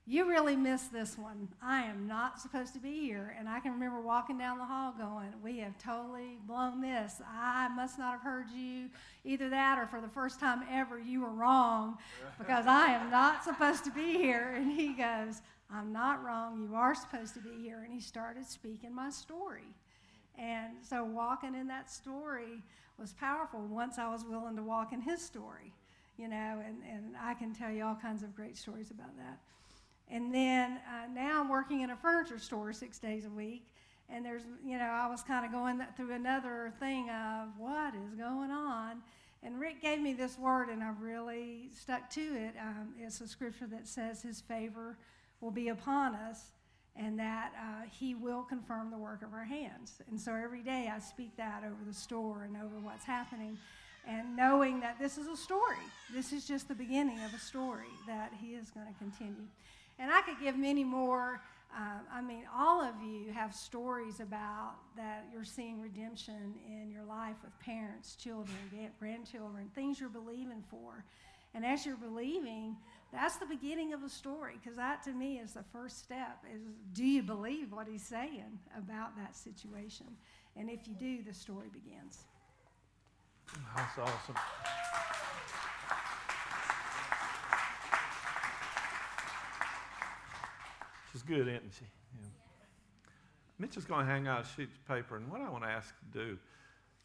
you 0.08 0.30
really 0.30 0.56
missed 0.56 0.94
this 0.94 1.18
one. 1.18 1.48
I 1.64 1.82
am 1.84 2.06
not 2.06 2.40
supposed 2.40 2.74
to 2.74 2.80
be 2.80 3.00
here. 3.02 3.36
And 3.40 3.50
I 3.50 3.60
can 3.60 3.72
remember 3.72 4.00
walking 4.00 4.38
down 4.38 4.60
the 4.60 4.66
hall 4.66 4.94
going, 4.96 5.34
We 5.44 5.58
have 5.60 5.78
totally 5.80 6.38
blown 6.46 6.80
this. 6.80 7.22
I 7.28 7.70
must 7.70 7.98
not 7.98 8.12
have 8.14 8.22
heard 8.22 8.52
you. 8.52 8.90
Either 9.24 9.50
that 9.50 9.80
or 9.80 9.88
for 9.88 10.02
the 10.02 10.08
first 10.08 10.40
time 10.40 10.62
ever, 10.72 11.00
you 11.00 11.22
were 11.22 11.32
wrong 11.32 11.98
because 12.38 12.68
I 12.68 12.88
am 12.88 13.10
not 13.10 13.44
supposed 13.44 13.84
to 13.86 13.92
be 13.92 14.14
here. 14.14 14.54
And 14.56 14.72
he 14.72 14.94
goes, 14.94 15.42
I'm 15.72 15.92
not 15.92 16.24
wrong. 16.24 16.68
You 16.70 16.76
are 16.76 16.94
supposed 16.94 17.34
to 17.34 17.40
be 17.40 17.62
here. 17.62 17.82
And 17.84 17.92
he 17.92 18.00
started 18.00 18.46
speaking 18.46 18.94
my 18.94 19.10
story. 19.10 19.74
And 20.38 20.74
so 20.82 21.04
walking 21.04 21.56
in 21.56 21.68
that 21.68 21.90
story 21.90 22.62
was 23.00 23.14
powerful 23.14 23.62
once 23.62 23.98
I 23.98 24.08
was 24.10 24.24
willing 24.24 24.56
to 24.56 24.64
walk 24.64 24.94
in 24.94 25.02
his 25.02 25.22
story, 25.22 25.74
you 26.18 26.28
know, 26.28 26.62
and, 26.66 26.78
and 26.90 27.16
I 27.20 27.34
can 27.34 27.54
tell 27.54 27.72
you 27.72 27.86
all 27.86 27.96
kinds 27.96 28.22
of 28.22 28.36
great 28.36 28.58
stories 28.58 28.92
about 28.92 29.16
that. 29.18 29.40
And 30.10 30.34
then 30.34 30.80
uh, 30.88 31.08
now 31.14 31.42
I'm 31.42 31.50
working 31.50 31.82
in 31.82 31.90
a 31.90 31.96
furniture 31.96 32.40
store 32.40 32.74
six 32.74 33.00
days 33.00 33.26
a 33.26 33.30
week. 33.30 33.68
And 34.10 34.24
there's, 34.24 34.44
you 34.64 34.78
know, 34.78 34.86
I 34.86 35.08
was 35.08 35.24
kind 35.24 35.46
of 35.46 35.52
going 35.52 35.82
through 35.98 36.14
another 36.14 36.72
thing 36.80 37.10
of 37.10 37.50
what 37.58 37.96
is 37.96 38.14
going 38.16 38.52
on. 38.52 39.02
And 39.42 39.60
Rick 39.60 39.82
gave 39.82 40.00
me 40.00 40.14
this 40.14 40.38
word, 40.38 40.70
and 40.70 40.84
I've 40.84 41.02
really 41.02 41.70
stuck 41.74 42.10
to 42.12 42.22
it. 42.22 42.54
Um, 42.60 42.94
it's 43.00 43.22
a 43.22 43.28
scripture 43.28 43.68
that 43.68 43.88
says 43.88 44.22
his 44.22 44.42
favor 44.42 44.98
will 45.42 45.52
be 45.52 45.70
upon 45.70 46.16
us 46.16 46.52
and 46.96 47.20
that 47.20 47.52
uh, 47.60 47.90
he 47.92 48.16
will 48.16 48.44
confirm 48.44 48.90
the 48.90 48.98
work 48.98 49.22
of 49.22 49.34
our 49.34 49.44
hands. 49.44 50.02
And 50.10 50.20
so 50.20 50.34
every 50.34 50.62
day 50.62 50.90
I 50.94 51.00
speak 51.00 51.36
that 51.38 51.64
over 51.66 51.84
the 51.86 51.94
store 51.94 52.44
and 52.44 52.56
over 52.56 52.80
what's 52.82 53.04
happening 53.04 53.58
and 54.08 54.36
knowing 54.36 54.80
that 54.80 54.98
this 55.00 55.18
is 55.18 55.28
a 55.28 55.36
story. 55.36 55.76
This 56.14 56.32
is 56.32 56.48
just 56.48 56.68
the 56.68 56.76
beginning 56.76 57.20
of 57.24 57.34
a 57.34 57.40
story 57.40 57.88
that 58.08 58.32
he 58.40 58.54
is 58.54 58.70
going 58.70 58.88
to 58.88 58.94
continue. 58.98 59.48
And 60.00 60.12
I 60.12 60.22
could 60.22 60.40
give 60.42 60.58
many 60.58 60.84
more. 60.84 61.42
Uh, 61.76 62.00
I 62.14 62.22
mean, 62.22 62.44
all 62.56 62.82
of 62.82 62.96
you 63.02 63.32
have 63.34 63.54
stories 63.54 64.20
about 64.20 64.76
that 64.96 65.26
you're 65.34 65.44
seeing 65.44 65.82
redemption 65.82 66.54
in 66.68 66.90
your 66.90 67.04
life 67.04 67.36
with 67.44 67.58
parents, 67.60 68.16
children, 68.16 68.58
grandchildren, 69.00 69.70
things 69.76 70.00
you're 70.00 70.10
believing 70.10 70.64
for. 70.70 71.04
And 71.54 71.66
as 71.66 71.86
you're 71.86 71.96
believing, 71.96 72.76
that's 73.14 73.38
the 73.38 73.46
beginning 73.46 73.94
of 73.94 74.04
a 74.04 74.10
story 74.10 74.56
because 74.62 74.76
that 74.76 75.04
to 75.04 75.14
me 75.14 75.38
is 75.38 75.54
the 75.54 75.64
first 75.72 76.00
step 76.00 76.44
is 76.54 76.62
do 76.92 77.06
you 77.06 77.24
believe 77.24 77.72
what 77.72 77.88
he's 77.88 78.04
saying 78.04 78.60
about 78.78 79.16
that 79.18 79.36
situation? 79.36 80.08
And 80.58 80.70
if 80.70 80.88
you 80.88 80.96
do, 80.96 81.24
the 81.24 81.34
story 81.34 81.68
begins. 81.72 82.26
That's 83.76 83.98
awesome. 83.98 84.36
She's 91.16 91.24
good, 91.24 91.48
isn't 91.48 91.72
she? 91.80 91.86
Yeah. 92.20 92.28
Mitch 93.58 93.78
is 93.78 93.86
going 93.86 94.06
to 94.06 94.12
hang 94.12 94.28
out 94.28 94.44
a 94.44 94.48
sheet 94.50 94.68
of 94.68 94.86
paper, 94.86 95.16
and 95.16 95.32
what 95.32 95.40
I 95.40 95.50
want 95.50 95.64
to 95.64 95.70
ask 95.70 95.94
you 96.02 96.20
to 96.20 96.28
do, 96.28 96.38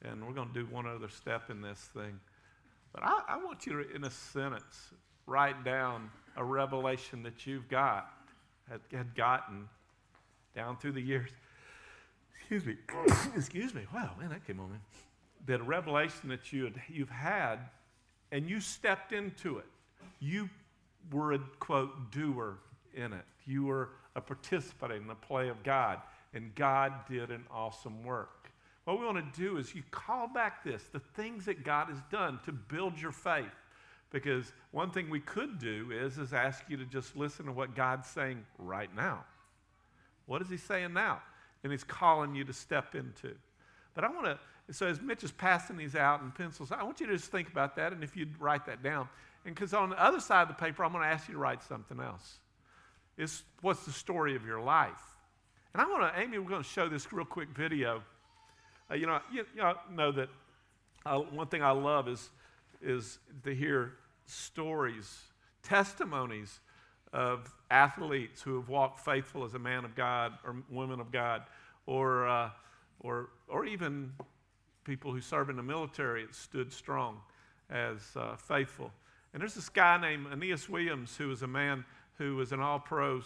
and 0.02 0.26
we're 0.26 0.32
going 0.32 0.48
to 0.48 0.54
do 0.54 0.66
one 0.66 0.84
other 0.84 1.08
step 1.08 1.48
in 1.48 1.62
this 1.62 1.78
thing, 1.94 2.18
but 2.92 3.04
I, 3.04 3.20
I 3.28 3.36
want 3.36 3.66
you 3.66 3.84
to, 3.84 3.94
in 3.94 4.02
a 4.02 4.10
sentence, 4.10 4.94
write 5.26 5.62
down 5.62 6.10
a 6.36 6.42
revelation 6.42 7.22
that 7.22 7.46
you've 7.46 7.68
got, 7.68 8.10
had, 8.68 8.80
had 8.92 9.14
gotten 9.14 9.68
down 10.56 10.76
through 10.76 10.92
the 10.92 11.00
years. 11.00 11.30
Excuse 12.40 12.66
me. 12.66 12.78
Excuse 13.36 13.74
me. 13.74 13.82
Wow, 13.94 14.10
man, 14.18 14.30
that 14.30 14.44
came 14.44 14.58
on 14.58 14.72
me. 14.72 14.78
That 15.46 15.64
revelation 15.64 16.30
that 16.30 16.52
you 16.52 16.64
had, 16.64 16.74
you've 16.88 17.10
had, 17.10 17.60
and 18.32 18.50
you 18.50 18.60
stepped 18.60 19.12
into 19.12 19.58
it. 19.58 19.66
You 20.18 20.50
were 21.12 21.34
a 21.34 21.38
quote 21.60 22.10
doer 22.10 22.58
in 22.92 23.12
it. 23.12 23.24
You 23.50 23.64
were 23.64 23.90
a 24.14 24.20
participant 24.20 24.92
in 24.92 25.08
the 25.08 25.14
play 25.16 25.48
of 25.48 25.62
God, 25.64 25.98
and 26.34 26.54
God 26.54 26.92
did 27.08 27.30
an 27.30 27.44
awesome 27.50 28.04
work. 28.04 28.50
What 28.84 29.00
we 29.00 29.04
want 29.04 29.18
to 29.18 29.40
do 29.40 29.56
is 29.56 29.74
you 29.74 29.82
call 29.90 30.28
back 30.28 30.62
this, 30.62 30.84
the 30.92 31.00
things 31.00 31.46
that 31.46 31.64
God 31.64 31.88
has 31.88 31.98
done 32.10 32.38
to 32.44 32.52
build 32.52 33.00
your 33.00 33.12
faith. 33.12 33.44
Because 34.10 34.52
one 34.70 34.90
thing 34.90 35.10
we 35.10 35.20
could 35.20 35.58
do 35.58 35.90
is, 35.92 36.18
is 36.18 36.32
ask 36.32 36.64
you 36.68 36.76
to 36.76 36.84
just 36.84 37.16
listen 37.16 37.46
to 37.46 37.52
what 37.52 37.74
God's 37.74 38.08
saying 38.08 38.44
right 38.58 38.94
now. 38.94 39.24
What 40.26 40.42
is 40.42 40.48
He 40.48 40.56
saying 40.56 40.92
now? 40.92 41.20
And 41.62 41.72
He's 41.72 41.84
calling 41.84 42.34
you 42.34 42.44
to 42.44 42.52
step 42.52 42.94
into. 42.94 43.34
But 43.94 44.04
I 44.04 44.10
want 44.10 44.26
to, 44.26 44.38
so 44.72 44.86
as 44.86 45.00
Mitch 45.00 45.24
is 45.24 45.32
passing 45.32 45.76
these 45.76 45.96
out 45.96 46.22
in 46.22 46.30
pencils, 46.30 46.70
I 46.72 46.82
want 46.84 47.00
you 47.00 47.06
to 47.08 47.16
just 47.16 47.30
think 47.30 47.48
about 47.48 47.76
that 47.76 47.92
and 47.92 48.04
if 48.04 48.16
you'd 48.16 48.40
write 48.40 48.66
that 48.66 48.82
down. 48.82 49.08
And 49.44 49.54
because 49.54 49.74
on 49.74 49.90
the 49.90 50.02
other 50.02 50.20
side 50.20 50.42
of 50.42 50.48
the 50.48 50.54
paper, 50.54 50.84
I'm 50.84 50.92
going 50.92 51.02
to 51.02 51.10
ask 51.10 51.28
you 51.28 51.34
to 51.34 51.40
write 51.40 51.62
something 51.62 52.00
else. 52.00 52.38
It's 53.16 53.42
what's 53.60 53.84
the 53.84 53.92
story 53.92 54.36
of 54.36 54.44
your 54.46 54.60
life? 54.60 55.02
And 55.72 55.80
I 55.80 55.86
want 55.86 56.12
to, 56.12 56.20
Amy, 56.20 56.38
we're 56.38 56.48
going 56.48 56.62
to 56.62 56.68
show 56.68 56.88
this 56.88 57.12
real 57.12 57.24
quick 57.24 57.50
video. 57.50 58.02
Uh, 58.90 58.94
you 58.94 59.06
know, 59.06 59.20
you, 59.32 59.44
you 59.54 59.62
know 59.92 60.10
that 60.12 60.28
uh, 61.06 61.18
one 61.18 61.46
thing 61.46 61.62
I 61.62 61.70
love 61.70 62.08
is, 62.08 62.30
is 62.82 63.18
to 63.44 63.54
hear 63.54 63.92
stories, 64.26 65.20
testimonies 65.62 66.60
of 67.12 67.52
athletes 67.70 68.42
who 68.42 68.56
have 68.56 68.68
walked 68.68 69.00
faithful 69.00 69.44
as 69.44 69.54
a 69.54 69.58
man 69.58 69.84
of 69.84 69.94
God 69.94 70.32
or 70.44 70.56
women 70.70 71.00
of 71.00 71.12
God, 71.12 71.42
or, 71.86 72.28
uh, 72.28 72.50
or, 73.00 73.30
or 73.48 73.64
even 73.64 74.12
people 74.84 75.12
who 75.12 75.20
serve 75.20 75.50
in 75.50 75.56
the 75.56 75.62
military 75.62 76.26
that 76.26 76.34
stood 76.34 76.72
strong 76.72 77.18
as 77.68 77.98
uh, 78.16 78.34
faithful. 78.36 78.90
And 79.32 79.40
there's 79.40 79.54
this 79.54 79.68
guy 79.68 80.00
named 80.00 80.26
Aeneas 80.32 80.68
Williams 80.68 81.16
who 81.16 81.28
was 81.28 81.42
a 81.42 81.46
man 81.46 81.84
who 82.20 82.36
was 82.36 82.52
an 82.52 82.60
all 82.60 82.78
pro 82.78 83.22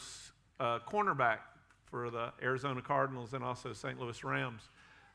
uh, 0.60 0.78
cornerback 0.88 1.38
for 1.84 2.10
the 2.10 2.32
Arizona 2.40 2.80
Cardinals 2.80 3.34
and 3.34 3.42
also 3.42 3.72
St. 3.72 3.98
Louis 3.98 4.22
Rams. 4.22 4.62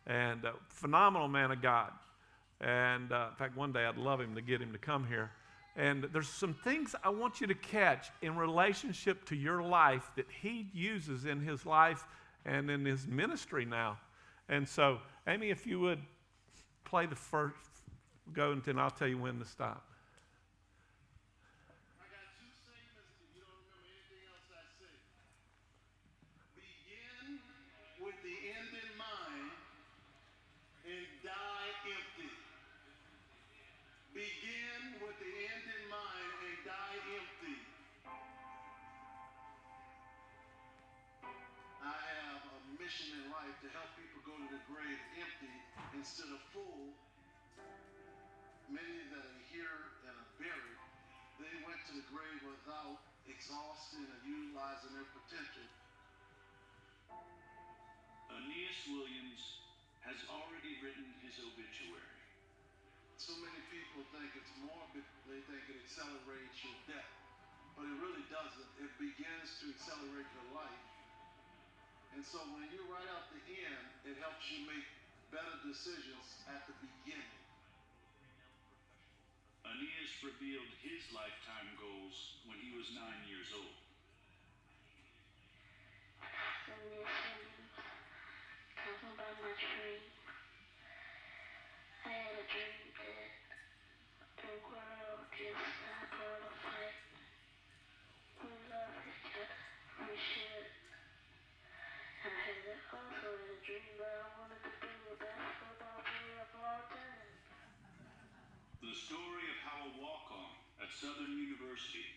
And 0.06 0.44
a 0.44 0.52
phenomenal 0.68 1.30
man 1.30 1.52
of 1.52 1.62
God. 1.62 1.92
And 2.60 3.14
uh, 3.14 3.28
in 3.30 3.36
fact, 3.38 3.56
one 3.56 3.72
day 3.72 3.86
I'd 3.86 3.96
love 3.96 4.20
him 4.20 4.36
to 4.36 4.42
get 4.42 4.62
him 4.62 4.74
to 4.74 4.78
come 4.78 5.08
here. 5.08 5.32
And 5.78 6.04
there's 6.12 6.28
some 6.28 6.54
things 6.54 6.94
I 7.06 7.10
want 7.10 7.40
you 7.40 7.48
to 7.48 7.56
catch 7.56 8.10
in 8.22 8.36
relationship 8.36 9.24
to 9.28 9.36
your 9.36 9.64
life 9.64 10.12
that 10.18 10.26
he 10.42 10.68
uses 10.74 11.24
in 11.24 11.40
his 11.40 11.66
life 11.66 12.04
and 12.46 12.70
in 12.70 12.84
his 12.84 13.08
ministry 13.08 13.64
now. 13.64 13.98
And 14.50 14.68
so, 14.68 14.98
Amy, 15.26 15.52
if 15.52 15.66
you 15.66 15.80
would 15.80 16.02
play 16.84 17.06
the 17.06 17.16
first, 17.16 17.56
go 18.34 18.52
and 18.52 18.62
then 18.62 18.78
I'll 18.78 18.92
tell 18.92 19.08
you 19.08 19.20
when 19.20 19.40
to 19.40 19.46
stop. 19.46 19.89
Grave 44.70 45.02
empty 45.18 45.56
instead 45.98 46.30
of 46.30 46.40
full. 46.54 46.94
Many 48.70 49.02
that 49.10 49.24
are 49.26 49.42
here 49.50 49.82
and 50.06 50.14
are 50.14 50.32
buried, 50.38 50.82
they 51.42 51.54
went 51.66 51.82
to 51.90 51.94
the 51.98 52.06
grave 52.14 52.38
without 52.46 53.02
exhausting 53.26 54.06
and 54.06 54.22
utilizing 54.22 54.94
their 54.94 55.10
potential. 55.10 55.68
Aeneas 58.30 58.80
Williams 58.94 59.42
has 60.06 60.22
already 60.30 60.78
written 60.86 61.10
his 61.26 61.34
obituary. 61.42 62.22
So 63.18 63.34
many 63.42 63.60
people 63.74 64.06
think 64.14 64.38
it's 64.38 64.54
morbid, 64.62 65.04
they 65.26 65.42
think 65.50 65.66
it 65.66 65.82
accelerates 65.82 66.62
your 66.62 66.78
death. 66.86 67.12
But 67.74 67.90
it 67.90 67.98
really 68.00 68.24
doesn't. 68.30 68.70
It 68.80 68.94
begins 69.02 69.50
to 69.66 69.74
accelerate 69.74 70.30
your 70.30 70.48
life 70.56 70.99
and 72.16 72.24
so 72.26 72.40
when 72.56 72.66
you 72.74 72.82
write 72.90 73.10
out 73.14 73.30
the 73.32 73.42
end, 73.42 73.86
it 74.10 74.16
helps 74.22 74.46
you 74.50 74.66
make 74.66 74.86
better 75.30 75.56
decisions 75.66 76.42
at 76.50 76.66
the 76.66 76.76
beginning. 76.82 77.36
Aeneas 79.66 80.14
revealed 80.26 80.72
his 80.82 81.06
lifetime 81.14 81.70
goals 81.78 82.42
when 82.50 82.58
he 82.58 82.74
was 82.74 82.90
nine 82.98 83.22
years 83.30 83.54
old. 83.54 83.78
talking 88.80 89.14
about 89.14 89.36
my 89.44 89.54
tree. 89.54 90.02
I 92.06 92.10
had 92.10 92.34
a 92.36 92.46
dream 92.50 92.79
at 110.90 110.98
Southern 110.98 111.38
University, 111.38 112.10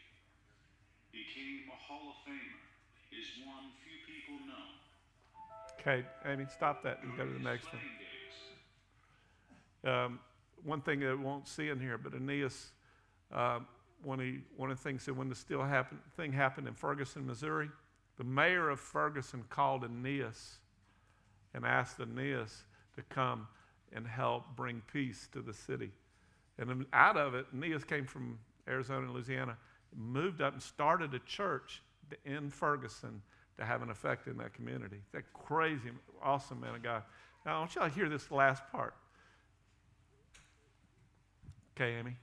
became 1.12 1.68
a 1.68 1.76
Hall 1.76 2.08
of 2.08 2.16
Famer, 2.24 2.62
is 3.12 3.26
one 3.46 3.70
few 3.84 3.98
people 4.08 4.46
know. 4.46 4.72
Okay, 5.78 6.06
Amy, 6.26 6.46
stop 6.50 6.82
that 6.82 7.00
and 7.02 7.16
go 7.16 7.26
to 7.26 7.32
the 7.32 7.38
next 7.38 7.66
one. 7.72 7.82
Um, 9.84 10.20
one 10.64 10.80
thing 10.80 11.00
that 11.00 11.18
won't 11.18 11.48
see 11.48 11.68
in 11.68 11.80
here, 11.80 11.98
but 11.98 12.14
Aeneas, 12.14 12.70
uh, 13.34 13.58
when 14.04 14.20
he, 14.20 14.38
one 14.56 14.70
of 14.70 14.78
the 14.78 14.82
things 14.82 15.04
that 15.06 15.14
when 15.14 15.28
the 15.28 15.34
still 15.34 15.62
happen, 15.62 15.98
thing 16.16 16.32
happened 16.32 16.68
in 16.68 16.74
Ferguson, 16.74 17.26
Missouri, 17.26 17.68
the 18.16 18.24
mayor 18.24 18.70
of 18.70 18.80
Ferguson 18.80 19.44
called 19.50 19.84
Aeneas 19.84 20.58
and 21.52 21.66
asked 21.66 21.98
Aeneas 22.00 22.64
to 22.94 23.02
come 23.02 23.48
and 23.92 24.06
help 24.06 24.44
bring 24.56 24.80
peace 24.92 25.28
to 25.32 25.42
the 25.42 25.52
city. 25.52 25.90
And 26.58 26.68
then 26.68 26.86
out 26.92 27.16
of 27.16 27.34
it, 27.34 27.46
Aeneas 27.54 27.84
came 27.84 28.06
from 28.06 28.38
Arizona 28.68 29.00
and 29.00 29.12
Louisiana, 29.12 29.56
moved 29.96 30.40
up 30.40 30.52
and 30.52 30.62
started 30.62 31.14
a 31.14 31.18
church 31.20 31.82
in 32.24 32.50
Ferguson 32.50 33.22
to 33.58 33.64
have 33.64 33.82
an 33.82 33.90
effect 33.90 34.26
in 34.26 34.36
that 34.38 34.54
community. 34.54 35.00
That 35.12 35.24
crazy, 35.32 35.90
awesome 36.22 36.60
man 36.60 36.74
of 36.74 36.82
God. 36.82 37.02
Now, 37.44 37.56
I 37.56 37.58
want 37.60 37.74
y'all 37.74 37.88
to 37.88 37.94
hear 37.94 38.08
this 38.08 38.30
last 38.30 38.62
part. 38.70 38.94
Okay, 41.76 41.94
Amy. 41.98 42.16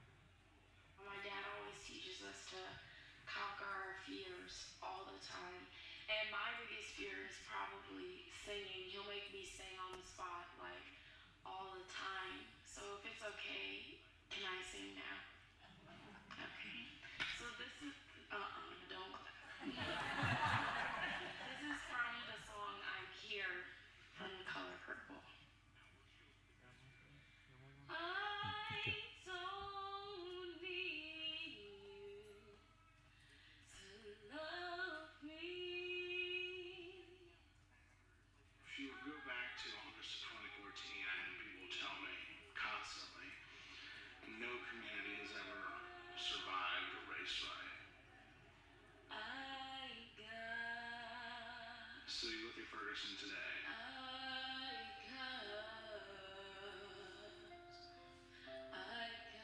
Ferguson 52.70 53.18
today, 53.18 53.56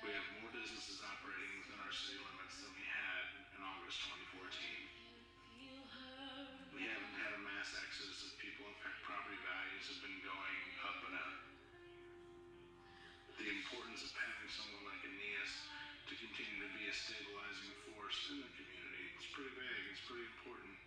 we 0.07 0.15
have 0.15 0.27
more 0.39 0.51
businesses 0.55 1.03
operating 1.03 1.53
within 1.67 1.79
our 1.83 1.91
city 1.91 2.23
limits 2.23 2.63
than 2.63 2.71
we 2.79 2.87
had 2.87 3.25
in 3.59 3.61
August 3.67 3.99
2014. 4.31 4.47
We 6.79 6.87
haven't 6.87 7.17
had 7.19 7.35
a 7.35 7.43
mass 7.43 7.75
exodus 7.83 8.31
of 8.31 8.39
people. 8.39 8.71
In 8.71 8.79
fact, 8.79 9.03
property 9.03 9.39
values 9.43 9.85
have 9.91 10.01
been 10.07 10.21
going 10.23 10.59
up 10.87 10.99
and 11.11 11.15
up. 11.19 11.37
The 13.43 13.49
importance 13.51 14.07
of 14.07 14.15
having 14.15 14.51
someone 14.55 14.87
like 14.87 15.03
Aeneas 15.03 15.53
to 16.11 16.15
continue 16.15 16.63
to 16.63 16.71
be 16.79 16.87
a 16.87 16.95
stabilizing 16.95 17.75
force 17.91 18.19
in 18.31 18.39
the 18.39 18.51
community 18.55 19.07
is 19.19 19.27
pretty 19.35 19.55
big. 19.59 19.81
It's 19.91 20.05
pretty 20.07 20.27
important. 20.31 20.79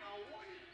I 0.00 0.71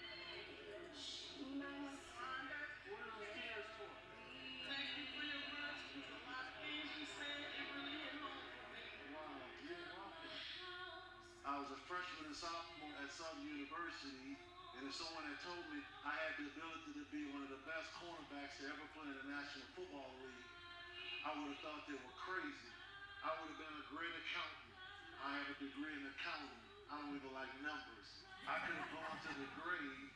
was 11.68 11.76
a 11.76 11.84
freshman 11.84 12.24
and 12.24 12.32
sophomore 12.32 12.96
at 12.96 13.12
Southern 13.12 13.44
University, 13.44 14.40
and 14.80 14.88
if 14.88 14.94
someone 14.96 15.20
had 15.28 15.36
told 15.44 15.60
me 15.68 15.84
I 16.00 16.16
had 16.16 16.32
the 16.40 16.48
ability 16.48 16.96
to 16.96 17.04
be 17.12 17.28
one 17.28 17.44
of 17.44 17.52
the 17.52 17.60
best 17.68 17.92
cornerbacks 18.00 18.56
to 18.56 18.72
ever 18.72 18.88
play 18.96 19.04
in 19.04 19.12
the 19.12 19.28
National 19.28 19.68
Football 19.76 20.08
League, 20.16 20.48
I 21.28 21.36
would 21.36 21.52
have 21.52 21.60
thought 21.60 21.84
they 21.84 22.00
were 22.00 22.16
crazy. 22.24 22.72
I 23.20 23.36
would 23.36 23.52
have 23.52 23.60
been 23.60 23.76
a 23.84 23.84
great 23.92 24.08
accountant. 24.16 24.64
I 25.20 25.28
have 25.44 25.48
a 25.52 25.56
degree 25.60 25.92
in 25.92 26.08
accounting. 26.08 26.62
I 26.88 27.04
don't 27.04 27.12
even 27.20 27.36
like 27.36 27.52
numbers. 27.60 28.08
I 28.48 28.64
could 28.64 28.78
have 28.80 28.88
gone 28.88 29.18
to 29.28 29.32
the 29.36 29.48
grave 29.60 30.08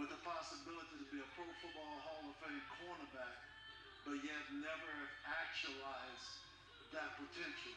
with 0.00 0.08
the 0.16 0.20
possibility 0.24 0.96
to 0.96 1.06
be 1.12 1.20
a 1.20 1.28
Pro 1.36 1.44
Football 1.60 1.92
Hall 2.08 2.24
of 2.24 2.40
Fame 2.40 2.64
cornerback, 2.80 3.36
but 4.08 4.16
yet 4.24 4.48
never 4.64 4.88
have 4.88 5.12
actualized 5.28 6.40
that 6.96 7.20
potential. 7.20 7.76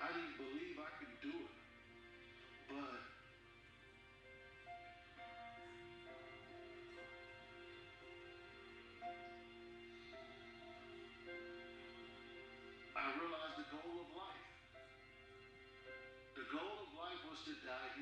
I 0.00 0.12
didn't 0.16 0.38
believe 0.40 0.80
I 0.80 0.90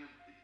empty. 0.01 0.35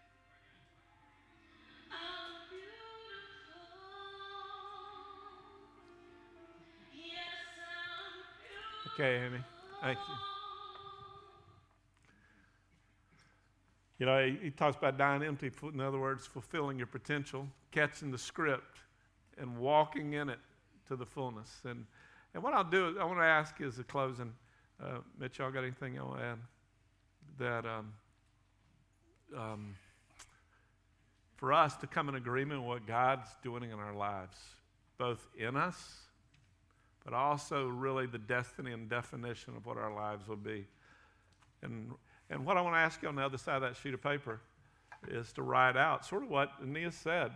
Okay, 8.95 9.27
Amy. 9.27 9.39
Thank 9.83 9.99
you. 9.99 10.15
You 13.99 14.07
know, 14.07 14.37
he, 14.43 14.51
talks 14.51 14.77
about 14.77 14.99
dying 14.99 15.23
empty, 15.23 15.51
in 15.73 15.81
other 15.81 15.99
words, 15.99 16.27
fulfilling 16.27 16.79
your 16.79 16.87
potential, 16.87 17.47
catching 17.71 18.11
the 18.11 18.19
script, 18.19 18.81
and 19.39 19.57
walking 19.57 20.15
in 20.15 20.29
it 20.29 20.41
to 20.89 20.97
the 20.97 21.07
fullness. 21.07 21.61
And, 21.65 21.87
and 22.35 22.43
what 22.43 22.55
I'll 22.55 22.65
do 22.65 22.89
is, 22.89 22.97
I 22.99 23.05
want 23.05 23.19
to 23.19 23.25
ask 23.25 23.61
as 23.61 23.79
a 23.79 23.85
closing, 23.85 24.33
uh, 24.83 24.99
Mitch, 25.19 25.39
y'all 25.39 25.51
got 25.51 25.63
anything 25.63 25.95
y'all 25.95 26.09
want 26.09 26.21
to 26.21 26.27
add? 26.27 26.39
That 27.39 27.67
um, 27.67 27.93
um, 29.37 29.75
for 31.37 31.53
us 31.53 31.77
to 31.77 31.87
come 31.87 32.09
in 32.09 32.15
agreement 32.15 32.61
with 32.61 32.69
what 32.69 32.87
God's 32.87 33.29
doing 33.43 33.65
in 33.65 33.79
our 33.79 33.95
lives, 33.95 34.37
both 34.99 35.27
in 35.39 35.57
us, 35.57 36.01
but 37.05 37.13
also 37.13 37.67
really 37.67 38.07
the 38.07 38.19
destiny 38.19 38.73
and 38.73 38.89
definition 38.89 39.57
of 39.57 39.67
what 39.67 39.77
our 39.77 39.95
lives 39.95 40.27
will 40.27 40.37
be. 40.37 40.67
And, 41.63 41.91
and 42.31 42.47
what 42.47 42.57
I 42.57 42.61
want 42.61 42.75
to 42.75 42.81
ask 42.81 43.03
you 43.03 43.09
on 43.09 43.17
the 43.17 43.23
other 43.23 43.39
side 43.39 43.57
of 43.57 43.63
that 43.63 43.77
sheet 43.77 43.95
of 43.95 44.03
paper 44.03 44.41
is 45.09 45.33
to 45.33 45.43
write 45.43 45.77
out 45.77 46.05
sort 46.07 46.23
of 46.23 46.31
what 46.31 46.51
Aeneas 46.63 46.95
said. 46.95 47.33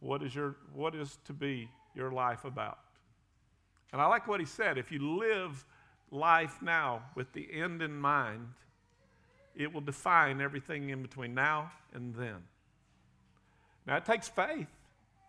What 0.00 0.22
is, 0.22 0.34
your, 0.34 0.56
what 0.74 0.94
is 0.94 1.18
to 1.26 1.32
be 1.32 1.68
your 1.94 2.10
life 2.10 2.44
about? 2.44 2.78
And 3.92 4.00
I 4.00 4.06
like 4.06 4.26
what 4.26 4.40
he 4.40 4.46
said. 4.46 4.78
If 4.78 4.90
you 4.90 5.18
live 5.18 5.64
life 6.10 6.62
now 6.62 7.02
with 7.14 7.32
the 7.32 7.48
end 7.52 7.82
in 7.82 8.00
mind, 8.00 8.48
it 9.56 9.72
will 9.72 9.80
define 9.80 10.40
everything 10.40 10.90
in 10.90 11.02
between 11.02 11.34
now 11.34 11.72
and 11.92 12.14
then. 12.14 12.36
Now, 13.86 13.96
it 13.96 14.04
takes 14.04 14.28
faith 14.28 14.68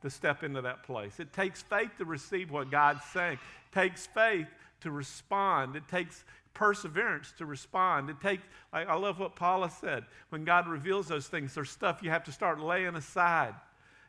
to 0.02 0.10
step 0.10 0.44
into 0.44 0.62
that 0.62 0.84
place. 0.84 1.20
It 1.20 1.34
takes 1.34 1.62
faith 1.62 1.92
to 1.98 2.06
receive 2.06 2.52
what 2.52 2.72
God's 2.72 3.04
saying. 3.06 3.34
It 3.34 3.76
takes 3.76 4.08
faith 4.08 4.48
to 4.82 4.92
respond. 4.92 5.76
It 5.76 5.88
takes 5.88 6.24
perseverance 6.54 7.34
to 7.38 7.46
respond. 7.46 8.10
It 8.10 8.20
takes, 8.20 8.44
I, 8.74 8.84
I 8.84 8.96
love 8.96 9.20
what 9.20 9.36
Paula 9.36 9.70
said. 9.70 10.06
When 10.30 10.44
God 10.44 10.68
reveals 10.68 11.08
those 11.08 11.28
things, 11.28 11.54
there's 11.54 11.70
stuff 11.70 12.02
you 12.02 12.10
have 12.10 12.24
to 12.26 12.32
start 12.32 12.60
laying 12.60 12.96
aside. 12.96 13.54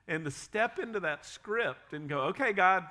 And 0.09 0.25
to 0.25 0.31
step 0.31 0.79
into 0.79 1.01
that 1.01 1.25
script 1.25 1.93
and 1.93 2.09
go, 2.09 2.23
okay, 2.23 2.53
God, 2.53 2.85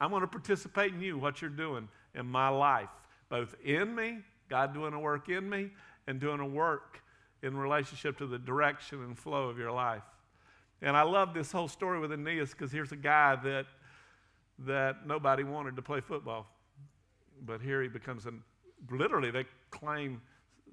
I'm 0.00 0.10
going 0.10 0.22
to 0.22 0.28
participate 0.28 0.92
in 0.92 1.00
you, 1.00 1.18
what 1.18 1.40
you're 1.40 1.50
doing 1.50 1.88
in 2.14 2.26
my 2.26 2.48
life, 2.48 2.88
both 3.28 3.54
in 3.64 3.94
me, 3.94 4.18
God 4.48 4.74
doing 4.74 4.92
a 4.92 5.00
work 5.00 5.28
in 5.28 5.48
me, 5.48 5.70
and 6.06 6.20
doing 6.20 6.40
a 6.40 6.46
work 6.46 7.02
in 7.42 7.56
relationship 7.56 8.18
to 8.18 8.26
the 8.26 8.38
direction 8.38 9.02
and 9.02 9.18
flow 9.18 9.48
of 9.48 9.58
your 9.58 9.72
life. 9.72 10.02
And 10.82 10.96
I 10.96 11.02
love 11.02 11.34
this 11.34 11.52
whole 11.52 11.68
story 11.68 11.98
with 12.00 12.12
Aeneas 12.12 12.50
because 12.50 12.72
here's 12.72 12.92
a 12.92 12.96
guy 12.96 13.36
that 13.36 13.66
that 14.66 15.06
nobody 15.06 15.42
wanted 15.42 15.76
to 15.76 15.82
play 15.82 16.00
football. 16.00 16.46
But 17.42 17.60
here 17.60 17.82
he 17.82 17.88
becomes 17.88 18.26
an, 18.26 18.42
literally, 18.90 19.30
they 19.30 19.46
claim, 19.70 20.20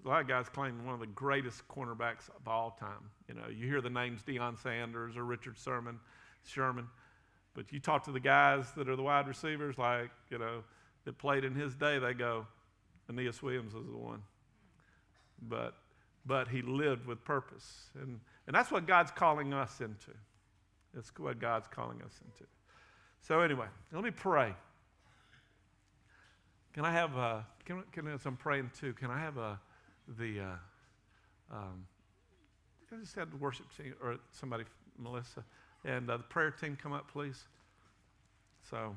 a 0.04 0.08
lot 0.08 0.22
of 0.22 0.28
guys 0.28 0.50
claim 0.50 0.86
one 0.86 0.94
of 0.94 1.00
the 1.00 1.08
greatest 1.08 1.66
cornerbacks 1.70 2.30
of 2.36 2.48
all 2.48 2.78
time. 2.80 3.10
You 3.28 3.36
know, 3.36 3.48
you 3.50 3.66
hear 3.66 3.82
the 3.82 3.90
names 3.90 4.22
Deion 4.24 4.62
Sanders 4.62 5.16
or 5.16 5.24
Richard 5.24 5.56
Sherman, 5.58 6.00
Sherman, 6.46 6.88
but 7.54 7.72
you 7.72 7.80
talk 7.80 8.04
to 8.06 8.12
the 8.12 8.20
guys 8.20 8.72
that 8.76 8.90
are 8.90 8.96
the 8.96 9.04
wide 9.04 9.28
receivers, 9.28 9.78
like, 9.78 10.12
you 10.30 10.38
know, 10.38 10.64
that 11.06 11.18
played 11.18 11.46
in 11.46 11.56
his 11.56 11.74
day, 11.74 11.98
they 12.00 12.14
go, 12.14 12.46
Aeneas 13.10 13.42
Williams 13.42 13.74
is 13.74 13.86
the 13.86 13.98
one. 13.98 14.22
But, 15.42 15.76
but 16.26 16.48
he 16.48 16.62
lived 16.62 17.06
with 17.06 17.24
purpose. 17.24 17.90
And, 18.02 18.20
and 18.48 18.56
that's 18.56 18.72
what 18.72 18.88
God's 18.88 19.12
calling 19.12 19.54
us 19.54 19.82
into. 19.82 20.12
That's 20.94 21.12
what 21.18 21.40
God's 21.40 21.68
calling 21.68 22.02
us 22.02 22.20
into. 22.26 22.50
So, 23.22 23.42
anyway, 23.42 23.68
let 23.92 24.04
me 24.04 24.12
pray. 24.12 24.54
Can 26.74 26.86
I 26.86 26.92
have, 26.92 27.16
a, 27.16 27.46
can, 27.66 27.84
can, 27.92 28.08
as 28.08 28.26
I'm 28.26 28.38
praying 28.38 28.72
too, 28.80 28.94
can 28.94 29.10
I 29.10 29.20
have 29.20 29.38
a, 29.38 29.60
the, 30.18 30.40
uh, 30.40 31.56
um, 31.56 31.86
I 32.92 32.96
just 33.00 33.16
had 33.16 33.32
the 33.32 33.38
worship 33.38 33.66
team, 33.76 33.94
or 34.02 34.18
somebody, 34.32 34.64
Melissa, 34.98 35.44
and 35.84 36.10
uh, 36.10 36.18
the 36.18 36.24
prayer 36.24 36.52
team 36.52 36.78
come 36.82 36.94
up, 36.94 37.12
please. 37.12 37.46
So, 38.70 38.96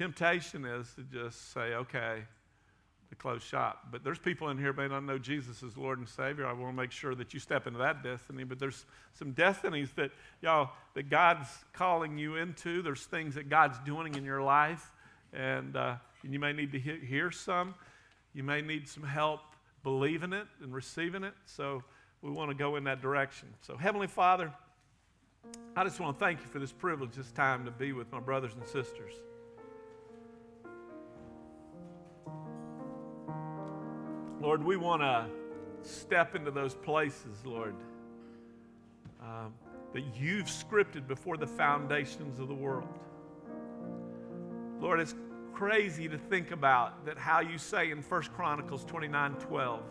temptation 0.00 0.64
is 0.64 0.90
to 0.94 1.02
just 1.02 1.52
say, 1.52 1.74
okay, 1.74 2.22
to 3.10 3.14
close 3.16 3.42
shop. 3.42 3.88
But 3.92 4.02
there's 4.02 4.18
people 4.18 4.48
in 4.48 4.56
here 4.56 4.72
may 4.72 4.88
not 4.88 5.04
know 5.04 5.18
Jesus 5.18 5.62
as 5.62 5.76
Lord 5.76 5.98
and 5.98 6.08
Savior. 6.08 6.46
I 6.46 6.54
want 6.54 6.74
to 6.74 6.82
make 6.82 6.90
sure 6.90 7.14
that 7.14 7.34
you 7.34 7.40
step 7.40 7.66
into 7.66 7.80
that 7.80 8.02
destiny. 8.02 8.44
But 8.44 8.58
there's 8.58 8.86
some 9.12 9.32
destinies 9.32 9.90
that 9.96 10.10
y'all 10.40 10.70
that 10.94 11.10
God's 11.10 11.48
calling 11.74 12.16
you 12.16 12.36
into. 12.36 12.80
There's 12.80 13.04
things 13.04 13.34
that 13.34 13.50
God's 13.50 13.78
doing 13.80 14.14
in 14.14 14.24
your 14.24 14.40
life, 14.40 14.90
and, 15.34 15.76
uh, 15.76 15.96
and 16.22 16.32
you 16.32 16.38
may 16.38 16.54
need 16.54 16.72
to 16.72 16.78
he- 16.78 17.04
hear 17.04 17.30
some. 17.30 17.74
You 18.32 18.42
may 18.42 18.62
need 18.62 18.88
some 18.88 19.02
help 19.02 19.40
believing 19.82 20.32
it 20.32 20.46
and 20.62 20.72
receiving 20.72 21.24
it. 21.24 21.34
So 21.44 21.82
we 22.22 22.30
want 22.30 22.50
to 22.50 22.54
go 22.54 22.76
in 22.76 22.84
that 22.84 23.02
direction. 23.02 23.48
So 23.60 23.76
Heavenly 23.76 24.06
Father, 24.06 24.50
I 25.76 25.84
just 25.84 26.00
want 26.00 26.18
to 26.18 26.24
thank 26.24 26.40
you 26.40 26.46
for 26.46 26.58
this 26.58 26.72
privilege, 26.72 27.10
this 27.16 27.32
time 27.32 27.66
to 27.66 27.70
be 27.70 27.92
with 27.92 28.10
my 28.10 28.20
brothers 28.20 28.52
and 28.54 28.66
sisters. 28.66 29.12
Lord, 34.40 34.64
we 34.64 34.78
want 34.78 35.02
to 35.02 35.26
step 35.82 36.34
into 36.34 36.50
those 36.50 36.74
places, 36.74 37.44
Lord, 37.44 37.74
um, 39.20 39.52
that 39.92 40.02
you've 40.18 40.46
scripted 40.46 41.06
before 41.06 41.36
the 41.36 41.46
foundations 41.46 42.38
of 42.40 42.48
the 42.48 42.54
world. 42.54 42.88
Lord, 44.80 44.98
it's 44.98 45.14
crazy 45.52 46.08
to 46.08 46.16
think 46.16 46.52
about 46.52 47.04
that 47.04 47.18
how 47.18 47.40
you 47.40 47.58
say 47.58 47.90
in 47.90 47.98
1 47.98 48.22
Chronicles 48.34 48.82
29 48.86 49.34
12 49.34 49.82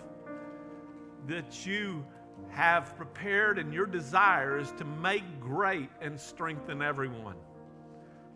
that 1.27 1.65
you 1.67 2.03
have 2.49 2.95
prepared 2.97 3.59
and 3.59 3.71
your 3.71 3.85
desire 3.85 4.57
is 4.57 4.71
to 4.71 4.83
make 4.83 5.39
great 5.39 5.89
and 6.01 6.19
strengthen 6.19 6.81
everyone. 6.81 7.35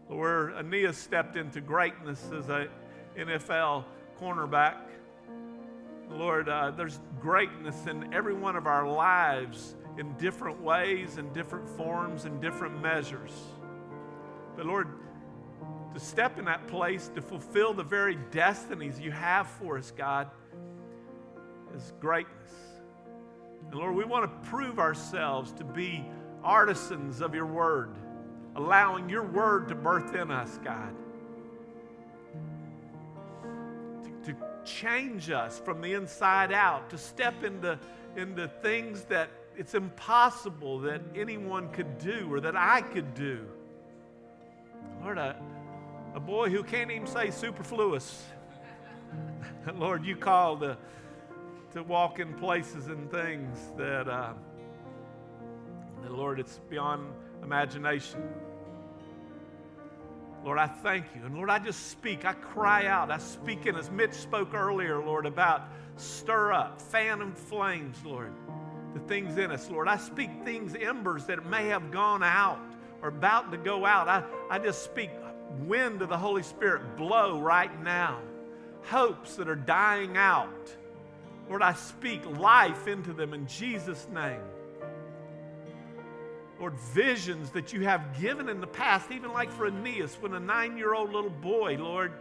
Where 0.07 0.49
Aeneas 0.51 0.97
stepped 0.97 1.37
into 1.37 1.59
greatness 1.59 2.29
as 2.37 2.49
a 2.49 2.67
NFL 3.17 3.85
cornerback, 4.21 4.75
Lord, 6.09 6.49
uh, 6.49 6.71
there's 6.71 6.99
greatness 7.19 7.87
in 7.87 8.13
every 8.13 8.33
one 8.33 8.55
of 8.55 8.67
our 8.67 8.87
lives 8.87 9.75
in 9.97 10.13
different 10.17 10.61
ways, 10.61 11.17
in 11.17 11.31
different 11.33 11.67
forms, 11.69 12.25
in 12.25 12.39
different 12.39 12.81
measures. 12.81 13.31
But 14.55 14.65
Lord, 14.65 14.87
to 15.93 15.99
step 15.99 16.39
in 16.39 16.45
that 16.45 16.67
place, 16.67 17.09
to 17.15 17.21
fulfill 17.21 17.73
the 17.73 17.83
very 17.83 18.17
destinies 18.31 18.99
you 18.99 19.11
have 19.11 19.47
for 19.47 19.77
us, 19.77 19.91
God, 19.91 20.29
is 21.75 21.93
greatness. 21.99 22.53
And 23.69 23.75
Lord, 23.75 23.95
we 23.95 24.03
want 24.03 24.23
to 24.25 24.49
prove 24.49 24.79
ourselves 24.79 25.51
to 25.53 25.63
be 25.63 26.05
artisans 26.43 27.21
of 27.21 27.33
your 27.33 27.45
word, 27.45 27.95
allowing 28.55 29.09
your 29.09 29.23
word 29.23 29.67
to 29.69 29.75
birth 29.75 30.15
in 30.15 30.31
us, 30.31 30.59
God. 30.63 30.93
To, 34.25 34.35
change 34.65 35.29
us 35.29 35.59
from 35.59 35.81
the 35.81 35.93
inside 35.93 36.51
out, 36.51 36.89
to 36.89 36.97
step 36.97 37.43
into, 37.43 37.77
into 38.15 38.47
things 38.47 39.03
that 39.05 39.29
it's 39.55 39.75
impossible 39.75 40.79
that 40.79 41.01
anyone 41.15 41.69
could 41.69 41.97
do 41.99 42.27
or 42.31 42.39
that 42.39 42.55
I 42.55 42.81
could 42.81 43.13
do. 43.13 43.45
Lord, 45.01 45.17
a, 45.17 45.35
a 46.15 46.19
boy 46.19 46.49
who 46.49 46.63
can't 46.63 46.91
even 46.91 47.07
say 47.07 47.29
superfluous. 47.29 48.23
Lord, 49.75 50.03
you 50.05 50.15
call 50.15 50.57
to, 50.57 50.77
to 51.73 51.83
walk 51.83 52.19
in 52.19 52.33
places 52.33 52.87
and 52.87 53.11
things 53.11 53.57
that, 53.77 54.07
uh, 54.07 54.33
that, 56.01 56.11
Lord, 56.11 56.39
it's 56.39 56.59
beyond 56.69 57.11
imagination. 57.43 58.23
Lord, 60.43 60.57
I 60.57 60.67
thank 60.67 61.05
you. 61.15 61.25
And 61.25 61.35
Lord, 61.35 61.49
I 61.49 61.59
just 61.59 61.89
speak. 61.89 62.25
I 62.25 62.33
cry 62.33 62.87
out. 62.87 63.09
I 63.09 63.17
speak 63.17 63.65
in, 63.65 63.75
as 63.75 63.89
Mitch 63.89 64.13
spoke 64.13 64.53
earlier, 64.53 65.03
Lord, 65.03 65.25
about 65.25 65.69
stir 65.95 66.51
up, 66.51 66.81
phantom 66.81 67.33
flames, 67.33 67.97
Lord, 68.03 68.31
the 68.93 68.99
things 69.01 69.37
in 69.37 69.51
us, 69.51 69.69
Lord. 69.69 69.87
I 69.87 69.97
speak 69.97 70.29
things, 70.43 70.75
embers 70.75 71.25
that 71.25 71.45
may 71.45 71.67
have 71.67 71.91
gone 71.91 72.23
out 72.23 72.59
or 73.01 73.09
about 73.09 73.51
to 73.51 73.57
go 73.57 73.85
out. 73.85 74.07
I, 74.07 74.23
I 74.49 74.59
just 74.59 74.83
speak 74.83 75.11
wind 75.59 76.01
of 76.01 76.09
the 76.09 76.17
Holy 76.17 76.43
Spirit 76.43 76.97
blow 76.97 77.39
right 77.39 77.81
now. 77.83 78.19
Hopes 78.83 79.35
that 79.37 79.47
are 79.47 79.55
dying 79.55 80.17
out. 80.17 80.73
Lord, 81.47 81.61
I 81.61 81.73
speak 81.73 82.25
life 82.37 82.87
into 82.87 83.13
them 83.13 83.33
in 83.33 83.47
Jesus' 83.47 84.07
name. 84.13 84.41
Lord, 86.63 86.79
visions 86.79 87.49
that 87.49 87.73
you 87.73 87.81
have 87.81 88.17
given 88.21 88.47
in 88.47 88.61
the 88.61 88.67
past, 88.67 89.11
even 89.11 89.33
like 89.33 89.51
for 89.51 89.67
Aeneas, 89.67 90.15
when 90.21 90.33
a 90.33 90.39
nine 90.39 90.77
year 90.77 90.93
old 90.93 91.11
little 91.11 91.29
boy, 91.29 91.75
Lord, 91.77 92.13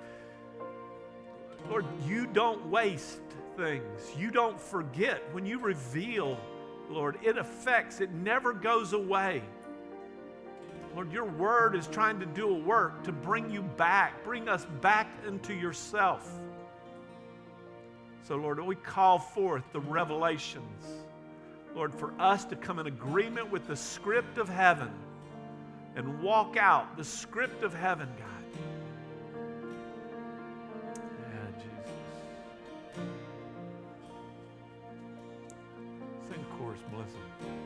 Lord, 1.71 1.87
you 2.05 2.27
don't 2.27 2.67
waste 2.67 3.21
things. 3.57 4.01
You 4.19 4.33
don't 4.33 4.61
forget. 4.61 5.23
When 5.33 5.47
you 5.47 5.61
reveal, 5.61 6.41
Lord, 6.91 7.21
it 7.23 7.39
affects, 7.39 8.01
it 8.01 8.11
never 8.11 8.53
goes 8.53 8.95
away. 8.95 9.45
Lord, 10.97 11.13
your 11.13 11.27
word 11.27 11.77
is 11.77 11.87
trying 11.87 12.19
to 12.19 12.27
do 12.27 12.49
a 12.49 12.59
work 12.59 13.05
to 13.05 13.13
bring 13.13 13.49
you 13.49 13.63
back, 13.63 14.25
bring 14.25 14.49
us 14.49 14.67
back 14.81 15.07
into 15.25 15.55
yourself. 15.55 16.29
So, 18.27 18.35
Lord, 18.35 18.59
we 18.59 18.75
call 18.75 19.21
forth 19.21 19.63
the 19.73 19.79
revelations 19.79 21.02
Lord, 21.75 21.95
for 21.95 22.13
us 22.19 22.45
to 22.47 22.57
come 22.57 22.79
in 22.79 22.87
agreement 22.87 23.51
with 23.51 23.67
the 23.67 23.77
script 23.77 24.39
of 24.39 24.49
heaven 24.49 24.91
and 25.97 26.23
walk 26.23 26.57
out 26.57 26.97
the 26.97 27.05
script 27.05 27.63
of 27.63 27.75
heaven, 27.75 28.09
God. 28.19 28.29
Yeah, 31.21 31.51
Jesus. 31.57 31.93
Sing 36.29 36.45
chorus, 36.59 36.81
bless 36.91 37.09
him. 37.09 37.62